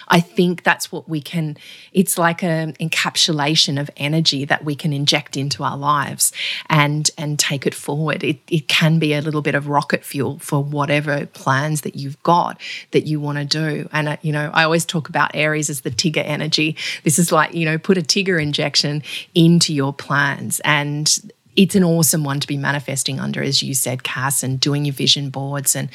I 0.07 0.19
think 0.19 0.61
that's 0.61 0.91
what 0.91 1.09
we 1.09 1.21
can, 1.21 1.57
it's 1.91 2.19
like 2.19 2.43
an 2.43 2.73
encapsulation 2.73 3.81
of 3.81 3.89
energy 3.97 4.45
that 4.45 4.63
we 4.63 4.75
can 4.75 4.93
inject 4.93 5.35
into 5.35 5.63
our 5.63 5.75
lives 5.75 6.31
and 6.69 7.09
and 7.17 7.39
take 7.39 7.65
it 7.65 7.73
forward. 7.73 8.23
It, 8.23 8.39
it 8.47 8.67
can 8.67 8.99
be 8.99 9.13
a 9.15 9.21
little 9.21 9.41
bit 9.41 9.55
of 9.55 9.67
rocket 9.67 10.05
fuel 10.05 10.37
for 10.37 10.63
whatever 10.63 11.25
plans 11.25 11.81
that 11.81 11.95
you've 11.95 12.21
got 12.21 12.61
that 12.91 13.07
you 13.07 13.19
want 13.19 13.39
to 13.39 13.45
do. 13.45 13.89
And, 13.91 14.09
uh, 14.09 14.17
you 14.21 14.31
know, 14.31 14.51
I 14.53 14.65
always 14.65 14.85
talk 14.85 15.09
about 15.09 15.31
Aries 15.33 15.71
as 15.71 15.81
the 15.81 15.89
Tigger 15.89 16.23
energy. 16.23 16.75
This 17.03 17.17
is 17.17 17.31
like, 17.31 17.55
you 17.55 17.65
know, 17.65 17.79
put 17.79 17.97
a 17.97 18.01
Tigger 18.01 18.39
injection 18.39 19.01
into 19.33 19.73
your 19.73 19.93
plans 19.93 20.61
and 20.63 21.31
it's 21.57 21.75
an 21.75 21.83
awesome 21.83 22.23
one 22.23 22.39
to 22.39 22.47
be 22.47 22.55
manifesting 22.55 23.19
under, 23.19 23.41
as 23.41 23.61
you 23.61 23.73
said, 23.73 24.03
Cass, 24.03 24.43
and 24.43 24.59
doing 24.59 24.85
your 24.85 24.93
vision 24.93 25.29
boards 25.29 25.75
and 25.75 25.89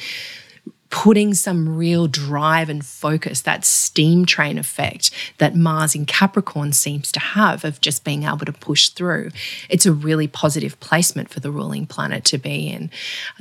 putting 0.93 1.33
some 1.33 1.75
real 1.75 2.05
drive 2.05 2.69
and 2.69 2.85
focus, 2.85 3.41
that 3.41 3.65
steam 3.65 4.27
train 4.27 4.59
effect 4.59 5.09
that 5.39 5.55
Mars 5.55 5.95
in 5.95 6.05
Capricorn 6.05 6.71
seems 6.71 7.11
to 7.11 7.19
have 7.19 7.65
of 7.65 7.81
just 7.81 8.03
being 8.03 8.25
able 8.25 8.45
to 8.45 8.53
push 8.53 8.89
through. 8.89 9.31
It's 9.69 9.87
a 9.87 9.91
really 9.91 10.27
positive 10.27 10.79
placement 10.81 11.31
for 11.31 11.39
the 11.39 11.49
ruling 11.49 11.87
planet 11.87 12.23
to 12.25 12.37
be 12.37 12.67
in. 12.67 12.91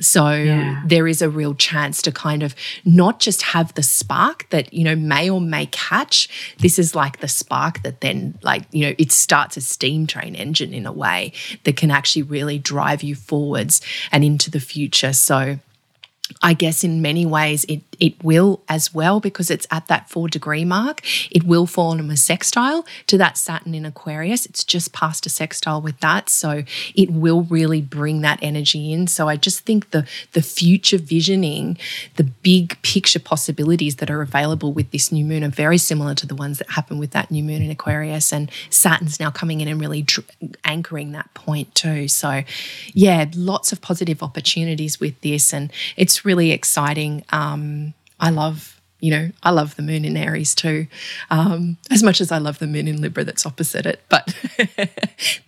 So 0.00 0.30
yeah. 0.30 0.82
there 0.86 1.06
is 1.06 1.20
a 1.20 1.28
real 1.28 1.54
chance 1.54 2.00
to 2.02 2.10
kind 2.10 2.42
of 2.42 2.54
not 2.86 3.20
just 3.20 3.42
have 3.42 3.74
the 3.74 3.82
spark 3.82 4.48
that, 4.48 4.72
you 4.72 4.82
know, 4.82 4.96
may 4.96 5.28
or 5.28 5.40
may 5.40 5.66
catch. 5.66 6.54
This 6.60 6.78
is 6.78 6.94
like 6.94 7.20
the 7.20 7.28
spark 7.28 7.82
that 7.82 8.00
then, 8.00 8.38
like, 8.42 8.62
you 8.70 8.86
know, 8.86 8.94
it 8.96 9.12
starts 9.12 9.58
a 9.58 9.60
steam 9.60 10.06
train 10.06 10.34
engine 10.34 10.72
in 10.72 10.86
a 10.86 10.92
way 10.92 11.34
that 11.64 11.76
can 11.76 11.90
actually 11.90 12.22
really 12.22 12.58
drive 12.58 13.02
you 13.02 13.14
forwards 13.14 13.82
and 14.10 14.24
into 14.24 14.50
the 14.50 14.58
future. 14.58 15.12
So, 15.12 15.58
I 16.40 16.54
guess 16.54 16.84
in 16.84 17.02
many 17.02 17.26
ways 17.26 17.64
it 17.64 17.82
it 18.02 18.22
will 18.24 18.62
as 18.68 18.92
well 18.92 19.20
because 19.20 19.48
it's 19.48 19.66
at 19.70 19.86
that 19.86 20.10
four 20.10 20.28
degree 20.28 20.64
mark. 20.64 21.00
It 21.30 21.44
will 21.44 21.66
fall 21.66 21.92
in 21.92 22.10
a 22.10 22.16
sextile 22.16 22.84
to 23.06 23.16
that 23.18 23.38
Saturn 23.38 23.74
in 23.74 23.86
Aquarius. 23.86 24.44
It's 24.44 24.64
just 24.64 24.92
past 24.92 25.24
a 25.24 25.28
sextile 25.28 25.80
with 25.80 26.00
that. 26.00 26.28
So 26.28 26.64
it 26.96 27.10
will 27.10 27.42
really 27.44 27.80
bring 27.80 28.22
that 28.22 28.40
energy 28.42 28.92
in. 28.92 29.06
So 29.06 29.28
I 29.28 29.36
just 29.36 29.60
think 29.60 29.90
the, 29.90 30.06
the 30.32 30.42
future 30.42 30.98
visioning, 30.98 31.78
the 32.16 32.24
big 32.24 32.80
picture 32.82 33.20
possibilities 33.20 33.96
that 33.96 34.10
are 34.10 34.20
available 34.20 34.72
with 34.72 34.90
this 34.90 35.12
new 35.12 35.24
moon 35.24 35.44
are 35.44 35.48
very 35.48 35.78
similar 35.78 36.14
to 36.16 36.26
the 36.26 36.34
ones 36.34 36.58
that 36.58 36.70
happen 36.70 36.98
with 36.98 37.12
that 37.12 37.30
new 37.30 37.44
moon 37.44 37.62
in 37.62 37.70
Aquarius. 37.70 38.32
And 38.32 38.50
Saturn's 38.68 39.20
now 39.20 39.30
coming 39.30 39.60
in 39.60 39.68
and 39.68 39.80
really 39.80 40.02
dr- 40.02 40.28
anchoring 40.64 41.12
that 41.12 41.32
point 41.34 41.74
too. 41.74 42.08
So, 42.08 42.42
yeah, 42.92 43.26
lots 43.34 43.72
of 43.72 43.80
positive 43.80 44.22
opportunities 44.22 44.98
with 44.98 45.20
this. 45.20 45.52
And 45.54 45.72
it's 45.96 46.21
really 46.24 46.52
exciting. 46.52 47.24
Um, 47.30 47.94
I 48.20 48.30
love 48.30 48.80
you 49.02 49.10
know, 49.10 49.32
I 49.42 49.50
love 49.50 49.74
the 49.74 49.82
moon 49.82 50.04
in 50.04 50.16
Aries 50.16 50.54
too, 50.54 50.86
um, 51.28 51.76
as 51.90 52.04
much 52.04 52.20
as 52.20 52.30
I 52.30 52.38
love 52.38 52.60
the 52.60 52.68
moon 52.68 52.86
in 52.86 53.00
Libra 53.00 53.24
that's 53.24 53.44
opposite 53.44 53.84
it, 53.84 54.00
but 54.08 54.26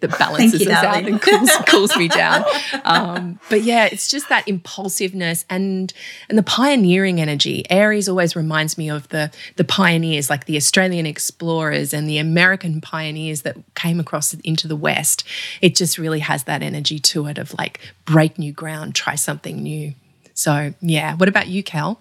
the 0.00 0.08
balances 0.08 0.60
you, 0.60 0.72
us 0.72 0.82
out 0.84 1.06
and 1.06 1.22
cools, 1.22 1.50
cools 1.68 1.96
me 1.96 2.08
down. 2.08 2.44
Um, 2.82 3.38
but 3.48 3.62
yeah, 3.62 3.84
it's 3.84 4.10
just 4.10 4.28
that 4.28 4.48
impulsiveness 4.48 5.44
and 5.48 5.92
and 6.28 6.36
the 6.36 6.42
pioneering 6.42 7.20
energy. 7.20 7.64
Aries 7.70 8.08
always 8.08 8.34
reminds 8.34 8.76
me 8.76 8.90
of 8.90 9.08
the 9.10 9.30
the 9.54 9.64
pioneers, 9.64 10.28
like 10.28 10.46
the 10.46 10.56
Australian 10.56 11.06
explorers 11.06 11.94
and 11.94 12.08
the 12.08 12.18
American 12.18 12.80
pioneers 12.80 13.42
that 13.42 13.56
came 13.76 14.00
across 14.00 14.34
into 14.34 14.66
the 14.66 14.76
West. 14.76 15.22
It 15.62 15.76
just 15.76 15.96
really 15.96 16.20
has 16.20 16.42
that 16.44 16.64
energy 16.64 16.98
to 16.98 17.26
it 17.26 17.38
of 17.38 17.54
like 17.54 17.78
break 18.04 18.36
new 18.36 18.52
ground, 18.52 18.96
try 18.96 19.14
something 19.14 19.62
new. 19.62 19.94
So 20.34 20.74
yeah, 20.80 21.14
what 21.16 21.28
about 21.28 21.46
you, 21.48 21.62
Cal? 21.62 22.00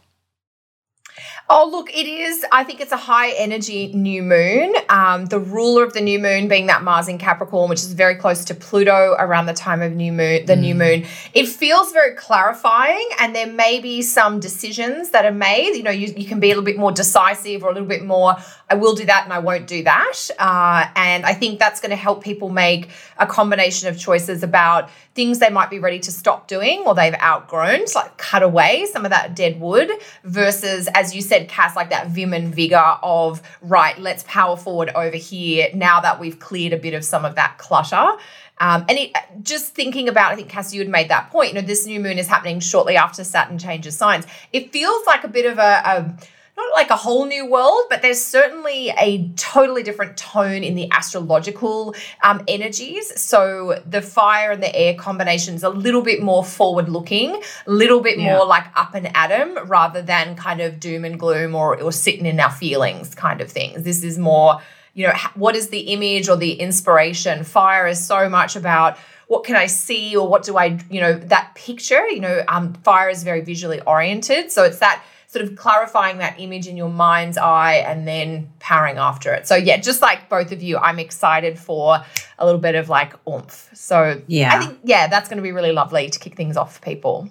Oh, 1.50 1.70
look, 1.70 1.94
it 1.94 2.08
is. 2.08 2.46
I 2.52 2.64
think 2.64 2.80
it's 2.80 2.94
a 2.94 2.98
high 2.98 3.32
energy 3.34 3.92
new 3.94 4.24
moon. 4.24 4.74
Um, 4.90 5.26
the 5.26 5.40
ruler 5.40 5.84
of 5.84 5.94
the 5.94 6.02
new 6.02 6.18
moon 6.18 6.48
being 6.48 6.68
that 6.68 6.84
Mars 6.84 7.08
in 7.08 7.18
Capricorn, 7.18 7.70
which 7.70 7.82
is 7.82 7.94
very 7.94 8.16
close 8.16 8.46
to 8.46 8.56
Pluto 8.56 9.16
around 9.20 9.46
the 9.48 9.54
time 9.54 9.82
of 9.82 9.92
new 9.92 10.12
moon, 10.12 10.46
the 10.46 10.56
mm. 10.56 10.62
new 10.62 10.76
moon. 10.76 11.06
It 11.34 11.48
feels 11.48 11.92
very 11.92 12.16
clarifying, 12.16 13.08
and 13.20 13.36
there 13.36 13.46
may 13.46 13.80
be 13.80 14.02
some 14.02 14.40
decisions 14.40 15.10
that 15.10 15.26
are 15.26 15.34
made. 15.34 15.76
You 15.76 15.84
know, 15.84 15.92
you, 15.92 16.14
you 16.16 16.26
can 16.26 16.40
be 16.40 16.48
a 16.48 16.52
little 16.52 16.64
bit 16.64 16.78
more 16.78 16.92
decisive 16.92 17.64
or 17.64 17.70
a 17.70 17.74
little 17.74 17.90
bit 17.90 18.06
more, 18.06 18.38
I 18.70 18.76
will 18.76 18.96
do 18.96 19.06
that 19.06 19.24
and 19.26 19.34
I 19.34 19.40
won't 19.40 19.68
do 19.68 19.84
that. 19.84 20.16
Uh, 20.40 20.88
and 20.96 21.26
I 21.26 21.34
think 21.34 21.60
that's 21.60 21.80
going 21.80 21.92
to 21.92 21.96
help 21.96 22.24
people 22.24 22.50
make 22.50 22.90
a 23.18 23.28
combination 23.28 23.88
of 23.88 24.00
choices 24.00 24.42
about 24.44 24.90
things 25.16 25.40
they 25.40 25.50
might 25.50 25.70
be 25.70 25.80
ready 25.80 26.00
to 26.00 26.12
stop 26.12 26.48
doing 26.48 26.84
or 26.86 26.96
they've 26.96 27.14
outgrown, 27.16 27.86
to 27.86 27.98
like 27.98 28.18
cut 28.18 28.42
away 28.42 28.88
some 28.92 29.06
of 29.06 29.12
that 29.12 29.36
dead 29.36 29.60
wood 29.60 29.92
versus, 30.24 30.88
as 30.96 31.14
you 31.16 31.22
said, 31.22 31.50
Cass, 31.50 31.76
like 31.76 31.90
that 31.90 32.08
vim 32.08 32.34
and 32.34 32.54
vigor 32.54 32.98
of, 33.04 33.42
right, 33.62 33.98
let's 34.00 34.24
power 34.28 34.58
forward 34.58 34.90
over 34.96 35.18
here 35.18 35.68
now 35.74 36.00
that 36.00 36.20
we've 36.20 36.40
cleared 36.40 36.74
a 36.74 36.78
bit 36.78 36.94
of 36.94 37.06
some 37.06 37.26
of 37.26 37.36
that 37.36 37.58
clutter. 37.58 38.18
Um, 38.60 38.86
and 38.88 38.98
it, 38.98 39.12
just 39.42 39.74
thinking 39.74 40.08
about, 40.08 40.32
I 40.32 40.36
think 40.36 40.50
Cass, 40.50 40.74
you 40.74 40.80
had 40.80 40.90
made 40.90 41.10
that 41.10 41.30
point. 41.32 41.50
You 41.50 41.62
know, 41.62 41.68
this 41.68 41.86
new 41.86 42.00
moon 42.00 42.18
is 42.18 42.28
happening 42.28 42.60
shortly 42.60 42.96
after 42.96 43.24
Saturn 43.24 43.58
changes 43.58 43.98
signs. 43.98 44.26
It 44.52 44.72
feels 44.72 45.06
like 45.06 45.24
a 45.24 45.28
bit 45.28 45.46
of 45.46 45.58
a, 45.58 45.82
a 45.86 46.16
not 46.56 46.72
like 46.74 46.90
a 46.92 46.96
whole 46.96 47.26
new 47.26 47.50
world, 47.50 47.86
but 47.90 48.02
there's 48.02 48.24
certainly 48.24 48.90
a 49.00 49.28
totally 49.36 49.82
different 49.82 50.18
tone 50.18 50.64
in 50.64 50.76
the 50.76 50.88
astrological 50.92 51.96
um, 52.22 52.44
energies. 52.48 53.20
So 53.20 53.82
the 53.90 54.02
fire 54.02 54.52
and 54.52 54.62
the 54.62 54.74
air 54.76 54.94
combination 54.94 55.56
is 55.56 55.64
a 55.64 55.70
little 55.70 56.04
bit 56.04 56.22
more 56.22 56.44
forward 56.46 56.90
looking, 56.90 57.42
a 57.66 57.72
little 57.72 58.02
bit 58.02 58.20
yeah. 58.20 58.36
more 58.36 58.46
like 58.46 58.66
up 58.76 58.94
and 58.94 59.16
atom 59.16 59.68
rather 59.68 60.02
than 60.02 60.36
kind 60.36 60.62
of 60.62 60.80
doom 60.80 61.06
and 61.06 61.20
gloom 61.20 61.56
or, 61.56 61.82
or 61.82 61.92
sitting 61.92 62.26
in 62.26 62.40
our 62.40 62.52
feelings 62.52 63.16
kind 63.16 63.42
of 63.42 63.52
things. 63.52 63.84
This 63.84 64.04
is 64.04 64.20
more, 64.20 64.62
you 64.94 65.08
know, 65.08 65.14
what 65.34 65.56
is 65.56 65.70
the 65.70 65.80
image 65.80 66.30
or 66.30 66.38
the 66.38 66.54
inspiration? 66.54 67.44
Fire 67.44 67.88
is 67.88 68.06
so 68.06 68.30
much 68.30 68.56
about 68.56 68.98
what 69.28 69.44
can 69.44 69.56
I 69.56 69.66
see 69.66 70.16
or 70.16 70.28
what 70.28 70.44
do 70.44 70.58
I, 70.58 70.80
you 70.92 71.02
know, 71.02 71.14
that 71.14 71.56
picture, 71.56 72.08
you 72.10 72.20
know, 72.20 72.44
um, 72.48 72.74
fire 72.84 73.10
is 73.10 73.24
very 73.24 73.42
visually 73.42 73.82
oriented. 73.82 74.52
So 74.52 74.64
it's 74.64 74.78
that 74.80 75.04
sort 75.34 75.44
of 75.44 75.56
clarifying 75.56 76.20
that 76.20 76.40
image 76.40 76.68
in 76.68 76.78
your 76.78 76.90
mind's 76.90 77.40
eye 77.40 77.78
and 77.88 78.08
then 78.08 78.48
powering 78.60 78.98
after 78.98 79.34
it. 79.34 79.48
So 79.48 79.56
yeah, 79.56 79.78
just 79.78 80.00
like 80.00 80.30
both 80.30 80.52
of 80.52 80.62
you, 80.62 80.78
I'm 80.78 81.00
excited 81.00 81.58
for 81.58 82.06
a 82.38 82.46
little 82.46 82.62
bit 82.62 82.76
of 82.76 82.88
like 82.88 83.16
oomph. 83.28 83.72
So 83.74 84.22
yeah, 84.28 84.56
I 84.56 84.60
think 84.60 84.80
yeah, 84.84 85.08
that's 85.08 85.28
going 85.28 85.38
to 85.38 85.44
be 85.44 85.52
really 85.52 85.72
lovely 85.72 86.08
to 86.08 86.20
kick 86.20 86.36
things 86.36 86.56
off 86.56 86.76
for 86.76 86.82
people. 86.84 87.28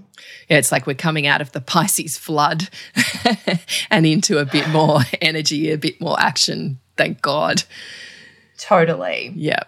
Yeah, 0.48 0.58
it's 0.58 0.72
like 0.72 0.84
we're 0.84 0.94
coming 0.94 1.28
out 1.28 1.40
of 1.40 1.52
the 1.52 1.60
Pisces 1.72 2.18
flood 2.18 2.68
and 3.90 4.04
into 4.04 4.38
a 4.38 4.44
bit 4.44 4.68
more 4.70 5.02
energy, 5.22 5.70
a 5.70 5.78
bit 5.78 6.00
more 6.00 6.18
action. 6.18 6.80
Thank 6.96 7.22
God. 7.22 7.62
Totally. 8.58 9.32
Yeah. 9.36 9.62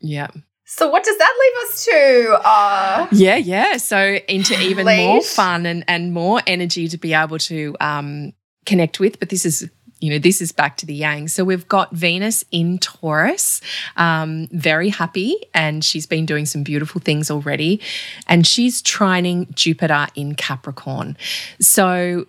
Yeah. 0.00 0.26
So 0.66 0.88
what 0.88 1.04
does 1.04 1.18
that 1.18 1.34
leave 1.40 1.70
us 1.70 1.84
to? 1.84 2.40
Uh, 2.44 3.08
yeah, 3.12 3.36
yeah. 3.36 3.76
So 3.76 4.18
into 4.28 4.58
even 4.60 4.86
more 4.86 5.22
fun 5.22 5.66
and, 5.66 5.84
and 5.86 6.12
more 6.12 6.40
energy 6.46 6.88
to 6.88 6.96
be 6.96 7.12
able 7.12 7.38
to 7.38 7.76
um, 7.80 8.32
connect 8.64 8.98
with. 8.98 9.20
But 9.20 9.28
this 9.28 9.44
is 9.44 9.68
you 10.04 10.10
know, 10.10 10.18
this 10.18 10.42
is 10.42 10.52
back 10.52 10.76
to 10.76 10.86
the 10.86 10.94
yang. 10.94 11.28
So 11.28 11.44
we've 11.44 11.66
got 11.66 11.92
Venus 11.92 12.44
in 12.50 12.76
Taurus, 12.76 13.62
um, 13.96 14.48
very 14.52 14.90
happy, 14.90 15.34
and 15.54 15.82
she's 15.82 16.04
been 16.04 16.26
doing 16.26 16.44
some 16.44 16.62
beautiful 16.62 17.00
things 17.00 17.30
already. 17.30 17.80
And 18.26 18.46
she's 18.46 18.82
trining 18.82 19.54
Jupiter 19.54 20.08
in 20.14 20.34
Capricorn. 20.34 21.16
So, 21.58 22.26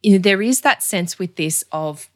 you 0.00 0.12
know, 0.12 0.18
there 0.18 0.42
is 0.42 0.60
that 0.60 0.80
sense 0.80 1.18
with 1.18 1.34
this 1.34 1.64
of 1.72 2.08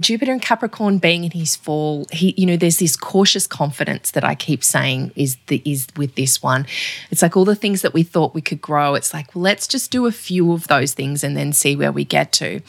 Jupiter 0.00 0.32
and 0.32 0.42
Capricorn 0.42 0.98
being 0.98 1.24
in 1.24 1.30
his 1.30 1.54
fall, 1.54 2.06
he, 2.10 2.34
you 2.36 2.46
know, 2.46 2.56
there's 2.56 2.78
this 2.78 2.96
cautious 2.96 3.46
confidence 3.46 4.12
that 4.12 4.24
I 4.24 4.34
keep 4.34 4.64
saying 4.64 5.12
is 5.14 5.36
the 5.46 5.62
is 5.64 5.86
with 5.96 6.14
this 6.14 6.42
one. 6.42 6.66
It's 7.10 7.22
like 7.22 7.36
all 7.36 7.44
the 7.44 7.54
things 7.54 7.82
that 7.82 7.94
we 7.94 8.02
thought 8.02 8.34
we 8.34 8.40
could 8.40 8.60
grow. 8.60 8.94
It's 8.94 9.12
like, 9.12 9.34
well, 9.34 9.42
let's 9.42 9.68
just 9.68 9.90
do 9.90 10.06
a 10.06 10.12
few 10.12 10.52
of 10.52 10.68
those 10.68 10.94
things 10.94 11.22
and 11.22 11.36
then 11.36 11.52
see 11.52 11.76
where 11.76 11.92
we 11.92 12.04
get 12.04 12.32
to. 12.32 12.60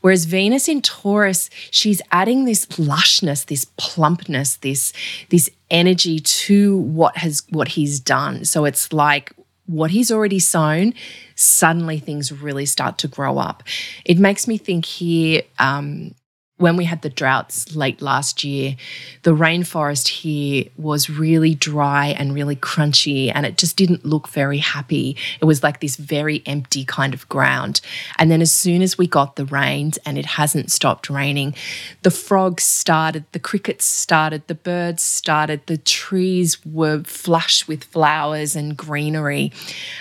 Whereas 0.00 0.26
Venus 0.26 0.68
in 0.68 0.82
Taurus, 0.82 1.48
she's 1.70 2.02
adding 2.12 2.44
this 2.44 2.66
lushness, 2.66 3.46
this 3.46 3.64
plumpness, 3.78 4.56
this 4.56 4.92
this 5.30 5.48
energy 5.70 6.18
to 6.18 6.76
what 6.78 7.16
has 7.18 7.42
what 7.50 7.68
he's 7.68 8.00
done. 8.00 8.44
So 8.44 8.64
it's 8.64 8.92
like 8.92 9.32
what 9.66 9.90
he's 9.90 10.12
already 10.12 10.40
sown, 10.40 10.92
suddenly 11.36 11.98
things 11.98 12.30
really 12.32 12.66
start 12.66 12.98
to 12.98 13.08
grow 13.08 13.38
up. 13.38 13.62
It 14.04 14.18
makes 14.18 14.46
me 14.46 14.58
think 14.58 14.84
here. 14.84 15.42
Um, 15.58 16.14
when 16.56 16.76
we 16.76 16.84
had 16.84 17.02
the 17.02 17.10
droughts 17.10 17.74
late 17.74 18.00
last 18.00 18.44
year, 18.44 18.76
the 19.22 19.34
rainforest 19.34 20.06
here 20.06 20.66
was 20.76 21.10
really 21.10 21.52
dry 21.52 22.06
and 22.06 22.32
really 22.32 22.54
crunchy, 22.54 23.32
and 23.34 23.44
it 23.44 23.58
just 23.58 23.76
didn't 23.76 24.04
look 24.04 24.28
very 24.28 24.58
happy. 24.58 25.16
It 25.40 25.46
was 25.46 25.64
like 25.64 25.80
this 25.80 25.96
very 25.96 26.44
empty 26.46 26.84
kind 26.84 27.12
of 27.12 27.28
ground. 27.28 27.80
And 28.18 28.30
then, 28.30 28.40
as 28.40 28.52
soon 28.52 28.82
as 28.82 28.96
we 28.96 29.08
got 29.08 29.34
the 29.34 29.44
rains 29.44 29.98
and 30.06 30.16
it 30.16 30.26
hasn't 30.26 30.70
stopped 30.70 31.10
raining, 31.10 31.56
the 32.02 32.12
frogs 32.12 32.62
started, 32.62 33.24
the 33.32 33.40
crickets 33.40 33.84
started, 33.86 34.46
the 34.46 34.54
birds 34.54 35.02
started, 35.02 35.66
the 35.66 35.78
trees 35.78 36.64
were 36.64 37.02
flush 37.02 37.66
with 37.66 37.82
flowers 37.82 38.54
and 38.54 38.76
greenery. 38.76 39.50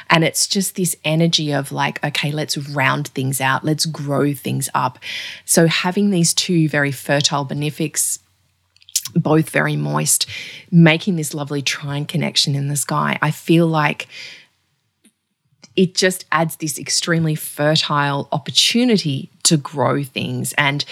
And 0.07 0.23
it's 0.23 0.45
just 0.45 0.75
this 0.75 0.95
energy 1.03 1.51
of 1.51 1.71
like, 1.71 2.03
okay, 2.03 2.31
let's 2.31 2.57
round 2.57 3.07
things 3.07 3.41
out, 3.41 3.63
let's 3.63 3.87
grow 3.87 4.33
things 4.35 4.69
up. 4.75 4.99
So, 5.45 5.65
having 5.65 6.11
these 6.11 6.35
two 6.35 6.42
very 6.67 6.91
fertile 6.91 7.45
benefics 7.45 8.19
both 9.15 9.49
very 9.49 9.75
moist, 9.75 10.27
making 10.71 11.15
this 11.15 11.33
lovely 11.33 11.61
trine 11.61 12.05
connection 12.05 12.55
in 12.55 12.67
the 12.67 12.75
sky. 12.75 13.17
I 13.21 13.31
feel 13.31 13.67
like 13.67 14.07
it 15.75 15.95
just 15.95 16.25
adds 16.31 16.57
this 16.57 16.77
extremely 16.77 17.35
fertile 17.35 18.27
opportunity 18.31 19.29
to 19.43 19.57
grow 19.57 20.03
things. 20.03 20.53
And 20.57 20.85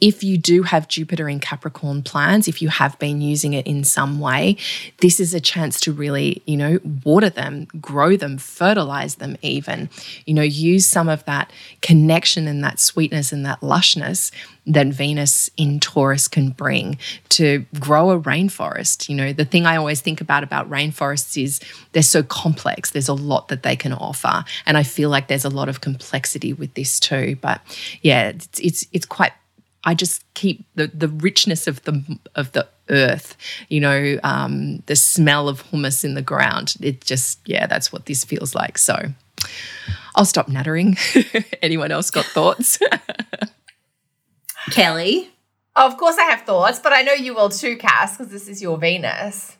if 0.00 0.22
you 0.22 0.36
do 0.36 0.62
have 0.62 0.88
Jupiter 0.88 1.28
in 1.28 1.40
Capricorn 1.40 2.02
plans, 2.02 2.48
if 2.48 2.60
you 2.60 2.68
have 2.68 2.98
been 2.98 3.20
using 3.20 3.52
it 3.52 3.66
in 3.66 3.84
some 3.84 4.20
way, 4.20 4.56
this 5.00 5.20
is 5.20 5.34
a 5.34 5.40
chance 5.40 5.80
to 5.80 5.92
really, 5.92 6.42
you 6.46 6.56
know, 6.56 6.78
water 7.04 7.30
them, 7.30 7.66
grow 7.80 8.16
them, 8.16 8.38
fertilize 8.38 9.16
them, 9.16 9.36
even, 9.42 9.88
you 10.26 10.34
know, 10.34 10.42
use 10.42 10.86
some 10.86 11.08
of 11.08 11.24
that 11.24 11.52
connection 11.80 12.46
and 12.46 12.62
that 12.64 12.80
sweetness 12.80 13.32
and 13.32 13.46
that 13.46 13.60
lushness 13.60 14.30
that 14.66 14.86
Venus 14.88 15.50
in 15.56 15.78
Taurus 15.78 16.28
can 16.28 16.50
bring 16.50 16.98
to 17.30 17.64
grow 17.78 18.10
a 18.10 18.20
rainforest. 18.20 19.08
You 19.08 19.16
know, 19.16 19.32
the 19.32 19.44
thing 19.44 19.66
I 19.66 19.76
always 19.76 20.00
think 20.00 20.20
about 20.20 20.42
about 20.42 20.68
rainforests 20.70 21.42
is 21.42 21.60
they're 21.92 22.02
so 22.02 22.22
complex. 22.22 22.90
There's 22.90 23.08
a 23.08 23.14
lot 23.14 23.48
that 23.48 23.62
they 23.62 23.76
can 23.76 23.92
offer, 23.92 24.44
and 24.66 24.76
I 24.76 24.82
feel 24.82 25.10
like 25.10 25.28
there's 25.28 25.44
a 25.44 25.50
lot 25.50 25.68
of 25.68 25.80
complexity 25.80 26.52
with 26.52 26.74
this 26.74 26.98
too. 26.98 27.36
But 27.40 27.60
yeah, 28.02 28.28
it's 28.28 28.60
it's, 28.60 28.86
it's 28.92 29.06
quite 29.06 29.32
I 29.84 29.94
just 29.94 30.24
keep 30.34 30.64
the 30.74 30.86
the 30.88 31.08
richness 31.08 31.66
of 31.66 31.82
the 31.84 32.02
of 32.34 32.52
the 32.52 32.66
earth, 32.90 33.36
you 33.68 33.80
know, 33.80 34.18
um, 34.22 34.82
the 34.86 34.96
smell 34.96 35.48
of 35.48 35.60
humus 35.62 36.04
in 36.04 36.14
the 36.14 36.22
ground. 36.22 36.74
It 36.80 37.00
just 37.02 37.38
yeah, 37.46 37.66
that's 37.66 37.92
what 37.92 38.06
this 38.06 38.24
feels 38.24 38.54
like. 38.54 38.78
So. 38.78 39.12
I'll 40.16 40.24
stop 40.24 40.48
nattering. 40.48 40.96
Anyone 41.62 41.90
else 41.90 42.08
got 42.10 42.24
thoughts? 42.24 42.78
Kelly? 44.70 45.30
Of 45.76 45.96
course, 45.96 46.16
I 46.18 46.24
have 46.30 46.42
thoughts, 46.42 46.78
but 46.78 46.92
I 46.92 47.02
know 47.02 47.12
you 47.12 47.34
will 47.34 47.48
too, 47.48 47.76
Cass, 47.76 48.16
because 48.16 48.32
this 48.32 48.48
is 48.48 48.62
your 48.62 48.78
Venus. 48.78 49.56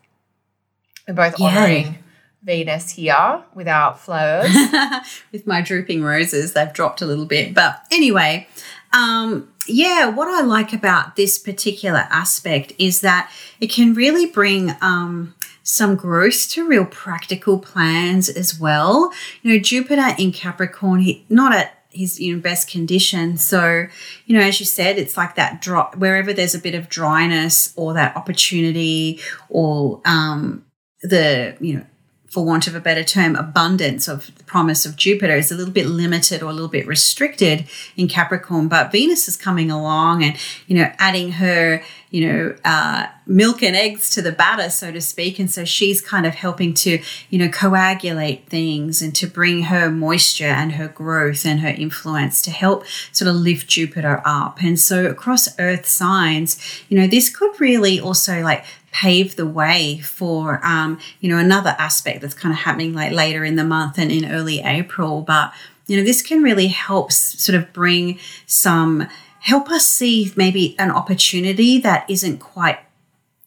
We're 1.08 1.14
both 1.14 1.38
Yeah. 1.38 1.46
honoring 1.48 1.98
Venus 2.44 2.90
here 2.90 3.42
with 3.54 3.66
our 3.66 3.96
flowers. 3.96 4.54
with 5.32 5.46
my 5.46 5.60
drooping 5.60 6.02
roses, 6.04 6.52
they've 6.52 6.72
dropped 6.72 7.02
a 7.02 7.06
little 7.06 7.26
bit. 7.26 7.52
But 7.52 7.84
anyway, 7.90 8.46
um, 8.94 9.52
yeah, 9.66 10.06
what 10.06 10.28
I 10.28 10.42
like 10.42 10.72
about 10.72 11.16
this 11.16 11.38
particular 11.38 12.06
aspect 12.10 12.72
is 12.78 13.00
that 13.00 13.30
it 13.60 13.68
can 13.68 13.92
really 13.92 14.26
bring 14.26 14.76
um, 14.80 15.34
some 15.62 15.96
growth 15.96 16.48
to 16.50 16.66
real 16.66 16.84
practical 16.84 17.58
plans 17.58 18.28
as 18.28 18.58
well. 18.58 19.12
You 19.42 19.54
know, 19.54 19.58
Jupiter 19.58 20.14
in 20.16 20.32
Capricorn, 20.32 21.00
he, 21.00 21.24
not 21.28 21.54
at 21.54 21.78
his 21.90 22.20
you 22.20 22.36
know 22.36 22.42
best 22.42 22.70
condition. 22.70 23.36
So, 23.36 23.86
you 24.26 24.36
know, 24.36 24.44
as 24.44 24.60
you 24.60 24.66
said, 24.66 24.98
it's 24.98 25.16
like 25.16 25.34
that 25.36 25.60
drop 25.60 25.96
wherever 25.96 26.32
there's 26.32 26.54
a 26.54 26.60
bit 26.60 26.74
of 26.74 26.88
dryness 26.88 27.72
or 27.76 27.94
that 27.94 28.16
opportunity 28.16 29.20
or 29.48 30.00
um, 30.04 30.64
the 31.02 31.56
you 31.60 31.78
know 31.78 31.86
for 32.34 32.44
want 32.44 32.66
of 32.66 32.74
a 32.74 32.80
better 32.80 33.04
term, 33.04 33.36
abundance 33.36 34.08
of 34.08 34.36
the 34.36 34.44
promise 34.44 34.84
of 34.84 34.96
Jupiter 34.96 35.36
is 35.36 35.52
a 35.52 35.54
little 35.54 35.72
bit 35.72 35.86
limited 35.86 36.42
or 36.42 36.50
a 36.50 36.52
little 36.52 36.68
bit 36.68 36.84
restricted 36.84 37.66
in 37.96 38.08
Capricorn. 38.08 38.66
But 38.66 38.90
Venus 38.90 39.28
is 39.28 39.36
coming 39.36 39.70
along 39.70 40.24
and, 40.24 40.36
you 40.66 40.76
know, 40.76 40.90
adding 40.98 41.32
her, 41.32 41.80
you 42.10 42.26
know, 42.26 42.56
uh, 42.64 43.06
milk 43.24 43.62
and 43.62 43.76
eggs 43.76 44.10
to 44.10 44.20
the 44.20 44.32
batter, 44.32 44.68
so 44.68 44.90
to 44.90 45.00
speak. 45.00 45.38
And 45.38 45.48
so 45.48 45.64
she's 45.64 46.00
kind 46.00 46.26
of 46.26 46.34
helping 46.34 46.74
to, 46.74 47.00
you 47.30 47.38
know, 47.38 47.48
coagulate 47.48 48.48
things 48.48 49.00
and 49.00 49.14
to 49.14 49.28
bring 49.28 49.62
her 49.62 49.88
moisture 49.88 50.44
and 50.44 50.72
her 50.72 50.88
growth 50.88 51.46
and 51.46 51.60
her 51.60 51.68
influence 51.68 52.42
to 52.42 52.50
help 52.50 52.84
sort 53.12 53.28
of 53.28 53.36
lift 53.36 53.68
Jupiter 53.68 54.22
up. 54.24 54.60
And 54.60 54.78
so 54.78 55.06
across 55.06 55.56
Earth 55.60 55.86
signs, 55.86 56.58
you 56.88 56.98
know, 56.98 57.06
this 57.06 57.30
could 57.30 57.60
really 57.60 58.00
also 58.00 58.42
like 58.42 58.64
pave 58.94 59.34
the 59.34 59.44
way 59.44 59.98
for 59.98 60.64
um, 60.64 60.98
you 61.20 61.28
know 61.28 61.36
another 61.36 61.74
aspect 61.78 62.20
that's 62.22 62.32
kind 62.32 62.52
of 62.52 62.60
happening 62.60 62.94
like 62.94 63.12
later 63.12 63.44
in 63.44 63.56
the 63.56 63.64
month 63.64 63.98
and 63.98 64.10
in 64.10 64.30
early 64.30 64.60
April. 64.60 65.20
But 65.20 65.52
you 65.86 65.96
know 65.96 66.04
this 66.04 66.22
can 66.22 66.42
really 66.42 66.68
help 66.68 67.12
sort 67.12 67.56
of 67.56 67.72
bring 67.72 68.18
some 68.46 69.06
help 69.40 69.68
us 69.68 69.86
see 69.86 70.32
maybe 70.36 70.74
an 70.78 70.90
opportunity 70.90 71.78
that 71.78 72.08
isn't 72.08 72.38
quite 72.38 72.78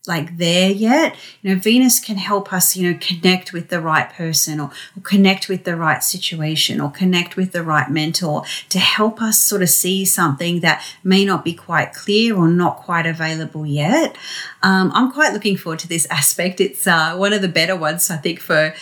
like 0.08 0.38
there 0.38 0.70
yet. 0.70 1.16
You 1.42 1.54
know, 1.54 1.60
Venus 1.60 2.00
can 2.00 2.18
help 2.18 2.54
us, 2.54 2.76
you 2.76 2.92
know, 2.92 2.98
connect 3.00 3.54
with 3.54 3.70
the 3.70 3.82
right 3.82 4.10
person 4.12 4.60
or, 4.60 4.72
or 4.96 5.02
connect 5.04 5.50
with 5.50 5.64
the 5.64 5.76
right 5.76 6.04
situation 6.04 6.80
or 6.80 6.90
connect 6.90 7.36
with 7.36 7.52
the 7.52 7.64
right 7.64 7.90
mentor 7.90 8.44
to 8.70 8.80
help 8.80 9.22
us 9.22 9.42
sort 9.44 9.62
of 9.62 9.70
see 9.70 10.06
something 10.06 10.62
that 10.62 10.84
may 11.04 11.26
not 11.26 11.44
be 11.44 11.54
quite 11.54 11.94
clear 11.94 12.36
or 12.36 12.48
not 12.48 12.78
quite 12.78 13.06
available 13.06 13.66
yet. 13.66 14.16
Um, 14.64 14.92
I'm 14.94 15.12
quite 15.12 15.34
looking 15.34 15.58
forward 15.58 15.80
to 15.80 15.88
this 15.88 16.06
aspect. 16.12 16.62
It's 16.62 16.88
uh, 16.88 17.16
one 17.16 17.34
of 17.34 17.42
the 17.42 17.48
better 17.48 17.76
ones, 17.76 18.10
I 18.10 18.18
think, 18.18 18.40
for 18.40 18.74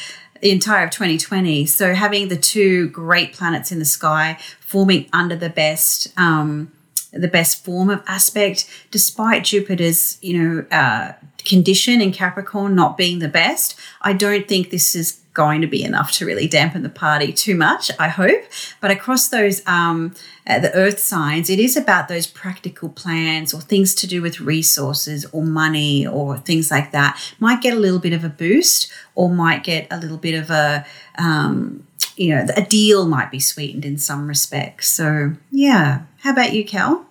the 0.41 0.51
entire 0.51 0.85
of 0.85 0.91
2020. 0.91 1.65
So 1.65 1.93
having 1.93 2.27
the 2.27 2.37
two 2.37 2.89
great 2.89 3.33
planets 3.33 3.71
in 3.71 3.79
the 3.79 3.85
sky 3.85 4.37
forming 4.59 5.09
under 5.13 5.35
the 5.35 5.49
best. 5.49 6.13
Um, 6.17 6.71
the 7.15 7.27
best 7.27 7.63
form 7.63 7.89
of 7.89 8.03
aspect, 8.07 8.69
despite 8.91 9.43
Jupiter's, 9.45 10.17
you 10.21 10.37
know, 10.37 10.65
uh, 10.71 11.13
condition 11.45 12.01
in 12.01 12.11
Capricorn 12.11 12.75
not 12.75 12.97
being 12.97 13.19
the 13.19 13.27
best. 13.29 13.79
I 14.01 14.13
don't 14.13 14.47
think 14.47 14.69
this 14.69 14.95
is 14.95 15.21
going 15.33 15.61
to 15.61 15.67
be 15.67 15.83
enough 15.83 16.11
to 16.13 16.25
really 16.25 16.47
dampen 16.47 16.81
the 16.81 16.89
party 16.89 17.31
too 17.31 17.55
much. 17.55 17.91
I 17.99 18.07
hope, 18.07 18.43
but 18.81 18.91
across 18.91 19.29
those 19.29 19.65
um, 19.67 20.15
uh, 20.47 20.59
the 20.59 20.73
Earth 20.73 20.99
signs, 20.99 21.49
it 21.49 21.59
is 21.59 21.75
about 21.75 22.07
those 22.07 22.27
practical 22.27 22.89
plans 22.89 23.53
or 23.53 23.61
things 23.61 23.95
to 23.95 24.07
do 24.07 24.21
with 24.21 24.39
resources 24.39 25.25
or 25.31 25.43
money 25.43 26.05
or 26.05 26.37
things 26.37 26.69
like 26.69 26.91
that. 26.91 27.19
Might 27.39 27.61
get 27.61 27.73
a 27.73 27.79
little 27.79 27.99
bit 27.99 28.13
of 28.13 28.23
a 28.23 28.29
boost, 28.29 28.91
or 29.15 29.29
might 29.29 29.63
get 29.63 29.87
a 29.89 29.97
little 29.97 30.17
bit 30.17 30.35
of 30.35 30.49
a 30.49 30.85
um, 31.17 31.85
you 32.15 32.33
know, 32.33 32.45
a 32.55 32.61
deal 32.61 33.05
might 33.07 33.31
be 33.31 33.39
sweetened 33.39 33.85
in 33.85 33.97
some 33.97 34.27
respects. 34.27 34.89
So, 34.89 35.33
yeah. 35.51 36.03
How 36.19 36.31
about 36.31 36.53
you, 36.53 36.63
Cal? 36.65 37.05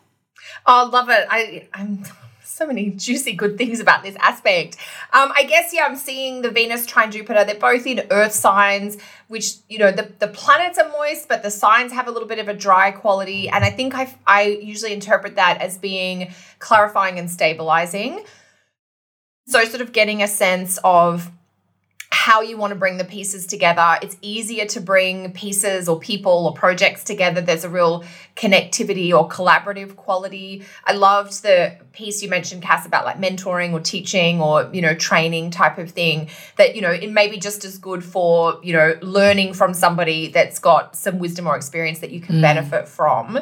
Oh, 0.66 0.88
love 0.92 1.10
it. 1.10 1.26
I, 1.30 1.68
I'm 1.74 2.04
so 2.54 2.66
many 2.66 2.90
juicy 2.90 3.32
good 3.32 3.58
things 3.58 3.80
about 3.80 4.04
this 4.04 4.14
aspect. 4.20 4.76
Um, 5.12 5.32
I 5.34 5.42
guess 5.42 5.72
yeah, 5.72 5.86
I'm 5.86 5.96
seeing 5.96 6.42
the 6.42 6.50
Venus 6.50 6.86
trine 6.86 7.10
Jupiter. 7.10 7.44
They're 7.44 7.56
both 7.56 7.84
in 7.84 8.06
Earth 8.10 8.32
signs, 8.32 8.96
which 9.26 9.54
you 9.68 9.78
know 9.78 9.90
the 9.90 10.12
the 10.20 10.28
planets 10.28 10.78
are 10.78 10.88
moist, 10.88 11.28
but 11.28 11.42
the 11.42 11.50
signs 11.50 11.92
have 11.92 12.06
a 12.06 12.12
little 12.12 12.28
bit 12.28 12.38
of 12.38 12.48
a 12.48 12.54
dry 12.54 12.92
quality. 12.92 13.48
And 13.48 13.64
I 13.64 13.70
think 13.70 13.94
I 13.94 14.14
I 14.26 14.42
usually 14.62 14.92
interpret 14.92 15.34
that 15.34 15.60
as 15.60 15.78
being 15.78 16.32
clarifying 16.60 17.18
and 17.18 17.28
stabilizing. 17.28 18.24
So 19.46 19.64
sort 19.64 19.82
of 19.82 19.92
getting 19.92 20.22
a 20.22 20.28
sense 20.28 20.78
of 20.84 21.30
how 22.24 22.40
you 22.40 22.56
want 22.56 22.70
to 22.70 22.74
bring 22.74 22.96
the 22.96 23.04
pieces 23.04 23.44
together. 23.44 23.98
It's 24.00 24.16
easier 24.22 24.64
to 24.64 24.80
bring 24.80 25.32
pieces 25.32 25.90
or 25.90 26.00
people 26.00 26.46
or 26.46 26.54
projects 26.54 27.04
together. 27.04 27.42
There's 27.42 27.64
a 27.64 27.68
real 27.68 28.02
connectivity 28.34 29.12
or 29.12 29.28
collaborative 29.28 29.96
quality. 29.96 30.64
I 30.86 30.94
loved 30.94 31.42
the 31.42 31.76
piece 31.92 32.22
you 32.22 32.30
mentioned, 32.30 32.62
Cass, 32.62 32.86
about 32.86 33.04
like 33.04 33.18
mentoring 33.18 33.74
or 33.74 33.80
teaching 33.80 34.40
or, 34.40 34.70
you 34.72 34.80
know, 34.80 34.94
training 34.94 35.50
type 35.50 35.76
of 35.76 35.90
thing 35.90 36.30
that, 36.56 36.74
you 36.74 36.80
know, 36.80 36.92
it 36.92 37.12
may 37.12 37.28
be 37.28 37.36
just 37.36 37.62
as 37.62 37.76
good 37.76 38.02
for, 38.02 38.58
you 38.62 38.72
know, 38.72 38.96
learning 39.02 39.52
from 39.52 39.74
somebody 39.74 40.28
that's 40.28 40.58
got 40.58 40.96
some 40.96 41.18
wisdom 41.18 41.46
or 41.46 41.56
experience 41.56 41.98
that 41.98 42.10
you 42.10 42.22
can 42.22 42.36
mm. 42.36 42.40
benefit 42.40 42.88
from. 42.88 43.38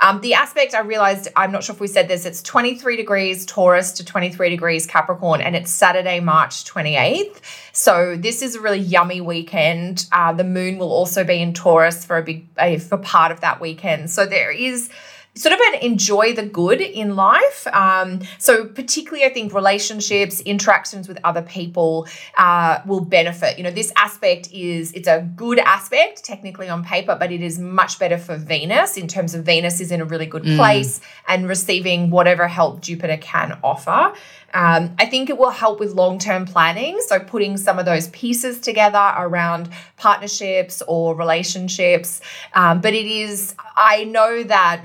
Um, 0.00 0.20
the 0.20 0.34
aspect 0.34 0.74
I 0.74 0.80
realized, 0.80 1.28
I'm 1.36 1.52
not 1.52 1.64
sure 1.64 1.74
if 1.74 1.80
we 1.80 1.86
said 1.86 2.08
this, 2.08 2.26
it's 2.26 2.42
23 2.42 2.96
degrees 2.96 3.46
Taurus 3.46 3.92
to 3.92 4.04
23 4.04 4.50
degrees 4.50 4.86
Capricorn, 4.86 5.40
and 5.40 5.56
it's 5.56 5.70
Saturday, 5.70 6.20
March 6.20 6.64
28th. 6.64 7.40
So 7.72 8.16
this 8.16 8.42
is 8.42 8.54
a 8.54 8.60
really 8.60 8.78
yummy 8.78 9.20
weekend. 9.20 10.06
Uh, 10.12 10.32
the 10.32 10.44
moon 10.44 10.78
will 10.78 10.92
also 10.92 11.24
be 11.24 11.40
in 11.40 11.54
Taurus 11.54 12.04
for 12.04 12.18
a 12.18 12.22
big, 12.22 12.46
uh, 12.58 12.78
for 12.78 12.98
part 12.98 13.32
of 13.32 13.40
that 13.40 13.60
weekend. 13.60 14.10
So 14.10 14.26
there 14.26 14.50
is 14.50 14.90
sort 15.36 15.52
of 15.52 15.60
an 15.72 15.80
enjoy 15.80 16.32
the 16.32 16.44
good 16.44 16.80
in 16.80 17.16
life. 17.16 17.66
Um, 17.72 18.20
so 18.38 18.66
particularly, 18.66 19.24
I 19.24 19.32
think 19.32 19.52
relationships, 19.52 20.40
interactions 20.40 21.08
with 21.08 21.18
other 21.24 21.42
people 21.42 22.06
uh, 22.38 22.80
will 22.86 23.00
benefit. 23.00 23.58
You 23.58 23.64
know, 23.64 23.70
this 23.70 23.92
aspect 23.96 24.48
is 24.52 24.92
it's 24.92 25.08
a 25.08 25.28
good 25.34 25.58
aspect 25.58 26.24
technically 26.24 26.68
on 26.68 26.84
paper, 26.84 27.16
but 27.18 27.32
it 27.32 27.42
is 27.42 27.58
much 27.58 27.98
better 27.98 28.18
for 28.18 28.36
Venus 28.36 28.96
in 28.96 29.08
terms 29.08 29.34
of 29.34 29.44
Venus 29.44 29.80
is 29.80 29.90
in 29.90 30.00
a 30.00 30.04
really 30.04 30.26
good 30.26 30.44
place 30.44 31.00
and 31.26 31.48
receiving 31.48 32.10
whatever 32.10 32.46
help 32.46 32.80
Jupiter 32.80 33.16
can 33.16 33.58
offer. 33.62 34.14
Um, 34.54 34.94
I 35.00 35.06
think 35.06 35.30
it 35.30 35.36
will 35.36 35.50
help 35.50 35.80
with 35.80 35.94
long 35.94 36.20
term 36.20 36.46
planning. 36.46 37.00
So, 37.08 37.18
putting 37.18 37.56
some 37.56 37.80
of 37.80 37.86
those 37.86 38.08
pieces 38.08 38.60
together 38.60 39.12
around 39.16 39.68
partnerships 39.96 40.80
or 40.86 41.16
relationships. 41.16 42.20
Um, 42.54 42.80
but 42.80 42.94
it 42.94 43.06
is, 43.06 43.56
I 43.76 44.04
know 44.04 44.44
that 44.44 44.80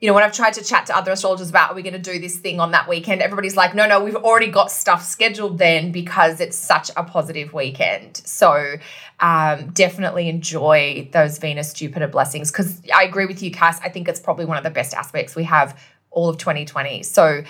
you 0.00 0.08
know, 0.08 0.14
when 0.14 0.24
I've 0.24 0.32
tried 0.32 0.52
to 0.54 0.64
chat 0.64 0.86
to 0.86 0.96
other 0.96 1.12
astrologers 1.12 1.48
about, 1.48 1.70
are 1.70 1.74
we 1.74 1.82
going 1.82 1.94
to 1.94 1.98
do 1.98 2.18
this 2.18 2.36
thing 2.36 2.60
on 2.60 2.72
that 2.72 2.86
weekend? 2.86 3.22
Everybody's 3.22 3.56
like, 3.56 3.74
no, 3.74 3.86
no, 3.86 4.04
we've 4.04 4.14
already 4.14 4.50
got 4.50 4.70
stuff 4.70 5.02
scheduled 5.02 5.56
then 5.56 5.90
because 5.90 6.38
it's 6.38 6.56
such 6.56 6.90
a 6.96 7.04
positive 7.04 7.54
weekend. 7.54 8.18
So 8.18 8.74
um, 9.20 9.70
definitely 9.70 10.28
enjoy 10.28 11.08
those 11.12 11.38
Venus 11.38 11.72
Jupiter 11.72 12.08
blessings 12.08 12.52
because 12.52 12.82
I 12.94 13.04
agree 13.04 13.24
with 13.24 13.42
you, 13.42 13.50
Cass. 13.50 13.80
I 13.80 13.88
think 13.88 14.06
it's 14.06 14.20
probably 14.20 14.44
one 14.44 14.58
of 14.58 14.64
the 14.64 14.70
best 14.70 14.92
aspects 14.92 15.34
we 15.34 15.44
have 15.44 15.80
all 16.10 16.28
of 16.28 16.36
2020. 16.36 17.02
So 17.02 17.42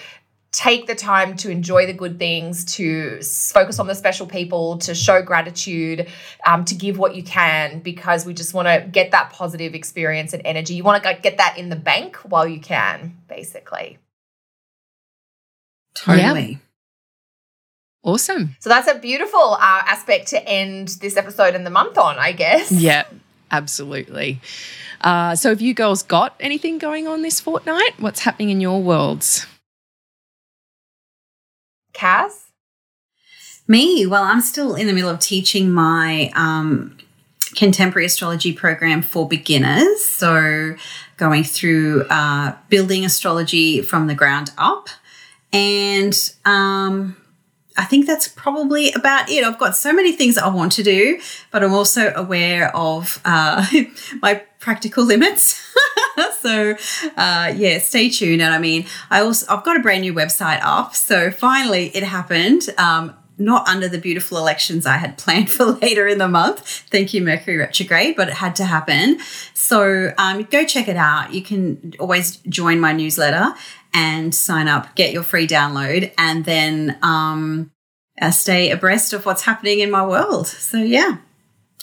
take 0.52 0.86
the 0.86 0.94
time 0.94 1.36
to 1.36 1.50
enjoy 1.50 1.86
the 1.86 1.92
good 1.92 2.18
things, 2.18 2.64
to 2.76 3.20
focus 3.22 3.78
on 3.78 3.86
the 3.86 3.94
special 3.94 4.26
people, 4.26 4.78
to 4.78 4.94
show 4.94 5.20
gratitude, 5.22 6.08
um, 6.46 6.64
to 6.64 6.74
give 6.74 6.98
what 6.98 7.14
you 7.14 7.22
can, 7.22 7.80
because 7.80 8.24
we 8.24 8.32
just 8.32 8.54
want 8.54 8.66
to 8.66 8.88
get 8.90 9.10
that 9.10 9.30
positive 9.30 9.74
experience 9.74 10.32
and 10.32 10.42
energy. 10.46 10.74
You 10.74 10.84
want 10.84 11.02
to 11.02 11.18
get 11.22 11.36
that 11.36 11.58
in 11.58 11.68
the 11.68 11.76
bank 11.76 12.16
while 12.16 12.48
you 12.48 12.60
can, 12.60 13.18
basically. 13.28 13.98
Totally. 15.94 16.60
Awesome. 18.02 18.54
So 18.60 18.70
that's 18.70 18.88
a 18.88 18.94
beautiful 18.98 19.54
uh, 19.54 19.82
aspect 19.84 20.28
to 20.28 20.48
end 20.48 20.88
this 21.00 21.16
episode 21.16 21.54
and 21.54 21.66
the 21.66 21.70
month 21.70 21.98
on, 21.98 22.18
I 22.18 22.32
guess. 22.32 22.70
Yeah, 22.86 23.04
absolutely. 23.50 24.40
Uh, 25.00 25.34
so, 25.34 25.50
have 25.50 25.60
you 25.60 25.74
girls 25.74 26.02
got 26.02 26.34
anything 26.40 26.78
going 26.78 27.06
on 27.08 27.22
this 27.22 27.40
fortnight? 27.40 27.98
What's 27.98 28.20
happening 28.20 28.50
in 28.50 28.60
your 28.60 28.80
worlds? 28.80 29.46
Cass? 31.96 32.50
Me, 33.66 34.06
well, 34.06 34.22
I'm 34.22 34.40
still 34.40 34.76
in 34.76 34.86
the 34.86 34.92
middle 34.92 35.10
of 35.10 35.18
teaching 35.18 35.70
my 35.70 36.30
um, 36.36 36.96
contemporary 37.56 38.06
astrology 38.06 38.52
program 38.52 39.02
for 39.02 39.26
beginners. 39.26 40.04
So, 40.04 40.76
going 41.16 41.42
through 41.42 42.04
uh, 42.10 42.54
building 42.68 43.04
astrology 43.04 43.82
from 43.82 44.06
the 44.06 44.14
ground 44.14 44.52
up. 44.58 44.88
And 45.52 46.14
um, 46.44 47.16
I 47.76 47.84
think 47.84 48.06
that's 48.06 48.28
probably 48.28 48.92
about 48.92 49.28
it. 49.28 49.44
I've 49.44 49.58
got 49.58 49.76
so 49.76 49.92
many 49.92 50.12
things 50.12 50.38
I 50.38 50.48
want 50.48 50.72
to 50.72 50.82
do, 50.82 51.20
but 51.50 51.62
I'm 51.62 51.72
also 51.72 52.12
aware 52.14 52.74
of 52.74 53.20
uh, 53.24 53.66
my 54.22 54.42
practical 54.58 55.04
limits. 55.04 55.62
so 56.40 56.76
uh, 57.16 57.52
yeah, 57.56 57.78
stay 57.78 58.08
tuned. 58.08 58.42
And 58.42 58.54
I 58.54 58.58
mean, 58.58 58.86
I 59.10 59.20
also 59.20 59.46
I've 59.48 59.64
got 59.64 59.76
a 59.76 59.80
brand 59.80 60.02
new 60.02 60.14
website 60.14 60.60
up. 60.62 60.94
So 60.94 61.30
finally, 61.30 61.88
it 61.94 62.02
happened. 62.02 62.68
Um, 62.78 63.16
not 63.38 63.68
under 63.68 63.86
the 63.86 63.98
beautiful 63.98 64.38
elections 64.38 64.86
I 64.86 64.96
had 64.96 65.18
planned 65.18 65.50
for 65.50 65.64
later 65.66 66.08
in 66.08 66.18
the 66.18 66.28
month. 66.28 66.60
Thank 66.90 67.12
you, 67.12 67.22
Mercury 67.22 67.56
retrograde, 67.56 68.16
but 68.16 68.28
it 68.28 68.34
had 68.34 68.56
to 68.56 68.64
happen. 68.64 69.18
So 69.54 70.12
um, 70.18 70.44
go 70.44 70.64
check 70.64 70.88
it 70.88 70.96
out. 70.96 71.32
You 71.32 71.42
can 71.42 71.94
always 71.98 72.36
join 72.48 72.80
my 72.80 72.92
newsletter 72.92 73.54
and 73.96 74.34
sign 74.34 74.68
up, 74.68 74.94
get 74.94 75.10
your 75.10 75.22
free 75.22 75.46
download, 75.46 76.12
and 76.18 76.44
then 76.44 76.98
um, 77.00 77.72
uh, 78.20 78.30
stay 78.30 78.70
abreast 78.70 79.14
of 79.14 79.24
what's 79.24 79.42
happening 79.42 79.80
in 79.80 79.90
my 79.90 80.06
world. 80.06 80.46
So, 80.46 80.76
yeah. 80.76 81.16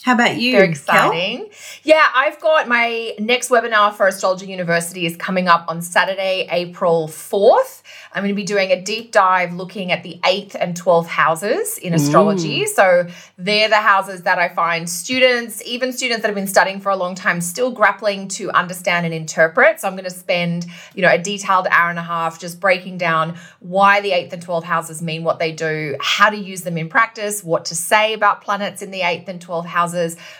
How 0.03 0.15
about 0.15 0.35
you? 0.35 0.51
Very 0.51 0.67
exciting. 0.67 1.37
Kel? 1.37 1.49
Yeah, 1.83 2.09
I've 2.13 2.37
got 2.41 2.67
my 2.67 3.15
next 3.19 3.47
webinar 3.47 3.93
for 3.93 4.05
Astrology 4.05 4.47
University 4.47 5.05
is 5.05 5.15
coming 5.15 5.47
up 5.47 5.63
on 5.69 5.81
Saturday, 5.81 6.45
April 6.51 7.07
4th. 7.07 7.83
I'm 8.11 8.21
going 8.21 8.35
to 8.35 8.35
be 8.35 8.43
doing 8.43 8.69
a 8.71 8.81
deep 8.81 9.13
dive 9.13 9.53
looking 9.53 9.93
at 9.93 10.03
the 10.03 10.19
eighth 10.25 10.57
and 10.59 10.75
12th 10.75 11.07
houses 11.07 11.77
in 11.77 11.93
astrology. 11.93 12.63
Ooh. 12.63 12.67
So 12.67 13.07
they're 13.37 13.69
the 13.69 13.77
houses 13.77 14.23
that 14.23 14.37
I 14.37 14.49
find 14.49 14.89
students, 14.89 15.63
even 15.65 15.93
students 15.93 16.21
that 16.23 16.27
have 16.27 16.35
been 16.35 16.47
studying 16.47 16.81
for 16.81 16.89
a 16.89 16.97
long 16.97 17.15
time, 17.15 17.39
still 17.39 17.71
grappling 17.71 18.27
to 18.29 18.51
understand 18.51 19.05
and 19.05 19.15
interpret. 19.15 19.79
So 19.79 19.87
I'm 19.87 19.93
going 19.93 20.03
to 20.03 20.09
spend, 20.09 20.65
you 20.93 21.01
know, 21.01 21.11
a 21.11 21.17
detailed 21.17 21.67
hour 21.71 21.89
and 21.89 21.97
a 21.97 22.03
half 22.03 22.41
just 22.41 22.59
breaking 22.59 22.97
down 22.97 23.37
why 23.61 24.01
the 24.01 24.11
eighth 24.11 24.33
and 24.33 24.45
12th 24.45 24.63
houses 24.63 25.01
mean 25.01 25.23
what 25.23 25.39
they 25.39 25.53
do, 25.53 25.95
how 26.01 26.29
to 26.29 26.37
use 26.37 26.63
them 26.63 26.77
in 26.77 26.89
practice, 26.89 27.41
what 27.41 27.63
to 27.65 27.75
say 27.75 28.13
about 28.13 28.41
planets 28.41 28.81
in 28.81 28.91
the 28.91 29.01
eighth 29.01 29.29
and 29.29 29.39
12th 29.39 29.65
houses. 29.65 29.92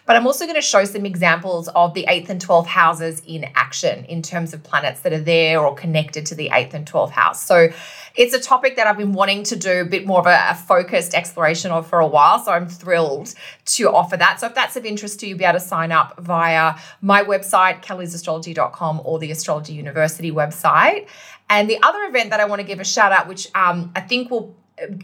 But 0.05 0.15
I'm 0.15 0.27
also 0.27 0.45
going 0.45 0.55
to 0.55 0.61
show 0.61 0.85
some 0.85 1.05
examples 1.05 1.67
of 1.69 1.93
the 1.93 2.05
eighth 2.07 2.29
and 2.29 2.41
12th 2.41 2.67
houses 2.67 3.21
in 3.25 3.45
action 3.55 4.05
in 4.05 4.21
terms 4.21 4.53
of 4.53 4.63
planets 4.63 5.01
that 5.01 5.13
are 5.13 5.19
there 5.19 5.65
or 5.65 5.75
connected 5.75 6.25
to 6.27 6.35
the 6.35 6.49
eighth 6.51 6.73
and 6.73 6.85
12th 6.85 7.11
house. 7.11 7.43
So 7.43 7.69
it's 8.15 8.33
a 8.33 8.39
topic 8.39 8.75
that 8.75 8.85
I've 8.85 8.97
been 8.97 9.13
wanting 9.13 9.43
to 9.43 9.55
do 9.55 9.81
a 9.81 9.85
bit 9.85 10.05
more 10.05 10.19
of 10.19 10.27
a, 10.27 10.49
a, 10.51 10.55
focused 10.55 11.13
exploration 11.15 11.71
of 11.71 11.87
for 11.87 11.99
a 11.99 12.07
while. 12.07 12.39
So 12.39 12.51
I'm 12.51 12.67
thrilled 12.67 13.33
to 13.65 13.89
offer 13.89 14.17
that. 14.17 14.39
So 14.39 14.47
if 14.47 14.55
that's 14.55 14.75
of 14.75 14.85
interest 14.85 15.19
to 15.21 15.27
you, 15.27 15.35
be 15.35 15.43
able 15.43 15.59
to 15.59 15.65
sign 15.65 15.91
up 15.91 16.19
via 16.19 16.75
my 17.01 17.23
website, 17.23 17.83
kellysastrology.com 17.83 19.01
or 19.03 19.19
the 19.19 19.31
Astrology 19.31 19.73
University 19.73 20.31
website. 20.31 21.07
And 21.49 21.69
the 21.69 21.81
other 21.81 22.03
event 22.03 22.29
that 22.29 22.39
I 22.39 22.45
want 22.45 22.61
to 22.61 22.67
give 22.67 22.79
a 22.79 22.85
shout 22.85 23.11
out, 23.11 23.27
which 23.27 23.47
um, 23.55 23.91
I 23.95 24.01
think 24.01 24.29
will 24.29 24.55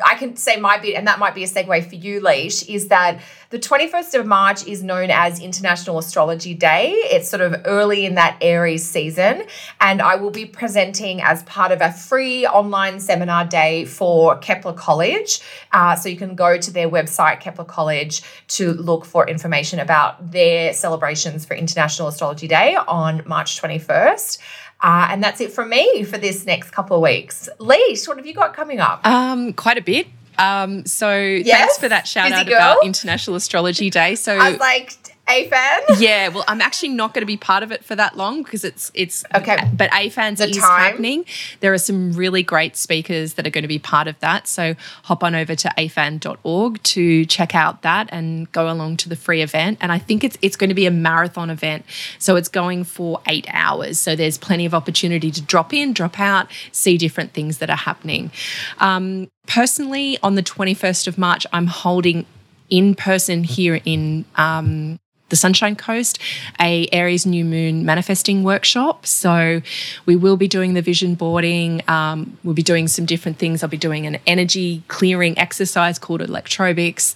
I 0.03 0.15
can 0.15 0.35
say 0.35 0.57
my 0.57 0.79
bit, 0.79 0.95
and 0.95 1.07
that 1.07 1.19
might 1.19 1.35
be 1.35 1.43
a 1.43 1.47
segue 1.47 1.87
for 1.87 1.95
you, 1.95 2.21
Leash, 2.21 2.63
is 2.63 2.87
that 2.87 3.21
the 3.49 3.57
21st 3.57 4.19
of 4.19 4.27
March 4.27 4.67
is 4.67 4.83
known 4.83 5.09
as 5.09 5.39
International 5.39 5.97
Astrology 5.97 6.53
Day. 6.53 6.91
It's 6.91 7.27
sort 7.27 7.41
of 7.41 7.59
early 7.65 8.05
in 8.05 8.13
that 8.13 8.37
Aries 8.41 8.87
season, 8.87 9.43
and 9.81 10.03
I 10.03 10.17
will 10.17 10.29
be 10.29 10.45
presenting 10.45 11.19
as 11.23 11.41
part 11.43 11.71
of 11.71 11.81
a 11.81 11.91
free 11.91 12.45
online 12.45 12.99
seminar 12.99 13.45
day 13.45 13.85
for 13.85 14.37
Kepler 14.37 14.73
College. 14.73 15.41
Uh, 15.71 15.95
so 15.95 16.09
you 16.09 16.15
can 16.15 16.35
go 16.35 16.59
to 16.59 16.71
their 16.71 16.87
website, 16.87 17.39
Kepler 17.39 17.65
College, 17.65 18.21
to 18.49 18.73
look 18.73 19.03
for 19.03 19.27
information 19.27 19.79
about 19.79 20.31
their 20.31 20.71
celebrations 20.71 21.43
for 21.43 21.55
International 21.55 22.07
Astrology 22.07 22.47
Day 22.47 22.75
on 22.75 23.23
March 23.25 23.59
21st. 23.59 24.37
Uh, 24.81 25.07
and 25.09 25.23
that's 25.23 25.41
it 25.41 25.51
from 25.51 25.69
me 25.69 26.03
for 26.03 26.17
this 26.17 26.45
next 26.45 26.69
couple 26.69 26.95
of 26.95 27.01
weeks. 27.01 27.49
Leash, 27.57 28.07
what 28.07 28.17
have 28.17 28.25
you 28.25 28.33
got 28.33 28.53
coming 28.53 28.79
up? 28.79 29.05
Um, 29.05 29.53
quite 29.53 29.77
a 29.77 29.81
bit. 29.81 30.07
Um, 30.39 30.85
so 30.85 31.13
yes? 31.13 31.57
thanks 31.57 31.77
for 31.77 31.89
that 31.89 32.07
shout 32.07 32.29
Busy 32.29 32.35
out 32.41 32.47
girl. 32.47 32.55
about 32.55 32.85
International 32.85 33.35
Astrology 33.35 33.89
Day. 33.89 34.15
So 34.15 34.37
I 34.37 34.51
was 34.51 34.59
like, 34.59 34.97
AFAN? 35.29 35.79
Yeah, 35.99 36.29
well, 36.29 36.45
I'm 36.47 36.61
actually 36.61 36.89
not 36.89 37.13
going 37.13 37.21
to 37.21 37.27
be 37.27 37.37
part 37.37 37.61
of 37.61 37.71
it 37.71 37.83
for 37.83 37.95
that 37.95 38.15
long 38.15 38.41
because 38.43 38.63
it's 38.63 38.89
it's 38.93 39.25
okay. 39.35 39.57
But 39.73 39.91
AFAN's 39.91 40.39
the 40.39 40.49
is 40.49 40.57
time. 40.57 40.79
happening. 40.79 41.25
There 41.59 41.73
are 41.73 41.77
some 41.77 42.13
really 42.13 42.41
great 42.41 42.77
speakers 42.77 43.33
that 43.33 43.45
are 43.45 43.49
going 43.49 43.63
to 43.63 43.67
be 43.67 43.79
part 43.79 44.07
of 44.07 44.19
that. 44.19 44.47
So 44.47 44.75
hop 45.03 45.23
on 45.23 45.35
over 45.35 45.55
to 45.55 45.69
afan.org 45.77 46.81
to 46.83 47.25
check 47.25 47.53
out 47.53 47.81
that 47.81 48.07
and 48.11 48.51
go 48.51 48.71
along 48.71 48.97
to 48.97 49.09
the 49.09 49.15
free 49.15 49.41
event. 49.41 49.77
And 49.81 49.91
I 49.91 49.99
think 49.99 50.23
it's 50.23 50.37
it's 50.41 50.55
going 50.55 50.69
to 50.69 50.75
be 50.75 50.85
a 50.85 50.91
marathon 50.91 51.49
event. 51.49 51.85
So 52.17 52.35
it's 52.35 52.49
going 52.49 52.83
for 52.83 53.19
eight 53.27 53.47
hours. 53.49 53.99
So 53.99 54.15
there's 54.15 54.37
plenty 54.37 54.65
of 54.65 54.73
opportunity 54.73 55.31
to 55.31 55.41
drop 55.41 55.73
in, 55.73 55.93
drop 55.93 56.19
out, 56.19 56.47
see 56.71 56.97
different 56.97 57.33
things 57.33 57.57
that 57.57 57.69
are 57.69 57.77
happening. 57.77 58.31
Um, 58.79 59.29
personally, 59.47 60.17
on 60.23 60.35
the 60.35 60.43
21st 60.43 61.07
of 61.07 61.17
March, 61.17 61.45
I'm 61.51 61.67
holding 61.67 62.25
in 62.69 62.95
person 62.95 63.43
here 63.43 63.81
in 63.85 64.25
um, 64.35 64.99
the 65.29 65.35
Sunshine 65.35 65.75
Coast, 65.75 66.19
a 66.59 66.87
Aries 66.91 67.25
New 67.25 67.45
Moon 67.45 67.85
manifesting 67.85 68.43
workshop. 68.43 69.05
So 69.05 69.61
we 70.05 70.15
will 70.15 70.37
be 70.37 70.47
doing 70.47 70.73
the 70.73 70.81
vision 70.81 71.15
boarding. 71.15 71.81
Um, 71.87 72.37
we'll 72.43 72.55
be 72.55 72.63
doing 72.63 72.87
some 72.87 73.05
different 73.05 73.37
things. 73.37 73.63
I'll 73.63 73.69
be 73.69 73.77
doing 73.77 74.05
an 74.05 74.17
energy 74.27 74.83
clearing 74.87 75.37
exercise 75.37 75.99
called 75.99 76.21
electrobics, 76.21 77.15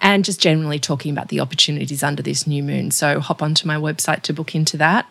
and 0.00 0.24
just 0.24 0.40
generally 0.40 0.78
talking 0.78 1.12
about 1.12 1.28
the 1.28 1.40
opportunities 1.40 2.02
under 2.02 2.22
this 2.22 2.46
new 2.46 2.62
moon. 2.62 2.90
So 2.90 3.20
hop 3.20 3.42
onto 3.42 3.66
my 3.66 3.76
website 3.76 4.22
to 4.22 4.32
book 4.32 4.54
into 4.54 4.76
that. 4.78 5.06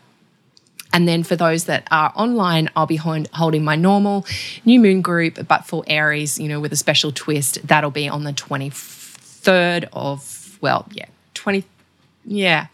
And 0.94 1.08
then 1.08 1.24
for 1.24 1.36
those 1.36 1.66
that 1.66 1.88
are 1.92 2.14
online, 2.16 2.70
I'll 2.76 2.86
be 2.86 2.96
holding 2.96 3.64
my 3.64 3.76
normal 3.76 4.26
new 4.66 4.80
moon 4.80 5.02
group, 5.02 5.48
but 5.48 5.66
for 5.66 5.84
Aries, 5.88 6.40
you 6.40 6.48
know, 6.48 6.60
with 6.60 6.72
a 6.72 6.78
special 6.78 7.12
twist, 7.12 7.60
that'll 7.68 7.92
be 7.92 8.08
on 8.08 8.24
the 8.24 8.32
23rd 8.32 9.90
of, 9.94 10.58
well, 10.62 10.88
yeah, 10.92 11.06
20, 11.34 11.66
yeah, 12.28 12.68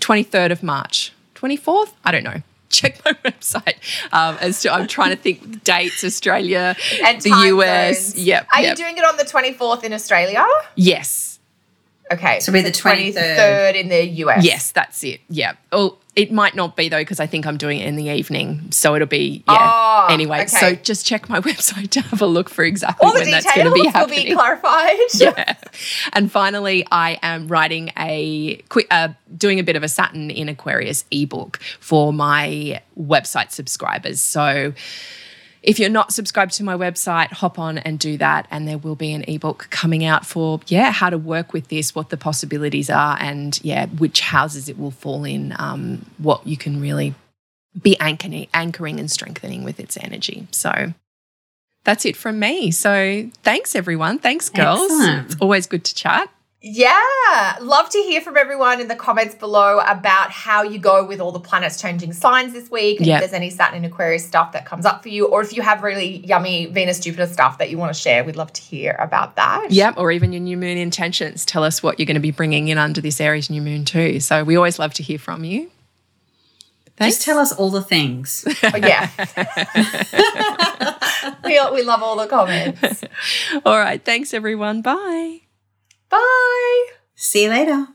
23rd 0.00 0.50
of 0.50 0.62
March. 0.62 1.12
24th? 1.34 1.92
I 2.04 2.12
don't 2.12 2.24
know. 2.24 2.42
Check 2.70 3.04
my 3.04 3.12
website. 3.12 3.74
Um, 4.12 4.36
as 4.40 4.62
to, 4.62 4.72
I'm 4.72 4.86
trying 4.86 5.10
to 5.10 5.16
think 5.16 5.64
dates, 5.64 6.04
Australia, 6.04 6.76
and 7.04 7.20
the 7.20 7.30
US. 7.30 8.12
Zones. 8.12 8.24
Yep. 8.24 8.48
Are 8.52 8.62
yep. 8.62 8.78
you 8.78 8.84
doing 8.84 8.96
it 8.96 9.04
on 9.04 9.16
the 9.16 9.24
24th 9.24 9.84
in 9.84 9.92
Australia? 9.92 10.46
Yes. 10.76 11.29
Okay. 12.10 12.40
So 12.40 12.52
be 12.52 12.62
the 12.62 12.70
23rd. 12.70 13.14
23rd 13.14 13.74
in 13.74 13.88
the 13.88 14.04
US. 14.24 14.44
Yes, 14.44 14.72
that's 14.72 15.04
it. 15.04 15.20
Yeah. 15.28 15.52
Oh, 15.70 15.98
it 16.16 16.32
might 16.32 16.56
not 16.56 16.76
be 16.76 16.88
though 16.88 17.00
because 17.00 17.20
I 17.20 17.26
think 17.26 17.46
I'm 17.46 17.56
doing 17.56 17.78
it 17.78 17.86
in 17.86 17.94
the 17.94 18.08
evening, 18.08 18.72
so 18.72 18.96
it'll 18.96 19.06
be 19.06 19.44
yeah. 19.46 19.70
Oh, 19.70 20.06
anyway, 20.10 20.38
okay. 20.38 20.46
so 20.48 20.74
just 20.74 21.06
check 21.06 21.28
my 21.28 21.40
website 21.50 21.90
to 21.90 22.00
have 22.00 22.20
a 22.20 22.26
look 22.26 22.50
for 22.50 22.64
exactly 22.64 23.06
All 23.06 23.14
when 23.14 23.30
that's 23.30 23.46
going 23.54 23.66
to 23.66 23.72
be 23.72 23.86
happening. 23.86 24.18
Will 24.18 24.24
be 24.24 24.32
clarified. 24.34 24.98
yeah, 25.14 25.54
and 26.12 26.30
finally, 26.30 26.84
I 26.90 27.18
am 27.22 27.46
writing 27.46 27.92
a 27.96 28.56
quick, 28.68 28.88
uh, 28.90 29.10
doing 29.36 29.60
a 29.60 29.62
bit 29.62 29.76
of 29.76 29.84
a 29.84 29.88
Saturn 29.88 30.30
in 30.30 30.48
Aquarius 30.48 31.04
ebook 31.12 31.60
for 31.78 32.12
my 32.12 32.82
website 32.98 33.52
subscribers. 33.52 34.20
So 34.20 34.74
if 35.62 35.78
you're 35.78 35.90
not 35.90 36.12
subscribed 36.12 36.52
to 36.54 36.64
my 36.64 36.74
website, 36.74 37.32
hop 37.32 37.58
on 37.58 37.78
and 37.78 37.98
do 37.98 38.16
that. 38.18 38.46
And 38.50 38.66
there 38.66 38.78
will 38.78 38.96
be 38.96 39.12
an 39.12 39.24
ebook 39.28 39.68
coming 39.70 40.04
out 40.04 40.24
for, 40.24 40.60
yeah, 40.66 40.90
how 40.90 41.10
to 41.10 41.18
work 41.18 41.52
with 41.52 41.68
this, 41.68 41.94
what 41.94 42.10
the 42.10 42.16
possibilities 42.16 42.88
are, 42.88 43.16
and 43.20 43.58
yeah, 43.62 43.86
which 43.86 44.20
houses 44.20 44.68
it 44.68 44.78
will 44.78 44.90
fall 44.90 45.24
in, 45.24 45.54
um, 45.58 46.06
what 46.18 46.46
you 46.46 46.56
can 46.56 46.80
really 46.80 47.14
be 47.80 47.98
anchoring, 48.00 48.48
anchoring 48.54 48.98
and 48.98 49.10
strengthening 49.10 49.64
with 49.64 49.78
its 49.78 49.96
energy. 49.96 50.46
So 50.50 50.94
that's 51.84 52.04
it 52.04 52.16
from 52.16 52.38
me. 52.38 52.70
So 52.70 53.28
thanks, 53.42 53.74
everyone. 53.74 54.18
Thanks, 54.18 54.48
girls. 54.48 54.90
Excellent. 54.90 55.26
It's 55.26 55.40
always 55.40 55.66
good 55.66 55.84
to 55.84 55.94
chat. 55.94 56.30
Yeah, 56.62 57.56
love 57.62 57.88
to 57.88 57.98
hear 57.98 58.20
from 58.20 58.36
everyone 58.36 58.82
in 58.82 58.88
the 58.88 58.94
comments 58.94 59.34
below 59.34 59.78
about 59.78 60.30
how 60.30 60.62
you 60.62 60.78
go 60.78 61.02
with 61.06 61.18
all 61.18 61.32
the 61.32 61.40
planets 61.40 61.80
changing 61.80 62.12
signs 62.12 62.52
this 62.52 62.70
week. 62.70 63.00
Yep. 63.00 63.08
If 63.08 63.20
there's 63.20 63.32
any 63.32 63.48
Saturn 63.48 63.78
and 63.78 63.86
Aquarius 63.86 64.26
stuff 64.26 64.52
that 64.52 64.66
comes 64.66 64.84
up 64.84 65.02
for 65.02 65.08
you, 65.08 65.26
or 65.26 65.40
if 65.40 65.54
you 65.54 65.62
have 65.62 65.82
really 65.82 66.18
yummy 66.18 66.66
Venus 66.66 67.00
Jupiter 67.00 67.26
stuff 67.28 67.56
that 67.58 67.70
you 67.70 67.78
want 67.78 67.94
to 67.94 67.98
share, 67.98 68.24
we'd 68.24 68.36
love 68.36 68.52
to 68.52 68.60
hear 68.60 68.94
about 68.98 69.36
that. 69.36 69.70
Yep, 69.70 69.94
or 69.96 70.12
even 70.12 70.34
your 70.34 70.42
new 70.42 70.58
moon 70.58 70.76
intentions. 70.76 71.46
Tell 71.46 71.64
us 71.64 71.82
what 71.82 71.98
you're 71.98 72.04
going 72.04 72.16
to 72.16 72.20
be 72.20 72.30
bringing 72.30 72.68
in 72.68 72.76
under 72.76 73.00
this 73.00 73.22
Aries 73.22 73.48
new 73.48 73.62
moon 73.62 73.86
too. 73.86 74.20
So 74.20 74.44
we 74.44 74.56
always 74.56 74.78
love 74.78 74.92
to 74.94 75.02
hear 75.02 75.18
from 75.18 75.44
you. 75.44 75.70
Thanks. 76.98 77.16
Just 77.16 77.24
tell 77.24 77.38
us 77.38 77.52
all 77.52 77.70
the 77.70 77.80
things. 77.80 78.44
oh, 78.62 78.76
yeah. 78.76 79.08
we, 81.44 81.58
we 81.72 81.82
love 81.82 82.02
all 82.02 82.16
the 82.16 82.26
comments. 82.26 83.02
All 83.64 83.78
right. 83.78 84.04
Thanks, 84.04 84.34
everyone. 84.34 84.82
Bye. 84.82 85.40
Bye. 86.10 86.86
See 87.14 87.44
you 87.44 87.50
later. 87.50 87.88